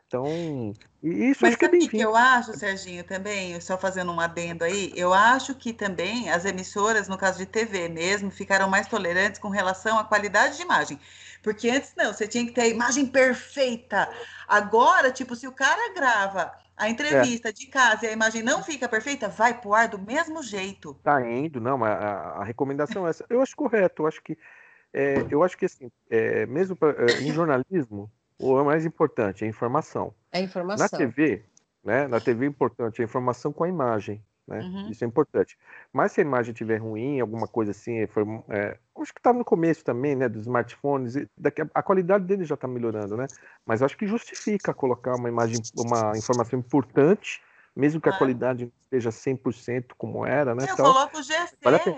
Então, 0.07 0.73
isso 1.03 1.39
Mas 1.41 1.49
acho 1.49 1.57
que 1.57 1.65
é 1.65 1.69
bem 1.69 1.87
que 1.87 1.99
eu 1.99 2.15
acho, 2.15 2.57
Serginho, 2.57 3.03
também, 3.03 3.59
só 3.59 3.77
fazendo 3.77 4.09
um 4.09 4.21
adendo 4.21 4.63
aí, 4.63 4.93
eu 4.95 5.13
acho 5.13 5.53
que 5.53 5.73
também 5.73 6.29
as 6.29 6.45
emissoras, 6.45 7.09
no 7.09 7.17
caso 7.17 7.37
de 7.37 7.45
TV 7.45 7.89
mesmo, 7.89 8.31
ficaram 8.31 8.69
mais 8.69 8.87
tolerantes 8.87 9.39
com 9.39 9.49
relação 9.49 9.99
à 9.99 10.05
qualidade 10.05 10.55
de 10.55 10.63
imagem. 10.63 10.97
Porque 11.43 11.69
antes 11.69 11.93
não, 11.97 12.13
você 12.13 12.25
tinha 12.25 12.45
que 12.45 12.53
ter 12.53 12.61
a 12.61 12.67
imagem 12.67 13.05
perfeita. 13.05 14.09
Agora, 14.47 15.11
tipo, 15.11 15.35
se 15.35 15.45
o 15.45 15.51
cara 15.51 15.93
grava 15.93 16.53
a 16.77 16.89
entrevista 16.89 17.49
é. 17.49 17.51
de 17.51 17.67
casa 17.67 18.05
e 18.05 18.09
a 18.09 18.13
imagem 18.13 18.41
não 18.41 18.63
fica 18.63 18.87
perfeita, 18.87 19.27
vai 19.27 19.59
pro 19.59 19.73
ar 19.73 19.89
do 19.89 19.99
mesmo 19.99 20.41
jeito. 20.41 20.93
Tá 21.03 21.21
indo, 21.29 21.59
não, 21.59 21.83
a, 21.83 21.91
a 21.91 22.43
recomendação 22.45 23.05
é 23.05 23.09
essa. 23.09 23.25
Eu 23.29 23.41
acho 23.41 23.55
correto, 23.55 24.03
eu 24.03 24.07
acho 24.07 24.23
que 24.23 24.37
é, 24.93 25.25
eu 25.29 25.43
acho 25.43 25.57
que 25.57 25.65
assim, 25.65 25.91
é, 26.09 26.45
mesmo 26.45 26.75
pra, 26.75 26.91
é, 26.91 27.21
em 27.21 27.31
jornalismo, 27.33 28.09
o 28.39 28.63
mais 28.63 28.85
importante 28.85 29.43
é 29.43 29.47
a 29.47 29.49
informação. 29.49 30.13
É 30.31 30.39
a 30.39 30.41
informação. 30.41 30.87
Na 30.91 30.97
TV, 30.97 31.43
né? 31.83 32.07
Na 32.07 32.19
TV 32.19 32.45
é 32.45 32.49
importante 32.49 33.01
a 33.01 33.05
informação 33.05 33.51
com 33.51 33.63
a 33.63 33.69
imagem. 33.69 34.21
Né? 34.47 34.61
Uhum. 34.61 34.89
Isso 34.89 35.03
é 35.03 35.07
importante. 35.07 35.57
Mas 35.91 36.13
se 36.13 36.21
a 36.21 36.23
imagem 36.23 36.53
estiver 36.53 36.77
ruim, 36.77 37.19
alguma 37.19 37.47
coisa 37.47 37.71
assim, 37.71 38.07
foi, 38.07 38.23
é, 38.49 38.77
acho 38.97 39.13
que 39.13 39.19
estava 39.19 39.37
no 39.37 39.43
começo 39.43 39.83
também, 39.83 40.15
né, 40.15 40.29
dos 40.29 40.43
smartphones, 40.43 41.15
daqui, 41.37 41.61
a, 41.61 41.67
a 41.73 41.83
qualidade 41.83 42.23
dele 42.23 42.45
já 42.45 42.55
está 42.55 42.67
melhorando, 42.67 43.17
né? 43.17 43.27
Mas 43.65 43.81
acho 43.81 43.97
que 43.97 44.07
justifica 44.07 44.73
colocar 44.73 45.15
uma 45.15 45.27
imagem, 45.27 45.57
uma 45.75 46.17
informação 46.17 46.57
importante, 46.57 47.41
mesmo 47.77 48.01
que 48.01 48.09
a 48.09 48.17
qualidade 48.17 48.65
não 48.65 48.71
esteja 48.83 49.11
100% 49.11 49.91
como 49.97 50.25
era, 50.25 50.55
né? 50.55 50.63
Eu 50.67 50.73
então, 50.73 50.85
coloco 50.85 51.19
o 51.19 51.23
GC, 51.23 51.55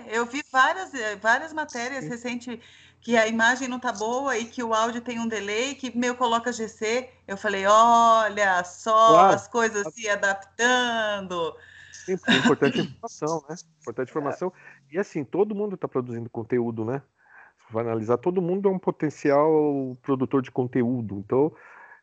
eu 0.08 0.26
vi 0.26 0.42
várias, 0.52 0.92
eh, 0.92 1.16
várias 1.16 1.52
matérias 1.52 2.04
recentes 2.06 2.58
que 3.00 3.16
a 3.16 3.26
imagem 3.26 3.66
não 3.66 3.80
tá 3.80 3.90
boa 3.90 4.36
e 4.36 4.44
que 4.44 4.62
o 4.62 4.74
áudio 4.74 5.00
tem 5.00 5.18
um 5.18 5.26
delay, 5.26 5.74
que 5.74 5.96
meu 5.96 6.14
coloca 6.14 6.52
GC. 6.52 7.08
Eu 7.26 7.36
falei, 7.36 7.64
olha 7.66 8.62
só 8.64 9.12
claro. 9.12 9.34
as 9.34 9.48
coisas 9.48 9.94
se 9.94 10.06
adaptando. 10.06 11.56
Sim, 12.04 12.16
é 12.28 12.36
importante 12.36 12.80
informação, 12.80 13.44
né? 13.48 13.56
Importante 13.80 14.08
a 14.08 14.10
informação. 14.12 14.52
E 14.92 14.98
assim, 14.98 15.24
todo 15.24 15.54
mundo 15.54 15.76
está 15.76 15.88
produzindo 15.88 16.28
conteúdo, 16.28 16.84
né? 16.84 17.00
Se 17.66 17.72
vai 17.72 17.84
analisar, 17.84 18.18
todo 18.18 18.42
mundo 18.42 18.68
é 18.68 18.72
um 18.72 18.78
potencial 18.78 19.96
produtor 20.02 20.42
de 20.42 20.50
conteúdo. 20.50 21.16
Então, 21.18 21.50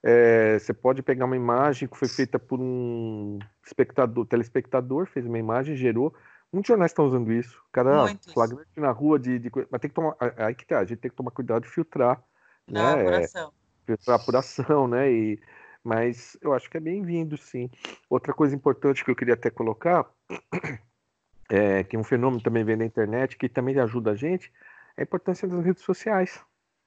é, 0.04 0.60
você 0.60 0.74
pode 0.74 1.02
pegar 1.02 1.26
uma 1.26 1.36
imagem 1.36 1.88
que 1.88 1.98
foi 1.98 2.08
feita 2.08 2.38
por 2.38 2.60
um 2.60 3.40
espectador, 3.66 4.26
telespectador, 4.26 5.08
fez 5.08 5.26
uma 5.26 5.40
imagem, 5.40 5.76
gerou. 5.76 6.14
Muitos 6.52 6.70
jornais 6.70 6.92
estão 6.92 7.06
usando 7.06 7.32
isso. 7.32 7.62
Cara, 7.72 8.04
Muitos. 8.04 8.34
flagrante 8.34 8.70
na 8.78 8.92
rua 8.92 9.20
de, 9.20 9.38
de, 9.38 9.52
Mas 9.70 9.82
tem 9.82 9.90
que 9.90 9.96
tomar. 9.96 10.16
Aí 10.38 10.56
que 10.56 10.66
tá, 10.66 10.80
a 10.80 10.86
gente 10.86 11.00
tem 11.00 11.12
que 11.12 11.18
tomar 11.18 11.32
cuidado 11.32 11.64
de 11.64 11.70
filtrar. 11.70 12.22
né? 12.68 13.02
apuração. 13.02 13.50
É, 13.50 13.86
filtrar 13.86 14.18
a 14.18 14.22
apuração, 14.22 14.88
né? 14.88 15.12
E 15.12 15.40
mas 15.88 16.36
eu 16.42 16.54
acho 16.54 16.70
que 16.70 16.76
é 16.76 16.82
bem-vindo, 16.82 17.38
sim. 17.38 17.70
Outra 18.10 18.34
coisa 18.34 18.54
importante 18.54 19.06
que 19.06 19.10
eu 19.10 19.16
queria 19.16 19.36
até 19.36 19.50
colocar, 19.50 20.06
é, 21.50 21.82
que 21.86 21.96
um 21.96 22.04
fenômeno 22.04 22.44
também 22.44 22.66
vem 22.66 22.78
da 22.78 22.84
internet, 22.84 23.38
que 23.38 23.48
também 23.48 23.80
ajuda 23.80 24.12
a 24.12 24.16
gente, 24.16 24.52
é 24.98 25.02
a 25.02 25.04
importância 25.04 25.48
das 25.48 25.64
redes 25.64 25.84
sociais. 25.84 26.44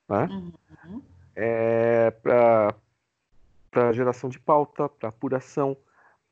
Né? 0.06 0.28
Uhum. 0.84 1.02
É, 1.34 2.12
para 3.70 3.92
geração 3.92 4.28
de 4.28 4.38
pauta, 4.38 4.88
para 4.88 5.08
apuração, 5.08 5.76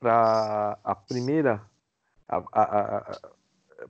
para 0.00 0.78
a 0.82 0.94
primeira. 0.94 1.62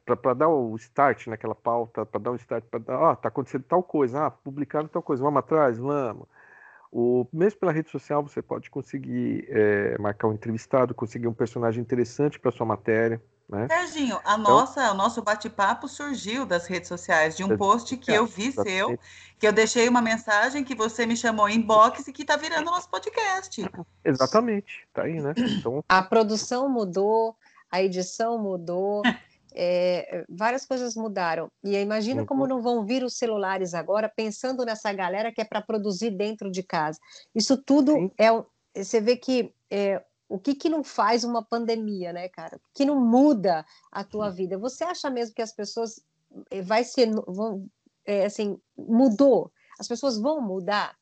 para 0.04 0.34
dar 0.34 0.48
o 0.48 0.76
start 0.76 1.26
naquela 1.28 1.54
pauta, 1.54 2.04
para 2.04 2.20
dar 2.20 2.30
o 2.32 2.36
start, 2.36 2.64
para 2.64 2.78
dar, 2.78 2.98
ó, 2.98 3.12
oh, 3.12 3.16
tá 3.16 3.28
acontecendo 3.28 3.64
tal 3.64 3.82
coisa, 3.82 4.26
ah, 4.26 4.30
publicaram 4.30 4.86
tal 4.88 5.02
coisa, 5.02 5.22
vamos 5.22 5.38
atrás, 5.38 5.78
vamos. 5.78 6.26
O, 6.90 7.26
mesmo 7.32 7.60
pela 7.60 7.72
rede 7.72 7.90
social, 7.90 8.22
você 8.22 8.40
pode 8.40 8.70
conseguir 8.70 9.46
é, 9.48 9.98
marcar 9.98 10.28
um 10.28 10.32
entrevistado, 10.32 10.94
conseguir 10.94 11.26
um 11.26 11.34
personagem 11.34 11.82
interessante 11.82 12.38
para 12.40 12.50
sua 12.50 12.66
matéria. 12.66 13.20
Né? 13.48 13.66
Serginho, 13.66 14.16
a 14.24 14.34
então, 14.34 14.38
nossa, 14.38 14.92
o 14.92 14.94
nosso 14.94 15.22
bate-papo 15.22 15.88
surgiu 15.88 16.44
das 16.44 16.66
redes 16.66 16.86
sociais, 16.86 17.34
de 17.34 17.42
um 17.42 17.56
post 17.56 17.96
que 17.96 18.12
eu 18.12 18.26
vi 18.26 18.52
seu, 18.52 18.98
que 19.38 19.46
eu 19.46 19.52
deixei 19.52 19.88
uma 19.88 20.02
mensagem 20.02 20.62
que 20.62 20.74
você 20.74 21.06
me 21.06 21.16
chamou 21.16 21.48
em 21.48 21.56
inbox 21.56 22.06
e 22.06 22.12
que 22.12 22.22
está 22.22 22.36
virando 22.36 22.66
nosso 22.66 22.90
podcast. 22.90 23.62
Exatamente, 24.04 24.86
tá 24.92 25.04
aí, 25.04 25.22
né? 25.22 25.32
Então... 25.36 25.82
A 25.88 26.02
produção 26.02 26.68
mudou, 26.68 27.34
a 27.70 27.82
edição 27.82 28.38
mudou, 28.38 29.02
é, 29.54 30.26
várias 30.28 30.66
coisas 30.66 30.94
mudaram. 30.94 31.50
E 31.64 31.74
imagina 31.76 32.20
uhum. 32.20 32.26
como 32.26 32.46
não 32.46 32.60
vão 32.60 32.84
vir 32.84 33.02
os 33.02 33.16
celulares 33.16 33.72
agora, 33.72 34.12
pensando 34.14 34.62
nessa 34.64 34.92
galera 34.92 35.32
que 35.32 35.40
é 35.40 35.44
para 35.44 35.62
produzir 35.62 36.10
dentro 36.10 36.50
de 36.50 36.62
casa. 36.62 36.98
Isso 37.34 37.56
tudo 37.56 37.92
Sim. 37.92 38.10
é. 38.18 38.28
Você 38.76 39.00
vê 39.00 39.16
que 39.16 39.52
é, 39.70 40.00
o 40.28 40.38
que, 40.38 40.54
que 40.54 40.68
não 40.68 40.84
faz 40.84 41.24
uma 41.24 41.42
pandemia, 41.42 42.12
né, 42.12 42.28
cara? 42.28 42.60
Que 42.74 42.84
não 42.84 43.00
muda 43.00 43.64
a 43.90 44.04
tua 44.04 44.30
vida. 44.30 44.58
Você 44.58 44.84
acha 44.84 45.08
mesmo 45.08 45.34
que 45.34 45.42
as 45.42 45.52
pessoas 45.52 46.04
é, 46.50 46.60
vai 46.60 46.84
ser 46.84 47.10
vão, 47.26 47.66
é, 48.04 48.26
assim 48.26 48.60
mudou? 48.76 49.50
As 49.78 49.88
pessoas 49.88 50.18
vão 50.18 50.40
mudar? 50.40 50.94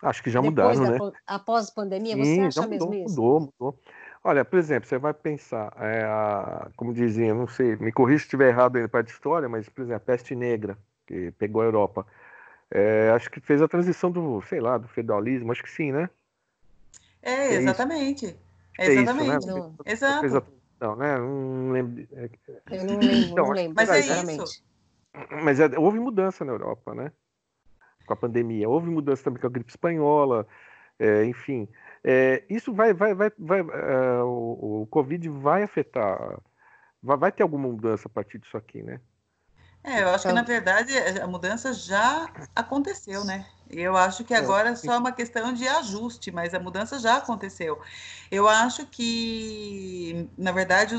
Acho 0.00 0.22
que 0.22 0.30
já 0.30 0.40
Depois 0.40 0.78
mudaram, 0.78 0.98
da, 0.98 1.04
né? 1.06 1.12
Após 1.26 1.68
a 1.68 1.72
pandemia, 1.72 2.14
Sim, 2.14 2.36
você 2.36 2.40
acha 2.60 2.62
mudou, 2.62 2.90
mesmo 2.90 2.94
isso? 2.94 3.20
Mudou, 3.20 3.40
mudou. 3.40 3.80
Olha, 4.24 4.44
por 4.44 4.58
exemplo, 4.58 4.88
você 4.88 4.98
vai 4.98 5.12
pensar, 5.12 5.72
é, 5.78 6.04
a, 6.04 6.70
como 6.76 6.92
dizia, 6.92 7.34
não 7.34 7.46
sei, 7.46 7.76
me 7.76 7.92
corrija 7.92 8.20
se 8.20 8.24
estiver 8.26 8.48
errado 8.48 8.76
aí 8.76 8.82
na 8.82 8.88
parte 8.88 9.06
de 9.06 9.12
história, 9.12 9.48
mas, 9.48 9.68
por 9.68 9.82
exemplo, 9.82 9.96
a 9.96 10.00
peste 10.00 10.34
negra, 10.34 10.78
que 11.06 11.30
pegou 11.32 11.62
a 11.62 11.64
Europa, 11.64 12.06
é, 12.70 13.10
acho 13.14 13.30
que 13.30 13.40
fez 13.40 13.62
a 13.62 13.68
transição 13.68 14.10
do, 14.10 14.42
sei 14.42 14.60
lá, 14.60 14.76
do 14.78 14.88
feudalismo, 14.88 15.50
acho 15.52 15.62
que 15.62 15.70
sim, 15.70 15.92
né? 15.92 16.10
É, 17.22 17.32
é 17.32 17.54
exatamente. 17.54 18.36
É 18.78 18.86
exatamente. 18.86 19.38
Isso, 19.38 19.54
né? 19.54 19.74
Exato. 19.86 20.20
Fez 20.20 20.34
a 20.34 20.40
transição, 20.40 20.96
né? 20.96 21.18
Não 21.18 21.72
lembro. 21.72 22.08
É, 22.12 22.30
Eu 22.70 22.84
não 22.84 22.98
lembro, 22.98 23.16
então, 23.16 23.46
não 23.46 23.52
lembro. 23.52 23.74
Mas 23.76 23.90
é 23.90 24.00
isso. 24.00 24.62
Mas 25.42 25.60
é, 25.60 25.78
houve 25.78 25.98
mudança 25.98 26.44
na 26.44 26.52
Europa, 26.52 26.94
né? 26.94 27.12
Com 28.06 28.12
a 28.12 28.16
pandemia. 28.16 28.68
Houve 28.68 28.88
mudança 28.88 29.24
também 29.24 29.40
com 29.40 29.46
a 29.46 29.50
gripe 29.50 29.70
espanhola, 29.70 30.46
é, 30.98 31.24
enfim. 31.24 31.68
É, 32.04 32.44
isso 32.48 32.72
vai, 32.72 32.94
vai, 32.94 33.14
vai, 33.14 33.30
vai 33.38 33.60
uh, 33.60 34.24
o, 34.24 34.82
o, 34.82 34.86
Covid 34.86 35.28
vai 35.28 35.64
afetar, 35.64 36.40
vai, 37.02 37.16
vai, 37.16 37.32
ter 37.32 37.42
alguma 37.42 37.68
mudança 37.68 38.08
a 38.08 38.10
partir 38.10 38.38
disso 38.38 38.56
aqui, 38.56 38.82
né? 38.82 39.00
É, 39.88 40.02
eu 40.02 40.10
acho 40.10 40.26
que 40.26 40.32
na 40.34 40.42
verdade 40.42 40.92
a 40.98 41.26
mudança 41.26 41.72
já 41.72 42.28
aconteceu, 42.54 43.24
né? 43.24 43.46
Eu 43.70 43.96
acho 43.96 44.22
que 44.22 44.34
é, 44.34 44.36
agora 44.36 44.70
é 44.70 44.74
só 44.76 44.98
uma 44.98 45.12
questão 45.12 45.52
de 45.52 45.66
ajuste, 45.66 46.30
mas 46.30 46.52
a 46.52 46.60
mudança 46.60 46.98
já 46.98 47.16
aconteceu. 47.16 47.78
Eu 48.30 48.46
acho 48.46 48.86
que, 48.86 50.28
na 50.36 50.52
verdade, 50.52 50.94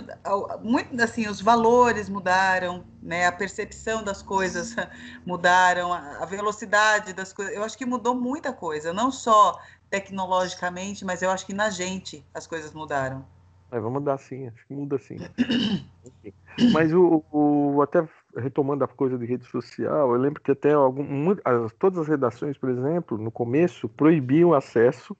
muito 0.61 1.01
assim, 1.01 1.27
os 1.27 1.39
valores 1.39 2.09
mudaram, 2.09 2.83
né? 3.01 3.27
A 3.27 3.31
percepção 3.31 4.03
das 4.03 4.23
coisas 4.23 4.75
mudaram, 5.25 5.93
a 5.93 6.25
velocidade 6.25 7.13
das 7.13 7.31
coisas. 7.31 7.53
Eu 7.53 7.63
acho 7.63 7.77
que 7.77 7.85
mudou 7.85 8.15
muita 8.15 8.51
coisa, 8.51 8.91
não 8.91 9.11
só 9.11 9.59
tecnologicamente, 9.89 11.05
mas 11.05 11.21
eu 11.21 11.29
acho 11.29 11.45
que 11.45 11.53
na 11.53 11.69
gente 11.69 12.25
as 12.33 12.47
coisas 12.47 12.73
mudaram. 12.73 13.25
É, 13.71 13.79
vai 13.79 13.91
mudar 13.91 14.17
sim, 14.17 14.47
acho 14.47 14.65
que 14.67 14.73
muda 14.73 14.97
sim. 14.97 15.17
mas 16.73 16.91
o, 16.93 17.23
o, 17.31 17.81
até 17.81 18.07
retomando 18.39 18.83
a 18.83 18.87
coisa 18.87 19.17
de 19.17 19.25
rede 19.25 19.45
social, 19.45 20.13
eu 20.13 20.19
lembro 20.19 20.41
que 20.41 20.51
até 20.51 20.73
algum, 20.73 21.35
todas 21.77 21.99
as 21.99 22.07
redações, 22.07 22.57
por 22.57 22.69
exemplo, 22.69 23.17
no 23.17 23.31
começo, 23.31 23.87
proibiam 23.89 24.53
acesso 24.53 25.15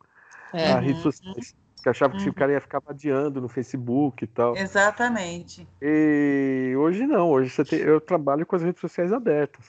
é. 0.54 0.72
a 0.72 0.80
redes 0.80 1.02
sociais. 1.02 1.56
Que 1.82 1.88
achavam 1.88 2.18
que 2.18 2.26
uhum. 2.26 2.32
o 2.32 2.34
cara 2.34 2.52
ia 2.52 2.60
ficar 2.60 2.82
adiando 2.88 3.40
no 3.40 3.48
Facebook 3.48 4.26
e 4.26 4.28
tal. 4.28 4.54
Exatamente. 4.58 5.66
E 5.82 6.74
hoje 6.78 7.08
não, 7.08 7.30
hoje 7.30 7.64
tem, 7.64 7.80
eu 7.80 8.02
trabalho 8.02 8.46
com 8.46 8.56
as 8.56 8.62
redes 8.62 8.82
sociais 8.82 9.14
abertas. 9.14 9.66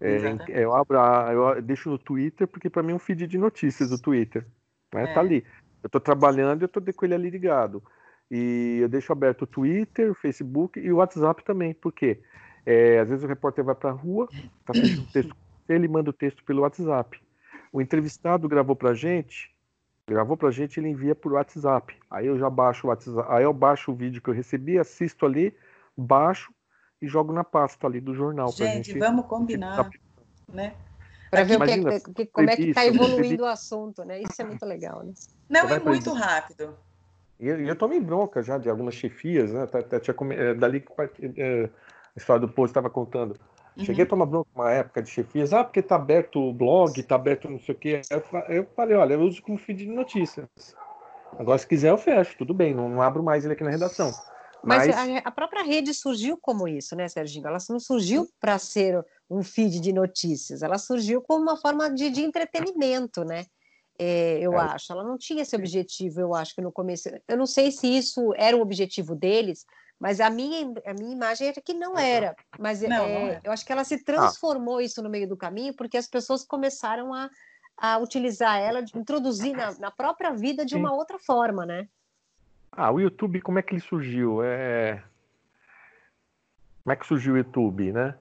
É, 0.00 0.18
eu 0.48 0.74
abro, 0.74 0.98
eu 1.32 1.62
deixo 1.62 1.88
no 1.88 1.98
Twitter, 1.98 2.46
porque 2.48 2.68
para 2.68 2.82
mim 2.82 2.92
é 2.92 2.94
um 2.96 2.98
feed 2.98 3.26
de 3.26 3.38
notícias 3.38 3.90
do 3.90 3.98
Twitter. 3.98 4.44
Né? 4.92 5.04
Tá 5.04 5.10
é. 5.10 5.14
Tá 5.14 5.20
ali. 5.20 5.44
Eu 5.82 5.86
estou 5.86 6.00
trabalhando 6.00 6.62
e 6.62 6.64
eu 6.64 6.66
estou 6.66 6.82
com 6.94 7.04
ele 7.04 7.14
ali 7.14 7.30
ligado. 7.30 7.82
E 8.30 8.78
eu 8.80 8.88
deixo 8.88 9.12
aberto 9.12 9.42
o 9.42 9.46
Twitter, 9.46 10.10
o 10.10 10.14
Facebook 10.14 10.80
e 10.80 10.92
o 10.92 10.96
WhatsApp 10.96 11.44
também. 11.44 11.72
Por 11.72 11.92
quê? 11.92 12.20
É, 12.66 12.98
às 12.98 13.08
vezes 13.08 13.24
o 13.24 13.28
repórter 13.28 13.64
vai 13.64 13.76
para 13.76 13.90
a 13.90 13.92
rua, 13.92 14.28
tá 14.64 14.74
fechando 14.74 15.02
o 15.02 15.12
texto, 15.12 15.36
ele 15.68 15.86
manda 15.86 16.10
o 16.10 16.12
texto 16.12 16.42
pelo 16.44 16.62
WhatsApp. 16.62 17.22
O 17.72 17.80
entrevistado 17.80 18.48
gravou 18.48 18.74
para 18.74 18.90
a 18.90 18.94
gente, 18.94 19.54
gravou 20.08 20.36
para 20.36 20.48
a 20.48 20.52
gente, 20.52 20.80
ele 20.80 20.88
envia 20.88 21.14
por 21.14 21.32
WhatsApp. 21.32 21.96
Aí 22.10 22.26
eu 22.26 22.36
já 22.36 22.50
baixo 22.50 22.86
o 22.86 22.90
WhatsApp, 22.90 23.28
aí 23.30 23.44
eu 23.44 23.52
baixo 23.52 23.92
o 23.92 23.94
vídeo 23.94 24.20
que 24.20 24.28
eu 24.28 24.34
recebi, 24.34 24.78
assisto 24.78 25.24
ali, 25.24 25.54
baixo 25.96 26.52
e 27.00 27.06
jogo 27.06 27.32
na 27.32 27.44
pasta 27.44 27.86
ali 27.86 28.00
do 28.00 28.14
jornal. 28.14 28.50
Gente, 28.50 28.88
gente 28.88 28.98
vamos 28.98 29.26
combinar, 29.26 29.88
né? 30.52 30.74
Para 31.30 31.44
ver 31.44 31.54
Imagina, 31.54 31.94
é, 31.94 32.00
que, 32.00 32.26
como 32.26 32.50
é 32.50 32.56
que 32.56 32.68
está 32.68 32.86
evoluindo 32.86 33.42
o 33.42 33.46
assunto, 33.46 34.04
né? 34.04 34.22
Isso 34.22 34.40
é 34.40 34.44
muito 34.44 34.64
legal, 34.64 35.02
né? 35.02 35.12
Não, 35.48 35.68
é 35.68 35.78
muito 35.78 36.12
rápido. 36.12 36.76
E 37.38 37.48
eu, 37.48 37.60
eu 37.60 37.76
tomei 37.76 38.00
bronca 38.00 38.42
já 38.42 38.58
de 38.58 38.70
algumas 38.70 38.94
chefias, 38.94 39.52
né? 39.52 39.66
Tá, 39.66 39.82
tá, 39.82 40.00
tinha, 40.00 40.16
é, 40.32 40.54
dali 40.54 40.80
que 40.80 40.92
é, 41.36 41.68
a 42.16 42.18
história 42.18 42.40
do 42.40 42.48
post 42.48 42.70
estava 42.70 42.88
contando. 42.88 43.36
Uhum. 43.76 43.84
Cheguei 43.84 44.04
a 44.04 44.08
tomar 44.08 44.26
bronca 44.26 44.48
uma 44.54 44.72
época 44.72 45.02
de 45.02 45.10
chefias, 45.10 45.52
ah, 45.52 45.62
porque 45.62 45.82
tá 45.82 45.96
aberto 45.96 46.40
o 46.40 46.52
blog, 46.52 47.00
tá 47.02 47.14
aberto 47.14 47.48
não 47.48 47.60
sei 47.60 47.74
o 47.74 47.78
quê. 47.78 48.00
Eu, 48.10 48.22
eu 48.48 48.66
falei, 48.74 48.96
olha, 48.96 49.14
eu 49.14 49.20
uso 49.20 49.42
como 49.42 49.58
feed 49.58 49.84
de 49.84 49.92
notícias. 49.92 50.48
Agora, 51.38 51.58
se 51.58 51.66
quiser, 51.66 51.90
eu 51.90 51.98
fecho, 51.98 52.38
tudo 52.38 52.54
bem, 52.54 52.74
não, 52.74 52.88
não 52.88 53.02
abro 53.02 53.22
mais 53.22 53.44
ele 53.44 53.52
aqui 53.52 53.62
na 53.62 53.70
redação. 53.70 54.10
Mas, 54.64 54.86
Mas 54.88 54.96
a, 54.96 55.18
a, 55.18 55.30
própria 55.30 55.62
rede 55.62 55.92
surgiu 55.92 56.38
como 56.40 56.66
isso, 56.66 56.96
né, 56.96 57.06
Serginho? 57.08 57.46
Ela 57.46 57.58
não 57.68 57.78
surgiu 57.78 58.26
para 58.40 58.58
ser 58.58 59.04
um 59.28 59.42
feed 59.42 59.80
de 59.80 59.92
notícias, 59.92 60.62
ela 60.62 60.78
surgiu 60.78 61.20
como 61.20 61.42
uma 61.42 61.56
forma 61.56 61.90
de, 61.90 62.08
de 62.08 62.22
entretenimento, 62.22 63.24
né? 63.24 63.44
É, 63.98 64.38
eu 64.40 64.54
é. 64.54 64.58
acho. 64.58 64.92
Ela 64.92 65.04
não 65.04 65.16
tinha 65.16 65.42
esse 65.42 65.54
objetivo, 65.54 66.20
eu 66.20 66.34
acho 66.34 66.54
que 66.54 66.60
no 66.60 66.72
começo. 66.72 67.08
Eu 67.28 67.36
não 67.36 67.46
sei 67.46 67.70
se 67.70 67.86
isso 67.86 68.32
era 68.36 68.56
o 68.56 68.60
objetivo 68.60 69.14
deles, 69.14 69.64
mas 69.98 70.20
a 70.20 70.28
minha, 70.28 70.74
a 70.84 70.92
minha 70.92 71.12
imagem 71.12 71.48
era 71.48 71.60
que 71.60 71.72
não 71.72 71.98
era. 71.98 72.36
Mas 72.58 72.82
não, 72.82 73.04
é, 73.06 73.14
não 73.14 73.28
é. 73.28 73.40
eu 73.42 73.52
acho 73.52 73.64
que 73.64 73.72
ela 73.72 73.84
se 73.84 73.94
ah. 73.94 74.04
transformou 74.04 74.78
ah. 74.78 74.82
isso 74.82 75.02
no 75.02 75.08
meio 75.08 75.28
do 75.28 75.36
caminho, 75.36 75.74
porque 75.74 75.96
as 75.96 76.06
pessoas 76.06 76.44
começaram 76.44 77.14
a, 77.14 77.30
a 77.76 77.98
utilizar 77.98 78.58
ela, 78.58 78.80
introduzir 78.94 79.56
na, 79.56 79.72
na 79.78 79.90
própria 79.90 80.32
vida 80.32 80.64
de 80.64 80.74
Sim. 80.74 80.80
uma 80.80 80.92
outra 80.92 81.18
forma, 81.18 81.64
né? 81.64 81.88
Ah, 82.70 82.90
o 82.90 83.00
YouTube, 83.00 83.40
como 83.40 83.58
é 83.58 83.62
que 83.62 83.74
ele 83.74 83.80
surgiu? 83.80 84.42
É... 84.42 85.02
Como 86.84 86.92
é 86.92 86.96
que 86.96 87.06
surgiu 87.06 87.34
o 87.34 87.38
YouTube, 87.38 87.90
né? 87.92 88.14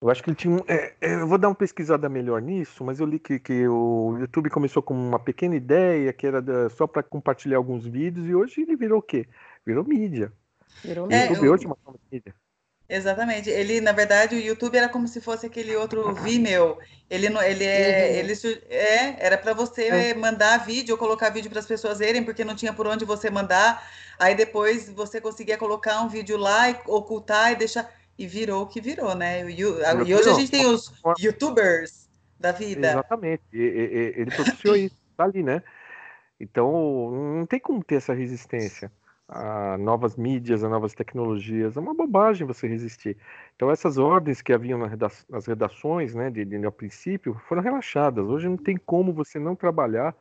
Eu 0.00 0.10
acho 0.10 0.22
que 0.22 0.30
ele 0.30 0.36
tinha 0.36 0.54
um. 0.54 0.60
É, 0.68 0.94
é, 1.00 1.14
eu 1.14 1.26
vou 1.26 1.38
dar 1.38 1.48
uma 1.48 1.54
pesquisada 1.54 2.08
melhor 2.08 2.40
nisso, 2.40 2.84
mas 2.84 3.00
eu 3.00 3.06
li 3.06 3.18
que, 3.18 3.40
que 3.40 3.66
o 3.66 4.16
YouTube 4.20 4.48
começou 4.50 4.80
com 4.80 4.94
uma 4.94 5.18
pequena 5.18 5.56
ideia 5.56 6.12
que 6.12 6.24
era 6.24 6.40
da, 6.40 6.70
só 6.70 6.86
para 6.86 7.02
compartilhar 7.02 7.56
alguns 7.56 7.84
vídeos 7.84 8.28
e 8.28 8.34
hoje 8.34 8.60
ele 8.60 8.76
virou 8.76 9.00
o 9.00 9.02
quê? 9.02 9.26
Virou 9.66 9.84
mídia. 9.84 10.32
Virou 10.84 11.10
YouTube 11.10 11.46
é, 11.46 11.50
hoje 11.50 11.64
é 11.64 11.68
uma 11.68 11.76
mídia. 12.10 12.34
Exatamente. 12.88 13.50
Ele, 13.50 13.80
na 13.80 13.92
verdade, 13.92 14.34
o 14.34 14.40
YouTube 14.40 14.76
era 14.76 14.88
como 14.88 15.06
se 15.06 15.20
fosse 15.20 15.44
aquele 15.44 15.76
outro 15.76 16.14
Vimeo. 16.14 16.78
Ele 17.10 17.26
ele 17.26 17.64
é, 17.64 18.22
uhum. 18.22 18.30
ele 18.30 18.62
é, 18.70 19.26
era 19.26 19.36
para 19.36 19.52
você 19.52 19.88
é. 19.88 20.14
mandar 20.14 20.64
vídeo 20.64 20.94
ou 20.94 20.98
colocar 20.98 21.28
vídeo 21.28 21.50
para 21.50 21.60
as 21.60 21.66
pessoas 21.66 21.98
verem, 21.98 22.24
porque 22.24 22.44
não 22.44 22.54
tinha 22.54 22.72
por 22.72 22.86
onde 22.86 23.04
você 23.04 23.28
mandar. 23.28 23.86
Aí 24.18 24.34
depois 24.34 24.88
você 24.88 25.20
conseguia 25.20 25.58
colocar 25.58 26.00
um 26.00 26.08
vídeo 26.08 26.38
lá 26.38 26.70
e 26.70 26.76
ocultar 26.86 27.52
e 27.52 27.56
deixar 27.56 27.92
e 28.18 28.26
virou 28.26 28.62
o 28.62 28.66
que 28.66 28.80
virou, 28.80 29.14
né? 29.14 29.48
E, 29.48 29.60
e 29.60 29.64
hoje 30.14 30.28
a 30.28 30.34
gente 30.34 30.50
tem 30.50 30.66
os 30.66 30.92
YouTubers 31.20 32.08
da 32.40 32.52
vida. 32.52 32.90
Exatamente. 32.90 33.42
Ele 33.52 34.30
propiciou 34.30 34.74
isso, 34.76 34.96
tá 35.16 35.24
ali, 35.24 35.42
né? 35.42 35.62
Então, 36.40 37.10
não 37.10 37.46
tem 37.46 37.60
como 37.60 37.84
ter 37.84 37.96
essa 37.96 38.14
resistência 38.14 38.90
a 39.28 39.76
novas 39.76 40.16
mídias, 40.16 40.64
a 40.64 40.68
novas 40.68 40.94
tecnologias. 40.94 41.76
É 41.76 41.80
uma 41.80 41.94
bobagem 41.94 42.46
você 42.46 42.66
resistir. 42.66 43.16
Então, 43.54 43.70
essas 43.70 43.98
ordens 43.98 44.40
que 44.40 44.52
haviam 44.52 44.78
nas 44.78 45.46
redações, 45.46 46.14
né, 46.14 46.30
de, 46.30 46.44
de, 46.44 46.70
princípio, 46.70 47.40
foram 47.46 47.62
relaxadas. 47.62 48.24
Hoje 48.26 48.48
não 48.48 48.56
tem 48.56 48.76
como 48.76 49.12
você 49.12 49.38
não 49.38 49.54
trabalhar 49.54 50.16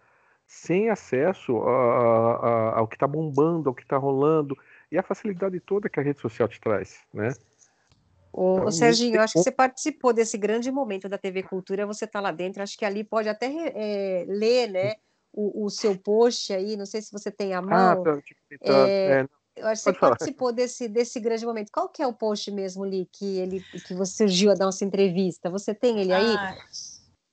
sem 0.46 0.90
acesso 0.90 1.58
a, 1.58 2.36
a, 2.36 2.80
ao 2.80 2.88
que 2.88 2.96
está 2.96 3.08
bombando, 3.08 3.70
ao 3.70 3.76
que 3.76 3.84
está 3.84 3.98
rolando, 3.98 4.58
e 4.92 4.98
a 4.98 5.04
facilidade 5.04 5.60
toda 5.60 5.90
que 5.90 6.00
a 6.00 6.04
rede 6.04 6.20
social 6.20 6.48
te 6.48 6.60
traz, 6.60 7.00
né? 7.14 7.34
Ô, 8.32 8.58
então, 8.60 8.72
Serginho, 8.72 9.16
eu 9.16 9.22
acho 9.22 9.34
que 9.34 9.40
você 9.40 9.52
participou 9.52 10.14
desse 10.14 10.38
grande 10.38 10.72
momento 10.72 11.10
da 11.10 11.18
TV 11.18 11.44
Cultura, 11.44 11.86
você 11.86 12.06
está 12.06 12.22
lá 12.22 12.32
dentro, 12.32 12.62
acho 12.62 12.78
que 12.78 12.86
ali 12.86 13.04
pode 13.04 13.28
até 13.28 13.48
é, 13.48 14.26
ler, 14.28 14.70
né, 14.70 14.96
o, 15.38 15.66
o, 15.66 15.70
seu 15.70 15.96
post 15.96 16.52
aí, 16.52 16.76
não 16.76 16.88
sei 16.88 17.00
se 17.00 17.12
você 17.12 17.30
tem 17.30 17.54
a 17.54 17.60
ah, 17.60 17.62
mão. 17.62 17.74
Ah, 17.74 17.96
tá, 18.04 18.20
é, 18.62 19.22
é, 19.22 19.28
eu 19.56 19.68
acho 19.68 19.84
que 19.84 19.92
você 19.92 20.00
falar. 20.00 20.16
participou 20.16 20.52
desse, 20.52 20.88
desse 20.88 21.20
grande 21.20 21.46
momento. 21.46 21.72
Qual 21.72 21.88
que 21.88 22.02
é 22.02 22.08
o 22.08 22.14
post 22.14 22.50
mesmo, 22.50 22.84
Li, 22.84 23.08
que, 23.12 23.38
ele, 23.38 23.64
que 23.86 23.94
você 23.94 24.18
surgiu 24.18 24.50
a 24.50 24.56
dar 24.56 24.68
essa 24.68 24.84
entrevista? 24.84 25.48
Você 25.52 25.76
tem 25.76 26.00
ele 26.00 26.12
aí? 26.12 26.36
Ah, 26.36 26.58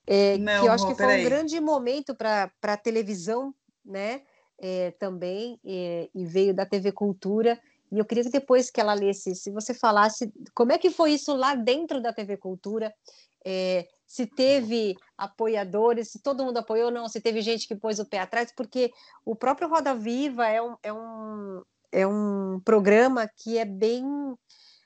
é, 0.07 0.37
não, 0.37 0.61
que 0.61 0.69
eu 0.69 0.73
acho 0.73 0.87
que 0.87 0.95
foi 0.95 1.21
um 1.21 1.25
grande 1.25 1.59
momento 1.61 2.15
para 2.15 2.53
a 2.63 2.77
televisão, 2.77 3.55
né? 3.83 4.21
É, 4.59 4.91
também, 4.93 5.59
é, 5.65 6.11
e 6.15 6.27
veio 6.27 6.53
da 6.53 6.67
TV 6.67 6.93
Cultura. 6.93 7.59
E 7.91 7.99
eu 7.99 8.05
queria 8.05 8.23
que 8.23 8.31
depois 8.31 8.71
que 8.71 8.81
ela 8.83 8.93
lesse, 8.93 9.35
se 9.35 9.51
você 9.51 9.73
falasse 9.73 10.31
como 10.55 10.73
é 10.73 10.79
que 10.79 10.91
foi 10.91 11.13
isso 11.13 11.35
lá 11.35 11.55
dentro 11.55 12.03
da 12.03 12.13
TV 12.13 12.37
Cultura, 12.37 12.95
é, 13.45 13.89
se 14.15 14.27
teve 14.27 14.97
apoiadores, 15.19 16.07
se 16.13 16.21
todo 16.21 16.45
mundo 16.45 16.59
apoiou, 16.59 16.89
não, 16.89 17.09
se 17.09 17.21
teve 17.21 17.43
gente 17.43 17.67
que 17.67 17.75
pôs 17.75 17.99
o 17.99 18.07
pé 18.07 18.21
atrás, 18.21 18.53
porque 18.57 18.93
o 19.25 19.35
próprio 19.35 19.69
Roda 19.69 19.93
Viva 19.93 20.47
é 20.47 20.63
um, 20.63 20.77
é 20.85 20.93
um, 20.93 21.63
é 21.91 22.07
um 22.07 22.61
programa 22.65 23.29
que 23.37 23.59
é 23.59 23.65
bem. 23.65 24.05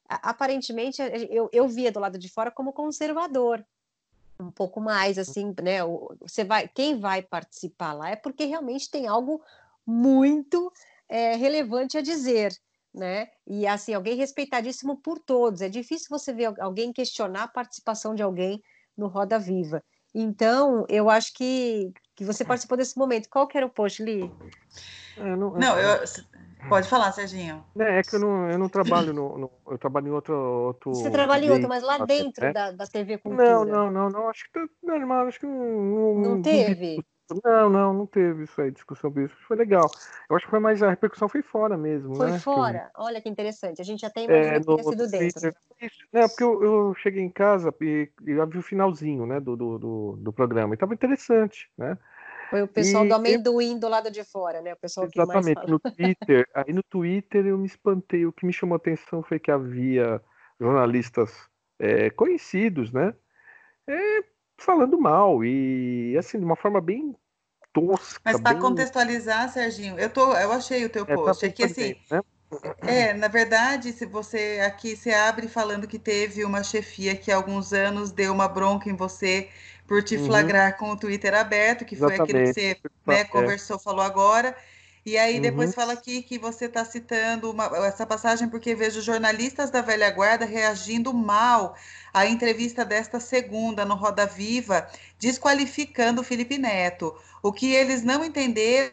Aparentemente, 0.09 1.03
eu, 1.29 1.51
eu 1.53 1.69
via 1.69 1.93
do 1.93 2.01
lado 2.01 2.17
de 2.17 2.27
fora 2.31 2.51
como 2.51 2.73
conservador, 2.73 3.63
um 4.41 4.51
pouco 4.51 4.81
mais 4.81 5.19
assim, 5.19 5.55
né? 5.63 5.81
Você 6.23 6.43
vai, 6.43 6.67
quem 6.67 6.99
vai 6.99 7.21
participar 7.21 7.93
lá 7.93 8.09
é 8.09 8.17
porque 8.17 8.47
realmente 8.47 8.91
tem 8.91 9.07
algo 9.07 9.43
muito 9.87 10.73
é, 11.07 11.37
relevante 11.37 11.99
a 11.99 12.01
dizer, 12.01 12.59
né? 12.95 13.29
E 13.47 13.67
assim, 13.67 13.93
alguém 13.93 14.17
respeitadíssimo 14.17 14.97
por 14.97 15.19
todos. 15.19 15.61
É 15.61 15.69
difícil 15.69 16.07
você 16.09 16.33
ver 16.33 16.59
alguém 16.59 16.95
questionar 16.95 17.43
a 17.43 17.49
participação 17.49 18.15
de 18.15 18.23
alguém 18.23 18.63
no 18.99 19.07
Roda 19.07 19.39
Viva. 19.39 19.83
Então, 20.15 20.85
eu 20.89 21.09
acho 21.09 21.33
que, 21.33 21.93
que 22.17 22.25
você 22.25 22.45
participou 22.45 22.77
desse 22.77 22.99
momento. 22.99 23.29
Qual 23.31 23.47
que 23.47 23.57
era 23.57 23.67
o 23.67 23.71
post, 23.71 24.03
Li? 24.03 24.31
É, 25.17 25.37
não, 25.37 25.53
não 25.53 25.79
eu, 25.79 26.01
pode 26.69 26.89
falar, 26.89 27.13
Serginho. 27.13 27.65
É, 27.79 28.01
é 28.01 28.03
que 28.03 28.17
eu 28.17 28.21
não, 28.21 28.51
eu 28.51 28.59
não 28.59 28.69
trabalho 28.69 29.13
no, 29.13 29.39
no, 29.39 29.51
Eu 29.69 29.79
trabalho 29.79 30.09
em 30.09 30.11
outro. 30.11 30.35
outro 30.35 30.95
você 30.95 31.11
trabalha 31.11 31.45
em 31.45 31.51
outro, 31.51 31.69
mas 31.69 31.83
lá 31.83 31.99
dentro 32.05 32.53
da, 32.53 32.73
da 32.73 32.87
TV 32.87 33.19
Cultura. 33.19 33.51
Não, 33.51 33.65
não, 33.65 33.91
não, 33.91 34.11
não. 34.11 34.29
Acho 34.29 34.45
que 34.45 34.53
tá 34.53 34.67
normal. 34.83 35.27
Acho 35.27 35.41
que 35.41 35.47
não. 35.47 36.15
Não, 36.15 36.15
não 36.15 36.43
teve? 36.43 37.05
Não, 37.45 37.71
não, 37.71 37.93
não 37.93 38.07
teve 38.07 38.45
isso 38.45 38.61
aí, 38.61 38.71
discussão 38.71 39.11
sobre 39.11 39.25
isso. 39.25 39.37
Foi 39.47 39.57
legal. 39.57 39.91
Eu 40.29 40.37
acho 40.37 40.45
que 40.47 40.51
foi 40.51 40.61
mais 40.61 40.83
a 40.83 40.91
repercussão 40.91 41.29
foi 41.29 41.43
fora 41.43 41.77
mesmo. 41.77 42.15
Foi 42.15 42.31
né? 42.31 42.39
fora. 42.39 42.91
Que... 42.95 43.03
Olha 43.03 43.21
que 43.21 43.29
interessante. 43.29 43.81
A 43.81 43.85
gente 43.85 44.01
já 44.01 44.11
tem 44.11 44.25
imaginado 44.25 44.73
é, 44.73 44.77
que 44.77 44.83
sido 44.85 45.11
dentro. 45.11 45.55
É, 46.13 46.29
porque 46.29 46.45
eu, 46.45 46.63
eu, 46.63 46.95
cheguei 46.95 47.23
em 47.23 47.31
casa 47.31 47.75
e, 47.81 48.11
e 48.27 48.31
eu 48.31 48.47
vi 48.47 48.59
o 48.59 48.63
finalzinho 48.63 49.27
né, 49.27 49.41
do, 49.41 49.57
do, 49.57 49.79
do, 49.79 50.17
do 50.17 50.33
programa. 50.33 50.75
E 50.75 50.77
estava 50.77 50.95
interessante, 50.95 51.71
né? 51.77 51.97
Foi 52.51 52.63
o 52.63 52.69
pessoal 52.69 53.05
e 53.05 53.09
do 53.09 53.15
amendoim 53.15 53.75
eu... 53.75 53.79
do 53.79 53.89
lado 53.89 54.11
de 54.11 54.25
fora, 54.25 54.63
né? 54.63 54.73
O 54.73 54.77
pessoal 54.77 55.07
Exatamente. 55.07 55.67
no 55.67 55.79
Twitter, 55.79 56.49
aí 56.55 56.73
no 56.73 56.83
Twitter 56.83 57.47
eu 57.47 57.59
me 57.59 57.67
espantei. 57.67 58.25
O 58.25 58.33
que 58.33 58.47
me 58.47 58.53
chamou 58.53 58.75
a 58.75 58.79
atenção 58.79 59.23
foi 59.23 59.39
que 59.39 59.51
havia 59.51 60.21
jornalistas 60.59 61.49
é, 61.79 62.11
conhecidos, 62.11 62.91
né? 62.91 63.15
É, 63.87 64.25
falando 64.59 65.01
mal 65.01 65.45
e 65.45 66.17
assim 66.19 66.39
de 66.39 66.45
uma 66.45 66.57
forma 66.57 66.81
bem 66.81 67.15
tosca. 67.73 68.21
Mas 68.25 68.41
para 68.41 68.53
bem... 68.53 68.63
contextualizar, 68.63 69.51
Serginho, 69.51 69.99
eu 69.99 70.11
tô, 70.11 70.35
eu 70.35 70.53
achei 70.53 70.85
o 70.85 70.91
teu 70.91 71.05
é, 71.09 71.15
post, 71.15 71.47
é 71.47 71.49
que 71.49 71.65
assim, 71.65 71.95
né? 72.11 72.21
é, 72.83 73.15
na 73.15 73.29
verdade, 73.29 73.93
se 73.93 74.05
você 74.05 74.61
aqui 74.67 74.97
se 74.97 75.11
abre 75.11 75.49
falando 75.49 75.87
que 75.87 75.99
teve 75.99 76.45
uma 76.45 76.63
chefia 76.63 77.15
que 77.15 77.31
há 77.31 77.37
alguns 77.37 77.73
anos 77.73 78.11
deu 78.11 78.33
uma 78.33 78.49
bronca 78.49 78.91
em 78.91 78.97
você 78.97 79.49
por 79.87 80.03
te 80.03 80.17
uhum. 80.17 80.27
flagrar 80.27 80.77
com 80.77 80.91
o 80.91 80.97
Twitter 80.97 81.35
aberto, 81.35 81.85
que 81.85 81.97
foi 81.97 82.15
Exatamente. 82.15 82.37
aquilo 82.37 82.55
que 82.55 82.61
você 82.61 82.77
né, 83.07 83.25
conversou, 83.25 83.79
falou 83.79 84.03
agora. 84.03 84.55
E 85.09 85.17
aí 85.17 85.41
depois 85.41 85.71
uhum. 85.71 85.75
fala 85.75 85.95
aqui 85.95 86.23
que 86.23 86.39
você 86.39 86.67
está 86.67 86.85
citando 86.85 87.51
uma, 87.51 87.65
essa 87.87 88.05
passagem 88.05 88.47
porque 88.47 88.75
vejo 88.75 89.01
jornalistas 89.01 89.71
da 89.71 89.81
velha 89.81 90.11
guarda 90.11 90.45
reagindo 90.45 91.15
mal 91.15 91.75
à 92.13 92.27
entrevista 92.27 92.85
desta 92.85 93.19
segunda 93.19 93.87
no 93.87 93.95
Roda 93.95 94.27
Viva, 94.27 94.87
desqualificando 95.19 96.21
o 96.21 96.25
Felipe 96.25 96.59
Neto. 96.59 97.17
O 97.43 97.51
que 97.55 97.73
eles 97.73 98.03
não 98.03 98.23
entenderam 98.23 98.93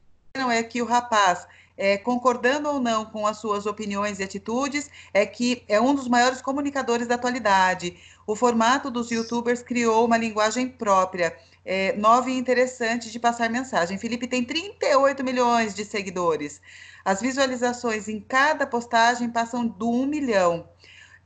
é 0.49 0.63
que 0.63 0.81
o 0.81 0.85
rapaz 0.85 1.45
é, 1.77 1.97
concordando 1.97 2.69
ou 2.69 2.79
não 2.79 3.03
com 3.03 3.27
as 3.27 3.37
suas 3.37 3.65
opiniões 3.65 4.19
e 4.19 4.23
atitudes, 4.23 4.89
é 5.13 5.25
que 5.25 5.63
é 5.67 5.81
um 5.81 5.93
dos 5.93 6.07
maiores 6.07 6.41
comunicadores 6.41 7.07
da 7.07 7.15
atualidade. 7.15 7.97
O 8.25 8.35
formato 8.35 8.89
dos 8.89 9.11
youtubers 9.11 9.61
criou 9.61 10.05
uma 10.05 10.17
linguagem 10.17 10.69
própria, 10.69 11.35
é, 11.65 11.93
nova 11.93 12.29
e 12.29 12.37
interessante 12.37 13.11
de 13.11 13.19
passar 13.19 13.49
mensagem. 13.49 13.97
Felipe 13.97 14.27
tem 14.27 14.43
38 14.43 15.23
milhões 15.23 15.73
de 15.73 15.83
seguidores. 15.83 16.61
As 17.03 17.21
visualizações 17.21 18.07
em 18.07 18.19
cada 18.19 18.67
postagem 18.67 19.29
passam 19.29 19.67
do 19.67 19.89
1 19.89 20.05
milhão. 20.05 20.69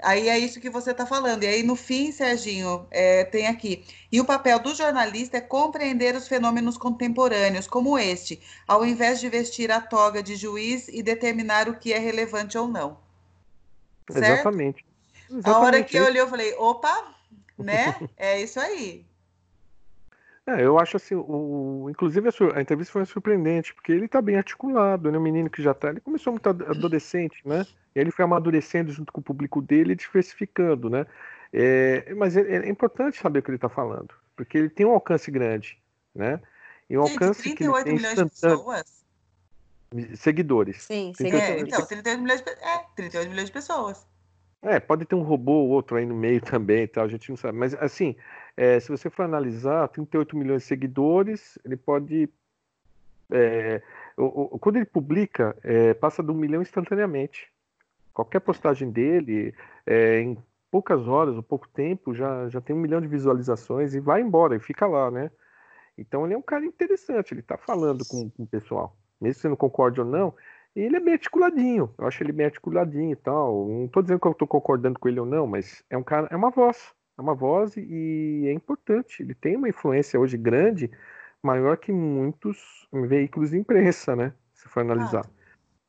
Aí 0.02 0.30
é 0.30 0.40
isso 0.40 0.62
que 0.62 0.70
você 0.70 0.92
está 0.92 1.06
falando. 1.06 1.44
E 1.44 1.48
aí, 1.48 1.62
no 1.62 1.76
fim, 1.76 2.12
Serginho, 2.12 2.88
é, 2.90 3.26
tem 3.26 3.48
aqui. 3.48 3.84
E 4.10 4.22
o 4.22 4.26
papel 4.26 4.60
do 4.60 4.74
jornalista 4.74 5.38
é 5.38 5.42
compreender 5.42 6.16
os 6.16 6.28
fenômenos 6.28 6.78
contemporâneos, 6.78 7.68
como 7.68 8.00
este, 8.00 8.42
ao 8.66 8.86
invés 8.86 9.20
de 9.20 9.28
vestir 9.28 9.72
a 9.72 9.82
toga 9.82 10.24
de 10.24 10.38
juiz 10.38 10.88
e 10.88 11.04
determinar 11.04 11.68
o 11.68 11.76
que 11.76 11.92
é 11.92 12.00
relevante 12.00 12.58
ou 12.58 12.68
não. 12.68 12.98
Certo? 14.10 14.24
Exatamente. 14.24 14.86
Exatamente. 15.30 15.50
A 15.50 15.60
hora 15.60 15.84
que 15.84 15.98
eu 15.98 16.06
olhei, 16.06 16.22
eu 16.22 16.30
falei, 16.30 16.54
opa, 16.56 17.16
né? 17.58 17.96
É 18.16 18.42
isso 18.42 18.60
aí. 18.60 19.06
É, 20.50 20.66
eu 20.66 20.80
acho 20.80 20.97
assim, 20.97 21.14
o, 21.16 21.88
inclusive 21.89 22.28
a, 22.28 22.58
a, 22.58 22.62
entrevista 22.62 22.91
foi 22.91 23.06
surpreendente, 23.06 23.74
porque 23.74 23.91
ele 23.91 24.06
está 24.06 24.20
bem 24.22 24.36
articulado, 24.36 25.12
né? 25.12 25.18
O 25.18 25.22
menino 25.22 25.50
que 25.50 25.62
já 25.62 25.72
está, 25.72 25.89
ele 25.89 26.00
começou 26.00 26.34
muito 26.34 26.50
adolescente, 26.50 27.39
né? 27.45 27.68
E 27.95 28.00
ele 28.00 28.10
foi 28.10 28.26
amadurecendo 28.26 28.91
junto 28.91 29.14
com 29.14 29.22
o 29.22 29.24
público 29.24 29.62
dele 29.62 29.93
e 29.93 29.95
diversificando, 29.95 30.89
né? 30.89 31.06
É, 31.54 32.14
mas 32.16 32.36
é, 32.36 32.41
é, 32.41 32.70
importante 32.70 33.20
saber 33.20 33.39
o 33.39 33.43
que 33.43 33.52
ele 33.52 33.58
está 33.58 33.70
falando, 33.70 34.14
porque 34.36 34.58
ele 34.58 34.70
tem 34.70 34.86
um 34.86 34.91
alcance 34.91 35.30
grande, 35.30 35.78
né? 36.16 36.39
E 36.89 36.97
um 36.97 37.06
Gente, 37.06 37.24
alcance 37.24 37.43
38 37.43 37.56
que 37.56 37.64
ele 37.64 37.84
tem 37.84 37.95
milhões 37.95 38.16
de 38.18 38.41
pessoas? 38.41 39.00
Seguidores. 40.16 40.84
Sim, 40.84 41.14
sim. 41.16 41.32
É, 41.32 41.60
então, 41.60 41.86
38 41.86 42.22
milhões, 42.22 42.41
de, 42.41 42.50
é, 42.50 42.86
38 42.95 43.30
milhões 43.30 43.45
de 43.47 43.52
pessoas. 43.52 44.08
É, 44.62 44.80
pode 44.80 45.05
ter 45.05 45.16
um 45.16 45.22
robô 45.22 45.53
ou 45.53 45.70
outro 45.70 45.95
aí 45.95 46.05
no 46.05 46.16
meio 46.16 46.41
também, 46.43 46.88
tal, 46.88 47.05
a 47.05 47.07
gente 47.07 47.30
não 47.30 47.38
sabe. 47.38 47.57
Mas, 47.57 47.74
assim, 47.76 48.16
é, 48.57 48.80
se 48.80 48.89
você 48.89 49.10
for 49.10 49.24
analisar, 49.24 49.88
38 49.88 50.36
milhões 50.38 50.64
de 50.64 50.68
seguidores, 50.68 51.57
ele 51.64 51.78
pode. 51.78 52.30
É, 53.32 53.82
o, 54.18 54.55
o, 54.55 54.60
quando 54.60 54.78
ele 54.78 54.86
publica, 54.86 55.55
é, 55.64 55.93
passa 55.93 56.22
de 56.24 56.32
um 56.32 56.36
milhão 56.36 56.62
instantaneamente. 56.62 57.49
Qualquer 58.14 58.41
postagem 58.41 58.91
dele, 58.91 59.55
em 59.88 60.38
poucas 60.70 61.07
horas 61.07 61.36
ou 61.36 61.43
pouco 61.43 61.70
tempo, 61.70 62.14
já, 62.14 62.49
já 62.49 62.60
tem 62.60 62.76
um 62.76 62.80
milhão 62.80 62.99
de 62.99 63.07
visualizações 63.07 63.93
e 63.93 63.99
vai 63.99 64.20
embora 64.22 64.55
e 64.55 64.60
fica 64.60 64.86
lá, 64.86 65.10
né? 65.10 65.32
Então 65.97 66.26
ele 66.26 66.34
é 66.34 66.38
um 66.38 66.41
cara 66.41 66.66
interessante, 66.66 67.34
ele 67.34 67.41
está 67.41 67.57
falando 67.57 68.05
com, 68.05 68.30
com 68.30 68.43
o 68.43 68.47
pessoal. 68.47 68.95
Mesmo 69.20 69.36
se 69.36 69.41
você 69.41 69.49
não 69.49 69.55
concorde 69.55 69.99
ou 69.99 70.05
não, 70.05 70.34
e 70.76 70.82
ele 70.82 70.98
é 70.98 71.00
bem 71.00 71.14
articuladinho. 71.14 71.94
Eu 71.98 72.08
acho 72.08 72.24
ele 72.24 72.32
bem 72.32 72.46
articuladinho 72.46 73.12
e 73.12 73.16
tal. 73.16 73.68
Não 73.68 73.86
estou 73.86 74.02
dizendo 74.02 74.20
que 74.20 74.28
eu 74.28 74.32
estou 74.32 74.48
concordando 74.48 75.00
com 75.00 75.08
ele 75.08 75.20
ou 75.20 75.26
não, 75.26 75.48
mas 75.48 75.84
é 75.90 75.98
um 75.98 76.04
cara, 76.04 76.28
é 76.32 76.36
uma 76.36 76.50
voz. 76.50 76.94
É 77.18 77.22
uma 77.22 77.36
voz 77.36 77.76
e 77.76 78.46
é 78.48 78.54
importante. 78.54 79.22
Ele 79.22 79.34
tem 79.34 79.58
uma 79.58 79.68
influência 79.68 80.20
hoje 80.20 80.38
grande, 80.38 80.90
maior 81.44 81.78
que 81.78 81.92
muitos 81.92 82.88
veículos 82.94 83.50
de 83.50 83.58
imprensa, 83.58 84.16
né? 84.16 84.34
Se 84.54 84.70
for 84.70 84.82
analisar. 84.82 85.26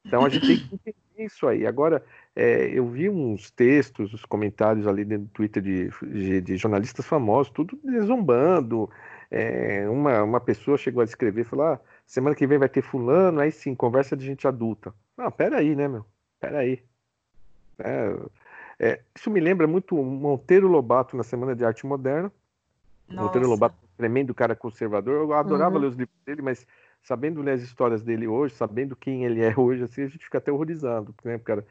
Então 0.04 0.24
a 0.24 0.28
gente 0.28 0.46
tem 0.46 0.56
que 0.56 0.74
entender 0.74 1.24
isso 1.24 1.46
aí. 1.46 1.66
Agora, 1.66 2.04
é, 2.34 2.66
eu 2.66 2.88
vi 2.88 3.08
uns 3.08 3.50
textos, 3.50 4.12
os 4.12 4.24
comentários 4.24 4.86
ali 4.86 5.04
dentro 5.04 5.26
do 5.26 5.32
Twitter 5.32 5.62
de, 5.62 5.90
de, 6.10 6.40
de 6.40 6.56
jornalistas 6.56 7.06
famosos, 7.06 7.52
tudo 7.52 7.78
zombando. 8.04 8.90
É, 9.30 9.88
uma, 9.88 10.22
uma 10.22 10.40
pessoa 10.40 10.76
chegou 10.76 11.00
a 11.00 11.04
escrever, 11.04 11.44
falou: 11.44 11.66
ah, 11.66 11.80
semana 12.10 12.34
que 12.34 12.44
vem 12.44 12.58
vai 12.58 12.68
ter 12.68 12.82
fulano, 12.82 13.40
aí 13.40 13.52
sim, 13.52 13.72
conversa 13.72 14.16
de 14.16 14.26
gente 14.26 14.46
adulta. 14.48 14.92
Não, 15.16 15.30
peraí, 15.30 15.76
né, 15.76 15.86
meu? 15.86 16.04
Peraí. 16.40 16.82
É, 17.78 18.16
é, 18.80 19.00
isso 19.14 19.30
me 19.30 19.38
lembra 19.38 19.68
muito 19.68 19.94
Monteiro 19.96 20.66
Lobato 20.66 21.16
na 21.16 21.22
Semana 21.22 21.54
de 21.54 21.64
Arte 21.64 21.86
Moderna. 21.86 22.32
Nossa. 23.08 23.22
Monteiro 23.26 23.48
Lobato, 23.48 23.76
tremendo 23.96 24.34
cara 24.34 24.56
conservador. 24.56 25.14
Eu 25.14 25.32
adorava 25.32 25.76
uhum. 25.76 25.82
ler 25.82 25.86
os 25.86 25.94
livros 25.94 26.18
dele, 26.26 26.42
mas 26.42 26.66
sabendo 27.00 27.42
ler 27.42 27.52
as 27.52 27.62
histórias 27.62 28.02
dele 28.02 28.26
hoje, 28.26 28.56
sabendo 28.56 28.96
quem 28.96 29.24
ele 29.24 29.40
é 29.40 29.54
hoje, 29.56 29.84
assim, 29.84 30.02
a 30.02 30.08
gente 30.08 30.24
fica 30.24 30.38
até 30.38 30.50
horrorizado, 30.50 31.14
né, 31.24 31.38
cara? 31.38 31.64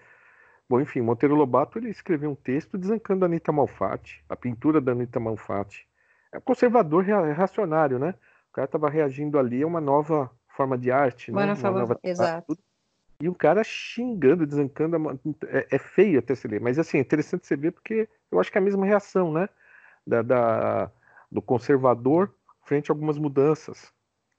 Bom, 0.69 0.79
enfim, 0.79 1.01
Monteiro 1.01 1.35
Lobato 1.35 1.77
ele 1.77 1.89
escreveu 1.89 2.31
um 2.31 2.35
texto 2.35 2.77
desancando 2.77 3.25
a 3.25 3.27
Anitta 3.27 3.51
Malfatti, 3.51 4.23
a 4.29 4.37
pintura 4.37 4.79
da 4.79 4.93
Anitta 4.93 5.19
Malfatti. 5.19 5.85
É 6.31 6.37
um 6.37 6.41
conservador 6.41 7.03
reacionário, 7.03 7.99
né? 7.99 8.15
O 8.49 8.53
cara 8.53 8.65
estava 8.65 8.89
reagindo 8.89 9.37
ali 9.37 9.61
a 9.61 9.67
uma 9.67 9.81
nova 9.81 10.31
forma 10.47 10.77
de 10.77 10.91
arte, 10.91 11.31
uma 11.31 11.45
né? 11.45 11.55
Forma... 11.55 11.79
Nova... 11.79 11.99
Exato. 12.03 12.57
E 13.21 13.27
o 13.27 13.35
cara 13.35 13.63
xingando, 13.63 14.45
desancando. 14.45 14.97
É, 15.47 15.67
é, 15.71 15.77
feio 15.77 16.19
até 16.19 16.33
se 16.35 16.47
ler, 16.47 16.61
mas 16.61 16.79
assim, 16.79 16.97
é 16.97 17.01
interessante 17.01 17.45
você 17.45 17.55
ver 17.55 17.71
porque 17.71 18.07
eu 18.31 18.39
acho 18.39 18.51
que 18.51 18.57
é 18.57 18.61
a 18.61 18.63
mesma 18.63 18.85
reação, 18.85 19.31
né? 19.31 19.49
Da, 20.07 20.21
da, 20.21 20.91
do 21.31 21.41
conservador 21.41 22.33
frente 22.63 22.89
a 22.89 22.93
algumas 22.93 23.17
mudanças 23.17 23.91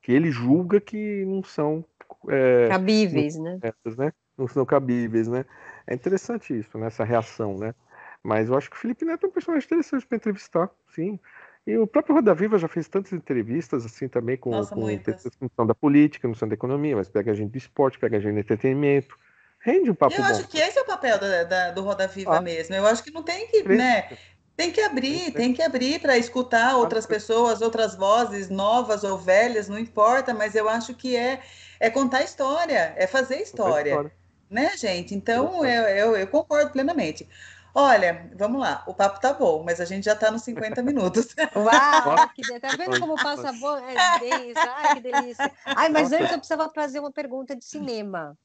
que 0.03 0.13
ele 0.13 0.31
julga 0.31 0.81
que 0.81 1.25
não 1.27 1.43
são. 1.43 1.85
É, 2.29 2.69
cabíveis, 2.69 3.37
não, 3.37 3.59
né? 3.63 3.73
né? 3.97 4.13
Não 4.37 4.49
são 4.49 4.65
cabíveis, 4.65 5.29
né? 5.29 5.45
É 5.87 5.95
interessante 5.95 6.59
isso, 6.59 6.77
né? 6.79 6.87
Essa 6.87 7.05
reação, 7.05 7.59
né? 7.59 7.75
Mas 8.23 8.49
eu 8.49 8.57
acho 8.57 8.71
que 8.71 8.77
o 8.77 8.79
Felipe 8.79 9.05
Neto 9.05 9.27
é 9.27 9.29
um 9.29 9.33
personagem 9.33 9.67
interessante 9.67 10.07
para 10.07 10.17
entrevistar, 10.17 10.71
sim. 10.95 11.19
E 11.67 11.77
o 11.77 11.87
próprio 11.87 12.15
Roda 12.15 12.35
Viva 12.35 12.59
já 12.59 12.69
fez 12.69 12.89
tantas 12.89 13.13
entrevistas 13.13 13.85
assim 13.85 14.09
também 14.09 14.37
com, 14.37 14.51
Nossa, 14.51 14.75
com 14.75 14.99
pessoas 14.99 15.35
que 15.35 15.43
não 15.43 15.51
são 15.55 15.67
da 15.67 15.75
política, 15.75 16.27
não 16.27 16.35
são 16.35 16.49
da 16.49 16.55
economia, 16.55 16.97
mas 16.97 17.09
pega 17.09 17.31
a 17.31 17.35
gente 17.35 17.51
do 17.51 17.59
esporte, 17.59 17.99
pega 17.99 18.17
a 18.17 18.21
gente 18.21 18.33
do 18.33 18.41
entretenimento. 18.41 19.17
Rende 19.61 19.91
um 19.91 19.95
papo 19.95 20.15
Eu 20.15 20.23
bom. 20.23 20.25
acho 20.25 20.49
que 20.49 20.59
esse 20.59 20.79
é 20.79 20.83
o 20.83 20.87
papel 20.87 21.19
da, 21.19 21.45
da, 21.45 21.71
do 21.71 21.83
Roda 21.83 22.07
Viva 22.09 22.39
ah, 22.39 22.41
mesmo. 22.41 22.75
Eu 22.75 22.87
acho 22.87 23.05
que 23.05 23.11
não 23.11 23.23
tem 23.23 23.47
que, 23.47 23.63
né? 23.63 24.17
Tem 24.57 24.71
que 24.71 24.81
abrir, 24.81 25.33
tem 25.33 25.53
que 25.53 25.63
abrir 25.63 26.01
para 26.01 26.19
escutar 26.19 26.77
outras 26.77 27.07
pessoas, 27.07 27.61
outras 27.61 27.95
vozes, 27.95 28.51
novas 28.51 29.05
ou 29.05 29.17
velhas, 29.17 29.69
não 29.69 29.79
importa, 29.79 30.35
mas 30.35 30.55
eu 30.55 30.69
acho 30.69 30.95
que 30.95 31.17
é, 31.17 31.41
é 31.79 31.89
contar 31.89 32.23
história, 32.23 32.95
é 32.97 33.07
fazer 33.07 33.37
história. 33.37 33.91
história. 33.91 34.13
Né, 34.51 34.77
gente? 34.77 35.15
Então, 35.15 35.65
eu, 35.65 35.83
eu, 35.85 36.17
eu 36.17 36.27
concordo 36.27 36.73
plenamente. 36.73 37.27
Olha, 37.75 38.31
vamos 38.37 38.61
lá, 38.61 38.83
o 38.87 38.95
papo 38.95 39.21
tá 39.21 39.33
bom, 39.33 39.63
mas 39.65 39.81
a 39.81 39.85
gente 39.85 40.05
já 40.05 40.17
tá 40.17 40.31
nos 40.31 40.43
50 40.43 40.83
minutos. 40.83 41.35
Uau, 41.55 42.29
que 42.35 42.43
delícia. 42.43 42.61
Tá 42.61 42.77
vendo 42.77 43.01
como 43.01 43.15
passa 43.15 43.53
bom? 43.53 43.77
É 43.77 43.95
Ai, 43.97 44.95
que 44.95 45.01
delícia. 45.01 45.53
Ai, 45.65 45.89
mas 45.89 46.13
antes 46.13 46.31
eu 46.31 46.39
precisava 46.39 46.69
fazer 46.71 47.01
uma 47.01 47.13
pergunta 47.13 47.55
de 47.55 47.65
cinema. 47.65 48.37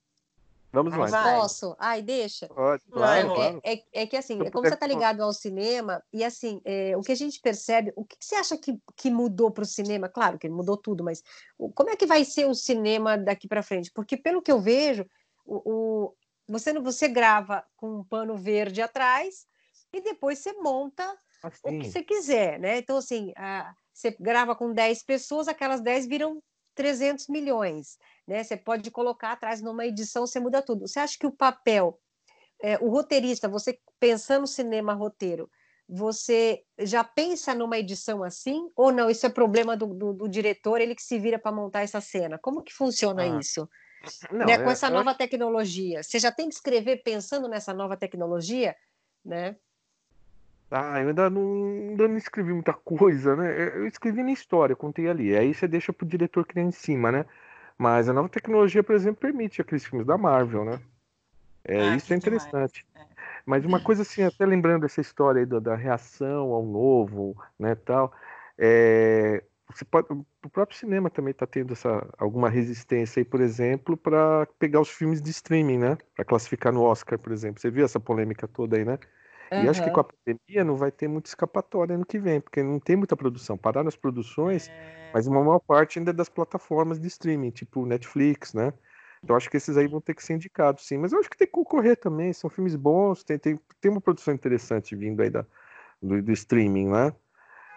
Vamos 0.75 1.09
lá. 1.09 1.35
Posso? 1.35 1.75
Ai, 1.79 2.01
deixa. 2.01 2.47
Pode, 2.47 2.83
claro, 2.91 3.33
claro. 3.33 3.61
É, 3.63 3.75
é, 3.75 3.83
é, 3.93 4.07
que 4.07 4.17
assim, 4.17 4.41
é 4.41 4.51
como 4.51 4.67
você 4.67 4.73
está 4.73 4.85
ligado 4.85 5.21
ao 5.21 5.31
cinema, 5.31 6.03
e 6.11 6.21
assim, 6.21 6.61
é, 6.65 6.97
o 6.97 7.01
que 7.01 7.13
a 7.13 7.15
gente 7.15 7.39
percebe, 7.39 7.93
o 7.95 8.03
que, 8.03 8.17
que 8.17 8.25
você 8.25 8.35
acha 8.35 8.57
que, 8.57 8.77
que 8.95 9.09
mudou 9.09 9.49
para 9.49 9.63
o 9.63 9.65
cinema? 9.65 10.09
Claro 10.09 10.37
que 10.37 10.49
mudou 10.49 10.75
tudo, 10.75 11.01
mas 11.01 11.23
como 11.73 11.89
é 11.89 11.95
que 11.95 12.05
vai 12.05 12.25
ser 12.25 12.45
o 12.45 12.53
cinema 12.53 13.17
daqui 13.17 13.47
para 13.47 13.63
frente? 13.63 13.89
Porque 13.89 14.17
pelo 14.17 14.41
que 14.41 14.51
eu 14.51 14.59
vejo, 14.59 15.05
o, 15.45 15.61
o, 15.65 16.13
você, 16.47 16.73
você 16.79 17.07
grava 17.07 17.65
com 17.75 17.99
um 17.99 18.03
pano 18.03 18.35
verde 18.35 18.81
atrás 18.81 19.45
e 19.91 20.01
depois 20.01 20.39
você 20.39 20.53
monta 20.53 21.03
assim. 21.43 21.59
o 21.63 21.79
que 21.79 21.89
você 21.89 22.03
quiser, 22.03 22.59
né? 22.59 22.77
Então, 22.77 22.97
assim, 22.97 23.33
a, 23.35 23.73
você 23.93 24.15
grava 24.19 24.55
com 24.55 24.73
10 24.73 25.03
pessoas, 25.03 25.47
aquelas 25.47 25.81
10 25.81 26.07
viram 26.07 26.41
300 26.75 27.27
milhões, 27.27 27.97
né? 28.27 28.43
Você 28.43 28.57
pode 28.57 28.91
colocar 28.91 29.31
atrás 29.31 29.61
numa 29.61 29.85
edição, 29.85 30.27
você 30.27 30.39
muda 30.39 30.61
tudo. 30.61 30.87
Você 30.87 30.99
acha 30.99 31.17
que 31.17 31.25
o 31.25 31.31
papel, 31.31 31.99
é, 32.61 32.77
o 32.79 32.89
roteirista, 32.89 33.47
você 33.47 33.79
pensando 33.99 34.41
no 34.41 34.47
cinema 34.47 34.93
roteiro, 34.93 35.49
você 35.87 36.63
já 36.79 37.03
pensa 37.03 37.53
numa 37.53 37.77
edição 37.77 38.23
assim 38.23 38.69
ou 38.75 38.91
não? 38.91 39.09
Isso 39.09 39.25
é 39.25 39.29
problema 39.29 39.77
do, 39.77 39.87
do, 39.93 40.13
do 40.13 40.27
diretor, 40.27 40.81
ele 40.81 40.95
que 40.95 41.03
se 41.03 41.17
vira 41.19 41.39
para 41.39 41.51
montar 41.51 41.81
essa 41.81 42.01
cena. 42.01 42.37
Como 42.39 42.63
que 42.63 42.73
funciona 42.73 43.23
ah. 43.23 43.39
isso? 43.39 43.69
Não, 44.31 44.45
né, 44.45 44.57
com 44.57 44.69
essa 44.69 44.89
nova 44.89 45.11
acho... 45.11 45.19
tecnologia. 45.19 46.03
Você 46.03 46.19
já 46.19 46.31
tem 46.31 46.49
que 46.49 46.55
escrever 46.55 47.03
pensando 47.03 47.47
nessa 47.47 47.73
nova 47.73 47.97
tecnologia, 47.97 48.75
né? 49.23 49.55
Ah, 50.71 50.99
eu 51.01 51.09
ainda 51.09 51.29
não, 51.29 51.89
ainda 51.89 52.07
não 52.07 52.17
escrevi 52.17 52.51
muita 52.51 52.73
coisa, 52.73 53.35
né? 53.35 53.77
Eu 53.77 53.87
escrevi 53.87 54.23
na 54.23 54.31
história, 54.31 54.75
contei 54.75 55.07
ali. 55.07 55.35
Aí 55.35 55.53
você 55.53 55.67
deixa 55.67 55.93
pro 55.93 56.05
diretor 56.05 56.45
criar 56.45 56.63
em 56.63 56.71
cima, 56.71 57.11
né? 57.11 57.25
Mas 57.77 58.09
a 58.09 58.13
nova 58.13 58.29
tecnologia, 58.29 58.83
por 58.83 58.95
exemplo, 58.95 59.21
permite 59.21 59.61
aqueles 59.61 59.85
filmes 59.85 60.07
da 60.07 60.17
Marvel, 60.17 60.65
né? 60.65 60.79
É, 61.63 61.89
ah, 61.89 61.95
isso 61.95 62.13
é 62.13 62.15
interessante. 62.15 62.85
É. 62.95 63.05
Mas 63.45 63.65
uma 63.65 63.79
coisa 63.79 64.01
assim, 64.01 64.23
até 64.23 64.45
lembrando 64.45 64.85
essa 64.85 65.01
história 65.01 65.39
aí 65.39 65.45
da, 65.45 65.59
da 65.59 65.75
reação 65.75 66.51
ao 66.51 66.63
novo, 66.63 67.35
né, 67.59 67.75
tal, 67.75 68.11
é, 68.57 69.43
pode, 69.85 70.07
o 70.11 70.49
próprio 70.49 70.77
cinema 70.77 71.09
também 71.09 71.31
está 71.31 71.47
tendo 71.47 71.73
essa, 71.73 72.07
alguma 72.17 72.49
resistência 72.49 73.19
aí, 73.19 73.25
por 73.25 73.41
exemplo, 73.41 73.97
para 73.97 74.45
pegar 74.59 74.79
os 74.79 74.89
filmes 74.89 75.21
de 75.21 75.31
streaming, 75.31 75.79
né? 75.79 75.97
Para 76.15 76.23
classificar 76.23 76.71
no 76.71 76.83
Oscar, 76.83 77.17
por 77.17 77.31
exemplo. 77.31 77.59
Você 77.59 77.71
viu 77.71 77.83
essa 77.83 77.99
polêmica 77.99 78.47
toda 78.47 78.77
aí, 78.77 78.85
né? 78.85 78.99
Uhum. 79.51 79.63
E 79.63 79.69
acho 79.69 79.83
que 79.83 79.89
com 79.89 79.99
a 79.99 80.03
pandemia 80.03 80.63
não 80.63 80.75
vai 80.75 80.91
ter 80.91 81.07
muita 81.07 81.29
escapatória 81.29 81.95
ano 81.95 82.05
que 82.05 82.19
vem, 82.19 82.39
porque 82.39 82.61
não 82.61 82.79
tem 82.79 82.95
muita 82.95 83.15
produção. 83.15 83.57
Pararam 83.57 83.87
as 83.87 83.95
produções, 83.95 84.69
é... 84.69 85.11
mas 85.13 85.27
uma 85.27 85.43
maior 85.43 85.59
parte 85.59 85.99
ainda 85.99 86.11
é 86.11 86.13
das 86.13 86.29
plataformas 86.29 86.99
de 86.99 87.07
streaming, 87.07 87.51
tipo 87.51 87.85
Netflix, 87.85 88.53
né? 88.53 88.73
Então 89.23 89.35
acho 89.35 89.49
que 89.49 89.57
esses 89.57 89.75
aí 89.75 89.87
vão 89.87 89.99
ter 89.99 90.13
que 90.13 90.23
ser 90.23 90.33
indicados, 90.33 90.85
sim. 90.85 90.97
Mas 90.97 91.11
eu 91.11 91.19
acho 91.19 91.29
que 91.29 91.37
tem 91.37 91.47
que 91.47 91.53
concorrer 91.53 91.97
também. 91.97 92.31
São 92.31 92.49
filmes 92.49 92.75
bons, 92.75 93.23
tem, 93.23 93.39
tem, 93.39 93.59
tem 93.81 93.91
uma 93.91 94.01
produção 94.01 94.33
interessante 94.33 94.95
vindo 94.95 95.21
aí 95.21 95.31
da, 95.31 95.43
do, 96.01 96.21
do 96.21 96.31
streaming, 96.31 96.89
né? 96.89 97.13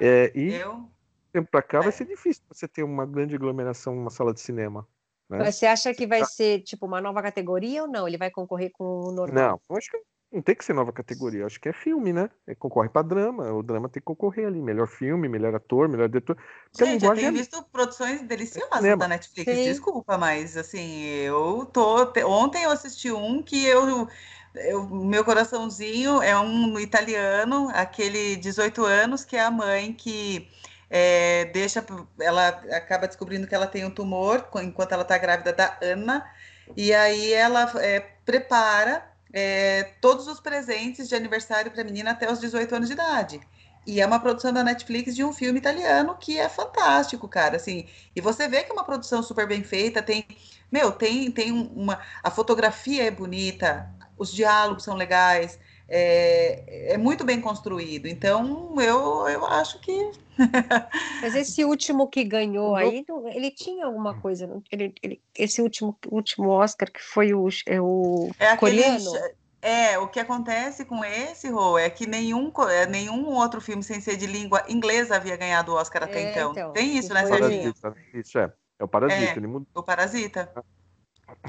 É, 0.01 0.30
e 0.34 0.55
eu... 0.55 0.91
tempo 1.33 1.49
para 1.51 1.62
cá 1.62 1.79
é. 1.79 1.83
vai 1.83 1.93
ser 1.93 2.07
difícil 2.07 2.43
você 2.49 2.66
ter 2.68 2.83
uma 2.83 3.07
grande 3.07 3.35
aglomeração 3.35 3.95
numa 3.95 4.11
sala 4.11 4.33
de 4.33 4.41
cinema. 4.41 4.87
Né? 5.29 5.39
Mas 5.39 5.57
você 5.57 5.66
acha 5.66 5.93
que 5.95 6.07
vai 6.07 6.24
ser 6.24 6.61
tipo 6.61 6.87
uma 6.87 7.01
nova 7.01 7.22
categoria 7.22 7.83
ou 7.83 7.89
não? 7.89 8.09
Ele 8.09 8.16
vai 8.16 8.31
concorrer 8.31 8.70
com 8.72 8.85
o 8.85 9.12
normal? 9.12 9.35
Não, 9.35 9.61
eu 9.68 9.76
acho 9.76 9.91
que 9.91 9.99
não 10.31 10.43
tem 10.43 10.55
que 10.55 10.64
ser 10.64 10.74
nova 10.74 10.93
categoria, 10.93 11.47
acho 11.47 11.59
que 11.59 11.70
é 11.70 11.72
filme, 11.72 12.12
né? 12.12 12.29
É, 12.47 12.55
concorre 12.55 12.91
para 12.91 13.01
drama, 13.01 13.51
o 13.51 13.62
drama 13.62 13.89
tem 13.89 14.01
que 14.01 14.05
concorrer 14.05 14.47
ali, 14.47 14.61
melhor 14.61 14.87
filme, 14.87 15.26
melhor 15.26 15.55
ator, 15.55 15.89
melhor 15.89 16.07
diretor. 16.09 16.37
Gente, 16.76 17.05
eu 17.05 17.14
tenho 17.14 17.29
é... 17.29 17.33
visto 17.33 17.62
produções 17.72 18.20
deliciosas 18.22 18.85
é 18.85 18.95
da 18.95 19.09
Netflix, 19.09 19.51
Sim. 19.51 19.64
desculpa, 19.64 20.18
mas 20.18 20.57
assim, 20.57 21.05
eu 21.05 21.64
tô. 21.72 22.12
Ontem 22.26 22.62
eu 22.62 22.70
assisti 22.70 23.11
um 23.11 23.43
que 23.43 23.64
eu. 23.64 24.07
eu 24.55 24.87
meu 24.91 25.24
coraçãozinho 25.24 26.20
é 26.22 26.39
um 26.39 26.79
italiano, 26.79 27.70
aquele 27.72 28.37
18 28.37 28.85
anos, 28.85 29.24
que 29.24 29.35
é 29.35 29.43
a 29.43 29.51
mãe 29.51 29.95
que 29.95 30.47
é, 30.91 31.47
deixa. 31.47 31.84
Ela 32.20 32.49
acaba 32.49 33.07
descobrindo 33.07 33.47
que 33.47 33.55
ela 33.55 33.66
tem 33.66 33.84
um 33.84 33.91
tumor 33.91 34.49
enquanto 34.62 34.93
ela 34.93 35.03
está 35.03 35.18
grávida 35.18 35.53
da 35.53 35.78
Ana, 35.82 36.28
e 36.76 36.93
aí 36.95 37.32
ela 37.32 37.70
é, 37.80 38.01
prepara 38.24 39.11
é, 39.32 39.95
todos 40.01 40.26
os 40.26 40.41
presentes 40.41 41.09
de 41.09 41.14
aniversário 41.14 41.70
para 41.70 41.82
a 41.82 41.84
menina 41.84 42.12
até 42.12 42.30
os 42.30 42.41
18 42.41 42.74
anos 42.74 42.89
de 42.89 42.95
idade. 42.95 43.41
E 43.86 44.01
é 44.01 44.07
uma 44.07 44.20
produção 44.20 44.53
da 44.53 44.62
Netflix 44.62 45.14
de 45.14 45.24
um 45.24 45.32
filme 45.32 45.59
italiano 45.59 46.14
que 46.18 46.39
é 46.39 46.49
fantástico, 46.49 47.26
cara. 47.26 47.57
Assim, 47.57 47.86
e 48.14 48.20
você 48.20 48.47
vê 48.47 48.62
que 48.62 48.70
é 48.70 48.74
uma 48.74 48.84
produção 48.84 49.22
super 49.22 49.47
bem 49.47 49.64
feita, 49.64 50.03
tem. 50.03 50.26
Meu, 50.70 50.93
tem, 50.93 51.30
tem 51.30 51.51
uma. 51.53 51.99
A 52.22 52.30
fotografia 52.30 53.05
é 53.05 53.11
bonita, 53.11 53.91
os 54.18 54.32
diálogos 54.32 54.84
são 54.84 54.95
legais, 54.95 55.59
é, 55.89 56.93
é 56.93 56.99
muito 56.99 57.24
bem 57.24 57.41
construído. 57.41 58.07
Então, 58.07 58.74
eu, 58.80 59.26
eu 59.28 59.47
acho 59.47 59.80
que. 59.80 60.11
Mas 61.22 61.34
esse 61.34 61.64
último 61.64 62.07
que 62.09 62.22
ganhou 62.24 62.76
aí, 62.76 63.05
ele 63.34 63.51
tinha 63.51 63.86
alguma 63.86 64.20
coisa. 64.20 64.49
Ele, 64.70 64.95
ele, 65.03 65.20
esse 65.36 65.62
último, 65.62 65.97
último 66.11 66.51
Oscar, 66.51 66.93
que 66.93 67.03
foi 67.03 67.32
o, 67.32 67.49
é 67.66 67.80
o 67.80 68.30
é 68.39 68.57
coreano. 68.57 69.11
É, 69.61 69.99
o 69.99 70.07
que 70.07 70.20
acontece 70.20 70.84
com 70.84 71.05
esse, 71.05 71.49
Rô, 71.49 71.76
é 71.76 71.91
que 71.91 72.07
nenhum, 72.07 72.53
é, 72.70 72.86
nenhum 72.86 73.26
outro 73.34 73.61
filme 73.61 73.82
sem 73.82 74.01
ser 74.01 74.16
de 74.16 74.24
língua 74.24 74.62
inglesa 74.68 75.16
havia 75.16 75.36
ganhado 75.36 75.72
o 75.72 75.74
Oscar 75.74 76.05
até 76.05 76.22
é, 76.22 76.30
então. 76.30 76.53
então. 76.53 76.72
Tem 76.72 76.97
isso, 76.97 77.12
né, 77.12 77.26
Serginho? 77.26 77.74
Isso, 78.14 78.39
é. 78.39 78.53
É 78.78 78.84
o 78.84 78.89
Parasita, 78.89 79.32
é, 79.32 79.36
ele 79.36 79.49
mudou. 79.49 79.66
O 79.74 79.82
Parasita. 79.82 80.53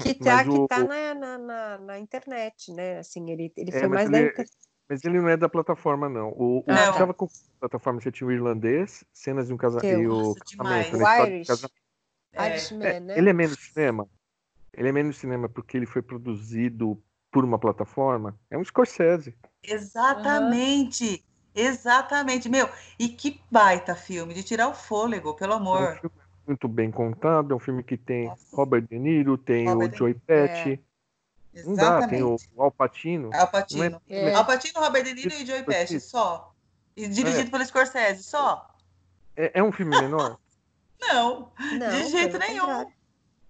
Que 0.14 0.14
tá, 0.14 0.42
o, 0.42 0.62
que 0.62 0.68
tá 0.68 0.84
na, 0.84 1.14
na, 1.14 1.38
na, 1.38 1.78
na, 1.78 1.98
internet, 1.98 2.72
né? 2.72 2.98
Assim, 2.98 3.30
ele, 3.30 3.52
ele 3.56 3.70
é, 3.70 3.78
foi 3.78 3.88
mais 3.88 4.10
ele, 4.10 4.32
da 4.32 4.44
Mas 4.88 5.04
ele 5.04 5.20
não 5.20 5.28
é 5.28 5.36
da 5.36 5.48
plataforma, 5.48 6.08
não. 6.08 6.30
O, 6.30 6.64
ah, 6.68 6.88
o 6.88 6.90
estava 6.90 7.12
tá. 7.12 7.14
com 7.14 7.26
a 7.26 7.60
plataforma, 7.60 8.00
você 8.00 8.10
tinha 8.10 8.26
o 8.26 8.32
irlandês, 8.32 9.04
cenas 9.12 9.48
de 9.48 9.54
um 9.54 9.56
casamento. 9.56 10.00
E 10.00 10.08
o 10.08 10.34
casamento, 10.34 10.96
né? 10.96 11.04
o 11.04 11.26
Irish. 11.26 11.64
É. 12.32 12.48
Irishman, 12.48 13.00
né? 13.00 13.18
Ele 13.18 13.30
é 13.30 13.32
menos 13.32 13.58
cinema. 13.58 14.08
Ele 14.72 14.88
é 14.88 14.92
menos 14.92 15.16
cinema 15.16 15.48
porque 15.48 15.76
ele 15.76 15.86
foi 15.86 16.02
produzido 16.02 17.02
por 17.30 17.44
uma 17.44 17.58
plataforma. 17.58 18.38
É 18.50 18.56
um 18.56 18.64
Scorsese. 18.64 19.34
Exatamente. 19.62 21.04
Uhum. 21.04 21.30
Exatamente, 21.54 22.48
meu. 22.48 22.68
E 22.98 23.08
que 23.08 23.40
baita 23.50 23.94
filme, 23.94 24.34
de 24.34 24.42
tirar 24.42 24.68
o 24.68 24.74
fôlego, 24.74 25.34
pelo 25.34 25.54
amor. 25.54 25.82
É 25.82 25.92
um 25.92 25.96
filme 25.96 26.19
muito 26.50 26.66
bem 26.66 26.90
contado, 26.90 27.52
é 27.52 27.56
um 27.56 27.60
filme 27.60 27.82
que 27.82 27.96
tem 27.96 28.26
Nossa. 28.26 28.56
Robert 28.56 28.82
De 28.82 28.98
Niro, 28.98 29.38
tem 29.38 29.68
Robert 29.68 29.92
o 29.92 29.96
Joey 29.96 30.14
Pesci. 30.14 30.80
É. 31.54 31.62
Não 31.62 31.74
dá, 31.74 32.06
tem 32.06 32.22
o 32.22 32.36
Al 32.58 32.70
Pacino. 32.72 33.30
Al 33.32 33.48
Pacino. 33.48 34.02
É... 34.08 34.34
Al 34.34 34.44
Pacino, 34.44 34.80
Robert 34.80 35.04
De 35.04 35.14
Niro 35.14 35.32
e 35.32 35.46
Joey 35.46 35.62
Pesci, 35.62 36.00
só. 36.00 36.52
E 36.96 37.06
dirigido 37.06 37.48
é. 37.48 37.50
pelo 37.50 37.64
Scorsese, 37.64 38.24
só. 38.24 38.68
É, 39.36 39.60
é 39.60 39.62
um 39.62 39.72
filme 39.72 39.98
menor? 39.98 40.38
não, 41.00 41.52
não, 41.78 41.90
de 41.90 42.08
jeito 42.08 42.36
nenhum. 42.38 42.90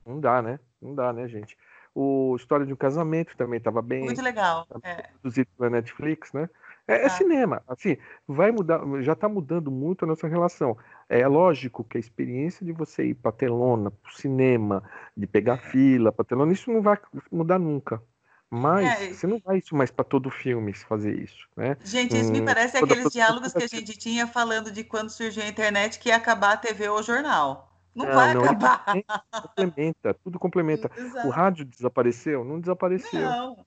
Não 0.07 0.21
dá, 0.21 0.43
né? 0.43 0.61
Não 0.81 0.95
dá, 0.95 1.13
né, 1.13 1.27
gente? 1.27 1.57
O 1.95 2.37
História 2.37 2.65
de 2.67 2.73
um 2.73 2.77
Casamento 2.77 3.37
também 3.37 3.59
estava 3.59 3.83
bem. 3.83 4.05
Muito 4.05 4.23
legal. 4.23 4.67
É. 4.83 5.09
Produzido 5.21 5.49
pela 5.57 5.71
Netflix, 5.71 6.33
né? 6.33 6.49
É, 6.91 7.07
é, 7.07 7.09
cinema, 7.09 7.63
assim, 7.69 7.97
vai 8.27 8.51
mudar, 8.51 8.81
já 9.01 9.13
está 9.13 9.29
mudando 9.29 9.71
muito 9.71 10.05
a 10.05 10.09
nossa 10.09 10.27
relação. 10.27 10.77
É 11.09 11.27
lógico 11.27 11.85
que 11.85 11.97
a 11.97 12.01
experiência 12.01 12.67
de 12.67 12.73
você 12.73 13.07
ir 13.07 13.15
para 13.15 13.31
telona, 13.31 13.91
para 13.91 14.11
o 14.11 14.15
cinema, 14.15 14.83
de 15.17 15.27
pegar 15.27 15.59
fila 15.59 16.11
para 16.11 16.25
telona, 16.25 16.53
isso 16.53 16.71
não 16.71 16.83
vai 16.83 16.99
mudar 17.31 17.59
nunca. 17.59 18.03
Mas 18.51 19.01
é. 19.01 19.13
você 19.13 19.29
não 19.29 19.39
vai 19.39 19.59
isso 19.59 19.77
mais 19.77 19.93
para 19.93 20.05
todo 20.05 20.29
filme 20.29 20.73
fazer 20.73 21.17
isso, 21.17 21.47
né? 21.57 21.77
Gente, 21.85 22.19
isso 22.19 22.31
hum, 22.31 22.33
me 22.33 22.43
parece 22.43 22.77
aqueles 22.77 23.13
diálogos 23.13 23.53
que 23.53 23.63
a 23.63 23.69
gente 23.69 23.97
tinha 23.97 24.27
falando 24.27 24.73
de 24.73 24.83
quando 24.83 25.09
surgiu 25.09 25.45
a 25.45 25.49
internet 25.49 26.01
que 26.01 26.09
ia 26.09 26.17
acabar 26.17 26.55
a 26.55 26.57
TV 26.57 26.89
ou 26.89 26.99
o 26.99 27.03
jornal. 27.03 27.71
Não, 27.95 28.07
não 28.07 28.15
vai 28.15 28.35
não, 28.35 28.43
acabar. 28.43 28.85
Complementa, 29.57 30.15
tudo 30.15 30.39
complementa. 30.39 30.91
Exato. 30.99 31.29
O 31.29 31.31
rádio 31.31 31.65
desapareceu? 31.65 32.45
Não 32.45 32.59
desapareceu. 32.61 33.21
Não. 33.21 33.65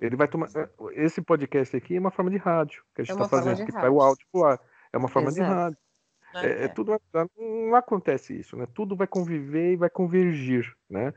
Ele 0.00 0.16
vai 0.16 0.28
tomar. 0.28 0.48
É, 0.54 0.68
esse 0.94 1.20
podcast 1.20 1.76
aqui 1.76 1.96
é 1.96 2.00
uma 2.00 2.10
forma 2.10 2.30
de 2.30 2.36
rádio 2.36 2.82
que 2.94 3.02
a 3.02 3.04
gente 3.04 3.12
está 3.12 3.24
é 3.24 3.28
fazendo, 3.28 3.66
que 3.66 3.72
vai 3.72 3.88
o 3.88 4.00
áudio 4.00 4.26
pro 4.32 4.44
ar. 4.44 4.60
É 4.92 4.98
uma 4.98 5.08
forma 5.08 5.28
Exato. 5.28 5.48
de 5.48 5.54
rádio. 5.54 5.78
É, 6.34 6.46
é, 6.46 6.64
é, 6.64 6.68
tudo 6.68 7.00
não 7.38 7.74
acontece 7.74 8.38
isso, 8.38 8.56
né? 8.56 8.66
Tudo 8.74 8.94
vai 8.94 9.06
conviver 9.06 9.72
e 9.72 9.76
vai 9.76 9.88
convergir, 9.88 10.72
né? 10.88 11.12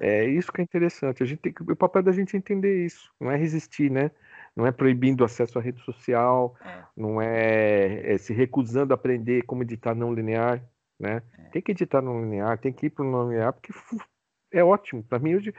É 0.00 0.24
isso 0.24 0.52
que 0.52 0.60
é 0.60 0.64
interessante. 0.64 1.22
A 1.22 1.26
gente 1.26 1.38
tem, 1.40 1.54
o 1.60 1.76
papel 1.76 2.02
da 2.02 2.12
gente 2.12 2.34
é 2.34 2.38
entender 2.38 2.84
isso, 2.84 3.12
não 3.20 3.30
é 3.30 3.36
resistir, 3.36 3.90
né? 3.90 4.10
Não 4.56 4.66
é 4.66 4.72
proibindo 4.72 5.20
o 5.20 5.24
acesso 5.24 5.58
à 5.58 5.62
rede 5.62 5.80
social, 5.82 6.56
é. 6.64 6.84
não 6.96 7.20
é, 7.20 8.14
é, 8.14 8.18
se 8.18 8.32
recusando 8.32 8.92
a 8.92 8.96
aprender 8.96 9.42
como 9.42 9.62
editar 9.62 9.94
não 9.94 10.12
linear, 10.12 10.62
né? 10.98 11.22
Tem 11.52 11.62
que 11.62 11.72
editar 11.72 12.00
não 12.00 12.20
linear, 12.20 12.58
tem 12.58 12.72
que 12.72 12.86
ir 12.86 12.90
para 12.90 13.04
o 13.04 13.10
não 13.10 13.30
linear, 13.30 13.52
porque 13.52 13.72
é 14.52 14.64
ótimo. 14.64 15.02
Para 15.04 15.18
mim 15.18 15.34
hoje 15.34 15.54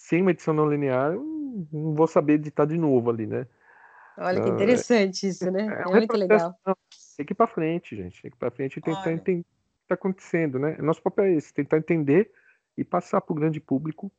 sem 0.00 0.22
uma 0.22 0.30
edição 0.30 0.54
não 0.54 0.68
linear, 0.68 1.12
eu 1.12 1.22
não 1.70 1.94
vou 1.94 2.06
saber 2.06 2.34
editar 2.34 2.64
de 2.64 2.78
novo 2.78 3.10
ali, 3.10 3.26
né? 3.26 3.46
Olha 4.16 4.40
que 4.42 4.50
ah, 4.50 4.54
interessante 4.54 5.28
isso, 5.28 5.50
né? 5.50 5.66
É, 5.66 5.82
é 5.82 5.84
muito 5.84 6.16
legal. 6.16 6.58
Tem 7.16 7.26
que 7.26 7.32
ir 7.32 7.36
para 7.36 7.46
frente, 7.46 7.94
gente. 7.94 8.20
Tem 8.22 8.30
que 8.30 8.36
ir 8.36 8.38
para 8.38 8.50
frente 8.50 8.78
e 8.78 8.80
tentar 8.80 9.12
entender 9.12 9.40
o 9.40 9.44
que 9.44 9.82
está 9.84 9.94
acontecendo, 9.94 10.58
né? 10.58 10.76
Nosso 10.78 11.02
papel 11.02 11.26
é 11.26 11.32
esse, 11.34 11.52
tentar 11.52 11.76
entender 11.76 12.30
e 12.76 12.84
passar 12.84 13.20
para 13.20 13.32
o 13.32 13.36
grande 13.36 13.60
público 13.60 14.10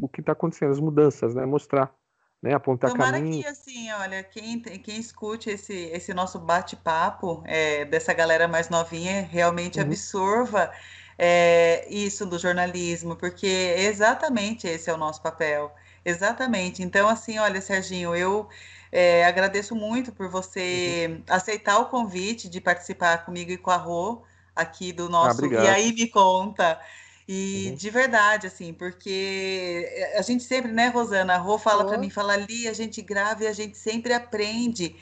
o 0.00 0.08
que 0.08 0.20
está 0.20 0.32
acontecendo, 0.32 0.72
as 0.72 0.80
mudanças, 0.80 1.34
né? 1.34 1.46
Mostrar, 1.46 1.94
né? 2.42 2.52
Apontar 2.52 2.90
Tomara 2.90 3.12
caminho. 3.12 3.42
que, 3.42 3.48
assim, 3.48 3.90
olha, 3.92 4.22
quem, 4.24 4.60
quem 4.60 4.98
escute 4.98 5.50
esse, 5.50 5.72
esse 5.72 6.12
nosso 6.12 6.38
bate-papo 6.40 7.42
é, 7.46 7.84
dessa 7.84 8.12
galera 8.12 8.48
mais 8.48 8.68
novinha 8.68 9.22
realmente 9.22 9.78
uhum. 9.78 9.86
absorva 9.86 10.70
é, 11.18 11.84
isso 11.90 12.24
do 12.24 12.38
jornalismo, 12.38 13.16
porque 13.16 13.74
exatamente 13.76 14.68
esse 14.68 14.88
é 14.88 14.94
o 14.94 14.96
nosso 14.96 15.20
papel. 15.20 15.74
Exatamente. 16.04 16.82
Então, 16.82 17.08
assim, 17.08 17.38
olha, 17.38 17.60
Serginho, 17.60 18.14
eu 18.14 18.48
é, 18.92 19.24
agradeço 19.24 19.74
muito 19.74 20.12
por 20.12 20.28
você 20.28 21.08
uhum. 21.10 21.22
aceitar 21.28 21.78
o 21.78 21.86
convite 21.86 22.48
de 22.48 22.60
participar 22.60 23.24
comigo 23.24 23.50
e 23.50 23.58
com 23.58 23.70
a 23.70 23.76
Rô 23.76 24.22
aqui 24.54 24.92
do 24.92 25.06
ah, 25.06 25.10
nosso. 25.10 25.44
Ah, 25.44 25.64
e 25.64 25.68
aí 25.68 25.92
me 25.92 26.06
conta. 26.08 26.80
E 27.26 27.68
uhum. 27.68 27.74
de 27.74 27.90
verdade, 27.90 28.46
assim, 28.46 28.72
porque 28.72 30.10
a 30.16 30.22
gente 30.22 30.44
sempre, 30.44 30.72
né, 30.72 30.88
Rosana? 30.88 31.34
A 31.34 31.38
Rô 31.38 31.58
fala 31.58 31.84
para 31.84 31.98
mim, 31.98 32.08
fala 32.08 32.32
ali, 32.32 32.66
a 32.68 32.72
gente 32.72 33.02
grava 33.02 33.44
e 33.44 33.46
a 33.46 33.52
gente 33.52 33.76
sempre 33.76 34.14
aprende. 34.14 34.96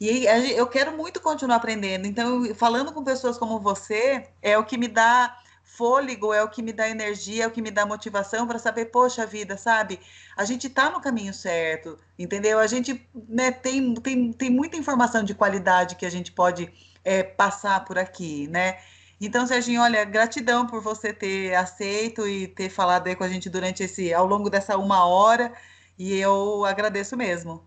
E 0.00 0.26
eu 0.56 0.66
quero 0.66 0.96
muito 0.96 1.20
continuar 1.20 1.56
aprendendo. 1.56 2.06
Então, 2.06 2.54
falando 2.54 2.92
com 2.92 3.04
pessoas 3.04 3.36
como 3.36 3.60
você, 3.60 4.28
é 4.40 4.56
o 4.56 4.64
que 4.64 4.78
me 4.78 4.88
dá 4.88 5.36
fôlego 5.78 6.34
é 6.34 6.42
o 6.42 6.48
que 6.48 6.60
me 6.60 6.72
dá 6.72 6.88
energia, 6.88 7.44
é 7.44 7.46
o 7.46 7.52
que 7.52 7.62
me 7.62 7.70
dá 7.70 7.86
motivação 7.86 8.48
para 8.48 8.58
saber, 8.58 8.86
poxa 8.86 9.24
vida, 9.24 9.56
sabe? 9.56 10.00
A 10.36 10.44
gente 10.44 10.66
está 10.66 10.90
no 10.90 11.00
caminho 11.00 11.32
certo, 11.32 11.96
entendeu? 12.18 12.58
A 12.58 12.66
gente 12.66 13.08
né, 13.28 13.52
tem, 13.52 13.94
tem, 13.94 14.32
tem 14.32 14.50
muita 14.50 14.76
informação 14.76 15.22
de 15.22 15.36
qualidade 15.36 15.94
que 15.94 16.04
a 16.04 16.10
gente 16.10 16.32
pode 16.32 16.68
é, 17.04 17.22
passar 17.22 17.84
por 17.84 17.96
aqui, 17.96 18.48
né? 18.48 18.78
Então, 19.20 19.46
Serginho, 19.46 19.80
olha, 19.80 20.04
gratidão 20.04 20.66
por 20.66 20.80
você 20.80 21.12
ter 21.12 21.54
aceito 21.54 22.26
e 22.26 22.48
ter 22.48 22.68
falado 22.68 23.06
aí 23.06 23.14
com 23.14 23.24
a 23.24 23.28
gente 23.28 23.48
durante 23.48 23.84
esse, 23.84 24.12
ao 24.12 24.26
longo 24.26 24.50
dessa 24.50 24.76
uma 24.76 25.06
hora, 25.06 25.52
e 25.96 26.14
eu 26.18 26.64
agradeço 26.64 27.16
mesmo. 27.16 27.62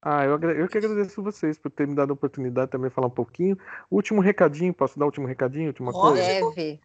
Ah, 0.00 0.24
eu, 0.24 0.38
eu 0.38 0.68
que 0.68 0.78
agradeço 0.78 1.22
vocês 1.22 1.58
por 1.58 1.70
terem 1.70 1.90
me 1.90 1.96
dado 1.96 2.10
a 2.10 2.14
oportunidade 2.14 2.70
também 2.70 2.88
de 2.88 2.94
falar 2.94 3.06
um 3.06 3.10
pouquinho. 3.10 3.56
Último 3.90 4.20
recadinho, 4.20 4.74
posso 4.74 4.98
dar 4.98 5.04
o 5.04 5.08
último 5.08 5.26
recadinho, 5.26 5.68
última 5.68 5.92
coisa? 5.92 6.16
Deve. 6.16 6.80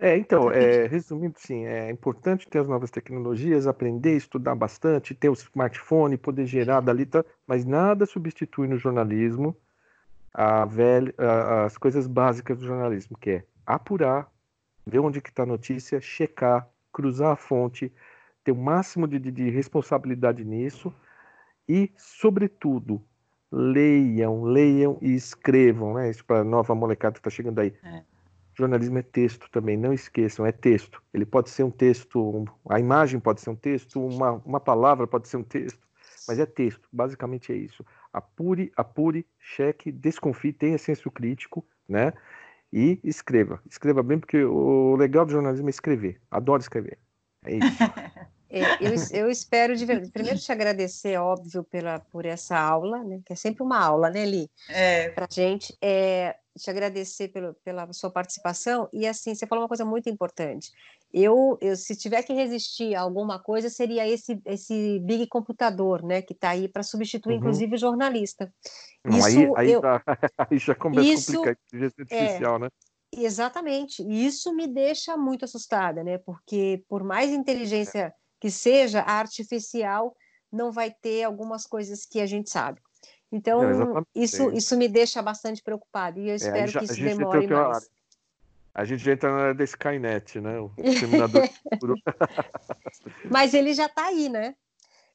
É, 0.00 0.16
então, 0.16 0.50
é, 0.50 0.86
resumindo, 0.86 1.34
sim, 1.38 1.66
é 1.66 1.90
importante 1.90 2.48
ter 2.48 2.60
as 2.60 2.68
novas 2.68 2.88
tecnologias, 2.88 3.66
aprender, 3.66 4.16
estudar 4.16 4.54
bastante, 4.54 5.12
ter 5.12 5.28
o 5.28 5.32
smartphone, 5.32 6.16
poder 6.16 6.46
gerar 6.46 6.80
dali, 6.80 7.04
tá, 7.04 7.24
mas 7.44 7.64
nada 7.64 8.06
substitui 8.06 8.68
no 8.68 8.78
jornalismo 8.78 9.56
a 10.32 10.64
velha, 10.64 11.12
a, 11.18 11.64
as 11.64 11.76
coisas 11.76 12.06
básicas 12.06 12.58
do 12.58 12.66
jornalismo, 12.66 13.18
que 13.18 13.30
é 13.30 13.44
apurar, 13.66 14.30
ver 14.86 15.00
onde 15.00 15.20
que 15.20 15.30
está 15.30 15.42
a 15.42 15.46
notícia, 15.46 16.00
checar, 16.00 16.68
cruzar 16.92 17.32
a 17.32 17.36
fonte, 17.36 17.92
ter 18.44 18.52
o 18.52 18.56
máximo 18.56 19.08
de, 19.08 19.18
de, 19.18 19.32
de 19.32 19.50
responsabilidade 19.50 20.44
nisso 20.44 20.94
e, 21.68 21.90
sobretudo, 21.96 23.02
leiam, 23.50 24.44
leiam 24.44 24.96
e 25.02 25.12
escrevam, 25.12 25.94
né? 25.94 26.08
Isso 26.08 26.24
para 26.24 26.40
a 26.40 26.44
nova 26.44 26.72
molecada 26.72 27.14
que 27.14 27.18
está 27.18 27.30
chegando 27.30 27.58
aí. 27.58 27.74
É. 27.82 28.02
Jornalismo 28.58 28.98
é 28.98 29.02
texto 29.02 29.48
também, 29.50 29.76
não 29.76 29.92
esqueçam, 29.92 30.44
é 30.44 30.50
texto. 30.50 31.00
Ele 31.14 31.24
pode 31.24 31.48
ser 31.48 31.62
um 31.62 31.70
texto, 31.70 32.44
a 32.68 32.80
imagem 32.80 33.20
pode 33.20 33.40
ser 33.40 33.50
um 33.50 33.56
texto, 33.56 34.04
uma, 34.04 34.32
uma 34.44 34.58
palavra 34.58 35.06
pode 35.06 35.28
ser 35.28 35.36
um 35.36 35.44
texto, 35.44 35.78
mas 36.26 36.40
é 36.40 36.46
texto, 36.46 36.88
basicamente 36.92 37.52
é 37.52 37.56
isso. 37.56 37.86
Apure, 38.12 38.72
apure, 38.76 39.24
cheque, 39.38 39.92
desconfie, 39.92 40.52
tenha 40.52 40.76
senso 40.76 41.08
crítico, 41.10 41.64
né? 41.88 42.12
E 42.72 42.98
escreva. 43.04 43.62
Escreva 43.70 44.02
bem, 44.02 44.18
porque 44.18 44.42
o 44.44 44.96
legal 44.96 45.24
do 45.24 45.32
jornalismo 45.32 45.68
é 45.68 45.70
escrever. 45.70 46.20
Adoro 46.30 46.60
escrever. 46.60 46.98
É 47.44 47.54
isso. 47.54 47.78
É, 48.50 48.62
eu, 48.80 48.94
eu, 49.12 49.30
espero 49.30 49.76
de 49.76 49.84
primeiro 50.10 50.38
te 50.38 50.50
agradecer, 50.50 51.18
óbvio, 51.18 51.62
pela, 51.64 52.00
por 52.00 52.24
essa 52.24 52.58
aula, 52.58 53.04
né? 53.04 53.20
Que 53.26 53.34
é 53.34 53.36
sempre 53.36 53.62
uma 53.62 53.78
aula, 53.78 54.08
né, 54.08 54.24
Li? 54.24 54.50
É. 54.70 55.10
Para 55.10 55.26
gente. 55.30 55.76
É, 55.82 56.34
te 56.58 56.70
agradecer 56.70 57.28
pelo, 57.28 57.54
pela 57.64 57.92
sua 57.92 58.10
participação. 58.10 58.88
E 58.92 59.06
assim, 59.06 59.34
você 59.34 59.46
falou 59.46 59.62
uma 59.62 59.68
coisa 59.68 59.84
muito 59.84 60.08
importante. 60.08 60.70
Eu, 61.12 61.56
eu 61.60 61.74
se 61.76 61.96
tiver 61.96 62.22
que 62.22 62.32
resistir 62.32 62.94
a 62.94 63.00
alguma 63.00 63.38
coisa, 63.38 63.70
seria 63.70 64.06
esse, 64.06 64.40
esse 64.44 64.98
big 65.00 65.26
computador, 65.28 66.02
né? 66.02 66.20
Que 66.20 66.34
está 66.34 66.50
aí 66.50 66.68
para 66.68 66.82
substituir, 66.82 67.34
uhum. 67.34 67.38
inclusive, 67.38 67.74
o 67.74 67.78
jornalista. 67.78 68.52
Não, 69.04 69.16
isso, 69.16 69.26
aí, 69.26 69.52
aí, 69.56 69.72
eu, 69.72 69.80
tá, 69.80 70.02
aí 70.50 70.58
já 70.58 70.74
começa 70.74 71.08
isso, 71.08 71.32
a 71.32 71.34
complicar, 71.36 71.56
inteligência 71.66 72.02
artificial, 72.02 72.56
é, 72.56 72.58
né? 72.58 72.68
Exatamente. 73.12 74.02
E 74.02 74.26
isso 74.26 74.54
me 74.54 74.66
deixa 74.66 75.16
muito 75.16 75.44
assustada, 75.44 76.04
né? 76.04 76.18
Porque 76.18 76.84
por 76.88 77.02
mais 77.02 77.30
inteligência 77.30 77.98
é 77.98 78.12
que 78.40 78.50
seja 78.50 79.00
artificial, 79.00 80.14
não 80.52 80.70
vai 80.70 80.90
ter 80.90 81.24
algumas 81.24 81.66
coisas 81.66 82.04
que 82.04 82.20
a 82.20 82.26
gente 82.26 82.50
sabe. 82.50 82.80
Então, 83.30 83.62
não, 83.62 84.06
isso, 84.14 84.50
isso 84.52 84.76
me 84.76 84.88
deixa 84.88 85.20
bastante 85.20 85.62
preocupado 85.62 86.18
e 86.18 86.30
eu 86.30 86.34
espero 86.34 86.58
é, 86.58 86.66
já, 86.66 86.80
que 86.80 86.86
isso 86.86 86.94
demore 86.94 87.46
mais. 87.46 87.90
A 88.74 88.84
gente 88.84 89.02
já 89.02 89.12
entra 89.12 89.30
na 89.30 89.38
área 89.38 89.54
da 89.54 89.64
Skynet, 89.64 90.40
né? 90.40 90.58
O 90.60 90.70
Mas 93.30 93.52
ele 93.52 93.74
já 93.74 93.86
está 93.86 94.06
aí, 94.06 94.28
né? 94.28 94.54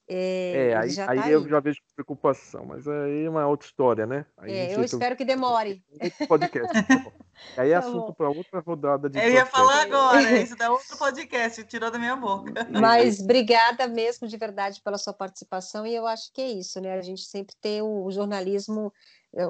É, 0.08 0.70
é 0.72 0.76
aí, 0.76 0.90
já 0.90 1.10
aí 1.10 1.20
tá 1.20 1.30
eu 1.30 1.44
aí. 1.44 1.50
já 1.50 1.60
vejo 1.62 1.82
preocupação, 1.96 2.66
mas 2.66 2.88
aí 2.88 3.24
é 3.24 3.30
uma 3.30 3.48
outra 3.48 3.68
história, 3.68 4.06
né? 4.06 4.26
É, 4.42 4.76
eu 4.76 4.84
espero 4.84 5.16
que 5.16 5.24
demore. 5.24 5.82
Podcast. 6.28 6.74
aí 7.58 7.72
é 7.72 7.74
tá 7.74 7.80
assunto 7.80 8.14
para 8.14 8.30
outra 8.30 8.60
rodada 8.60 9.10
de. 9.10 9.18
Eu 9.18 9.22
podcast. 9.22 9.46
ia 9.46 9.46
falar 9.46 9.82
agora, 9.84 10.32
isso 10.42 10.56
dá 10.58 10.72
outro 10.72 10.98
podcast, 10.98 11.64
tirou 11.64 11.90
da 11.90 11.98
minha 11.98 12.18
boca. 12.18 12.68
Mas 12.70 13.22
obrigada 13.22 13.88
mesmo 13.88 14.28
de 14.28 14.36
verdade 14.36 14.82
pela 14.84 14.98
sua 14.98 15.14
participação, 15.14 15.88
e 15.88 15.96
eu 15.96 16.06
acho 16.06 16.32
que 16.34 16.42
é 16.42 16.52
isso, 16.52 16.82
né? 16.82 16.94
A 16.94 17.02
gente 17.02 17.22
sempre 17.22 17.56
ter 17.62 17.82
o, 17.82 18.04
o 18.04 18.12
jornalismo, 18.12 18.92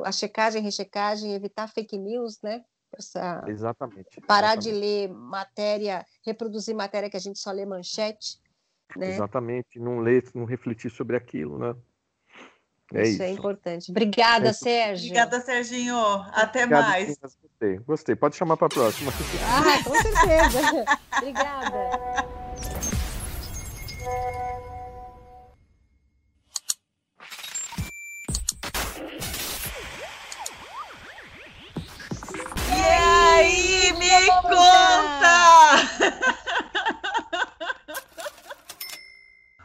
a 0.05 0.11
checagem, 0.11 0.61
rechecagem, 0.61 1.33
evitar 1.33 1.67
fake 1.67 1.97
news, 1.97 2.39
né? 2.43 2.63
Essa... 2.95 3.43
Exatamente. 3.47 4.21
Parar 4.27 4.55
exatamente. 4.55 4.71
de 4.71 4.79
ler 4.79 5.09
matéria, 5.09 6.05
reproduzir 6.23 6.75
matéria 6.75 7.09
que 7.09 7.17
a 7.17 7.19
gente 7.19 7.39
só 7.39 7.51
lê 7.51 7.65
manchete 7.65 8.42
né? 8.95 9.09
Exatamente, 9.09 9.79
não 9.79 9.99
ler, 9.99 10.23
não 10.35 10.45
refletir 10.45 10.91
sobre 10.91 11.15
aquilo, 11.17 11.57
né? 11.57 11.75
É 12.93 13.01
isso, 13.01 13.09
é 13.09 13.09
isso. 13.09 13.23
é 13.23 13.29
importante. 13.29 13.91
Obrigada, 13.91 14.49
é 14.49 14.53
Sérgio. 14.53 15.07
Obrigada, 15.07 15.41
Serginho. 15.41 15.97
Até 16.31 16.63
Obrigado, 16.65 16.89
mais. 16.89 17.07
Sim, 17.09 17.15
gostei. 17.21 17.77
gostei. 17.79 18.15
Pode 18.15 18.35
chamar 18.35 18.57
para 18.57 18.67
a 18.67 18.69
próxima. 18.69 19.11
Ah, 19.45 19.83
com 19.83 19.95
certeza. 19.95 20.85
Obrigada. 21.17 22.33
E 32.69 32.81
aí, 32.81 33.93
me 33.93 34.27
conta! 34.41 35.92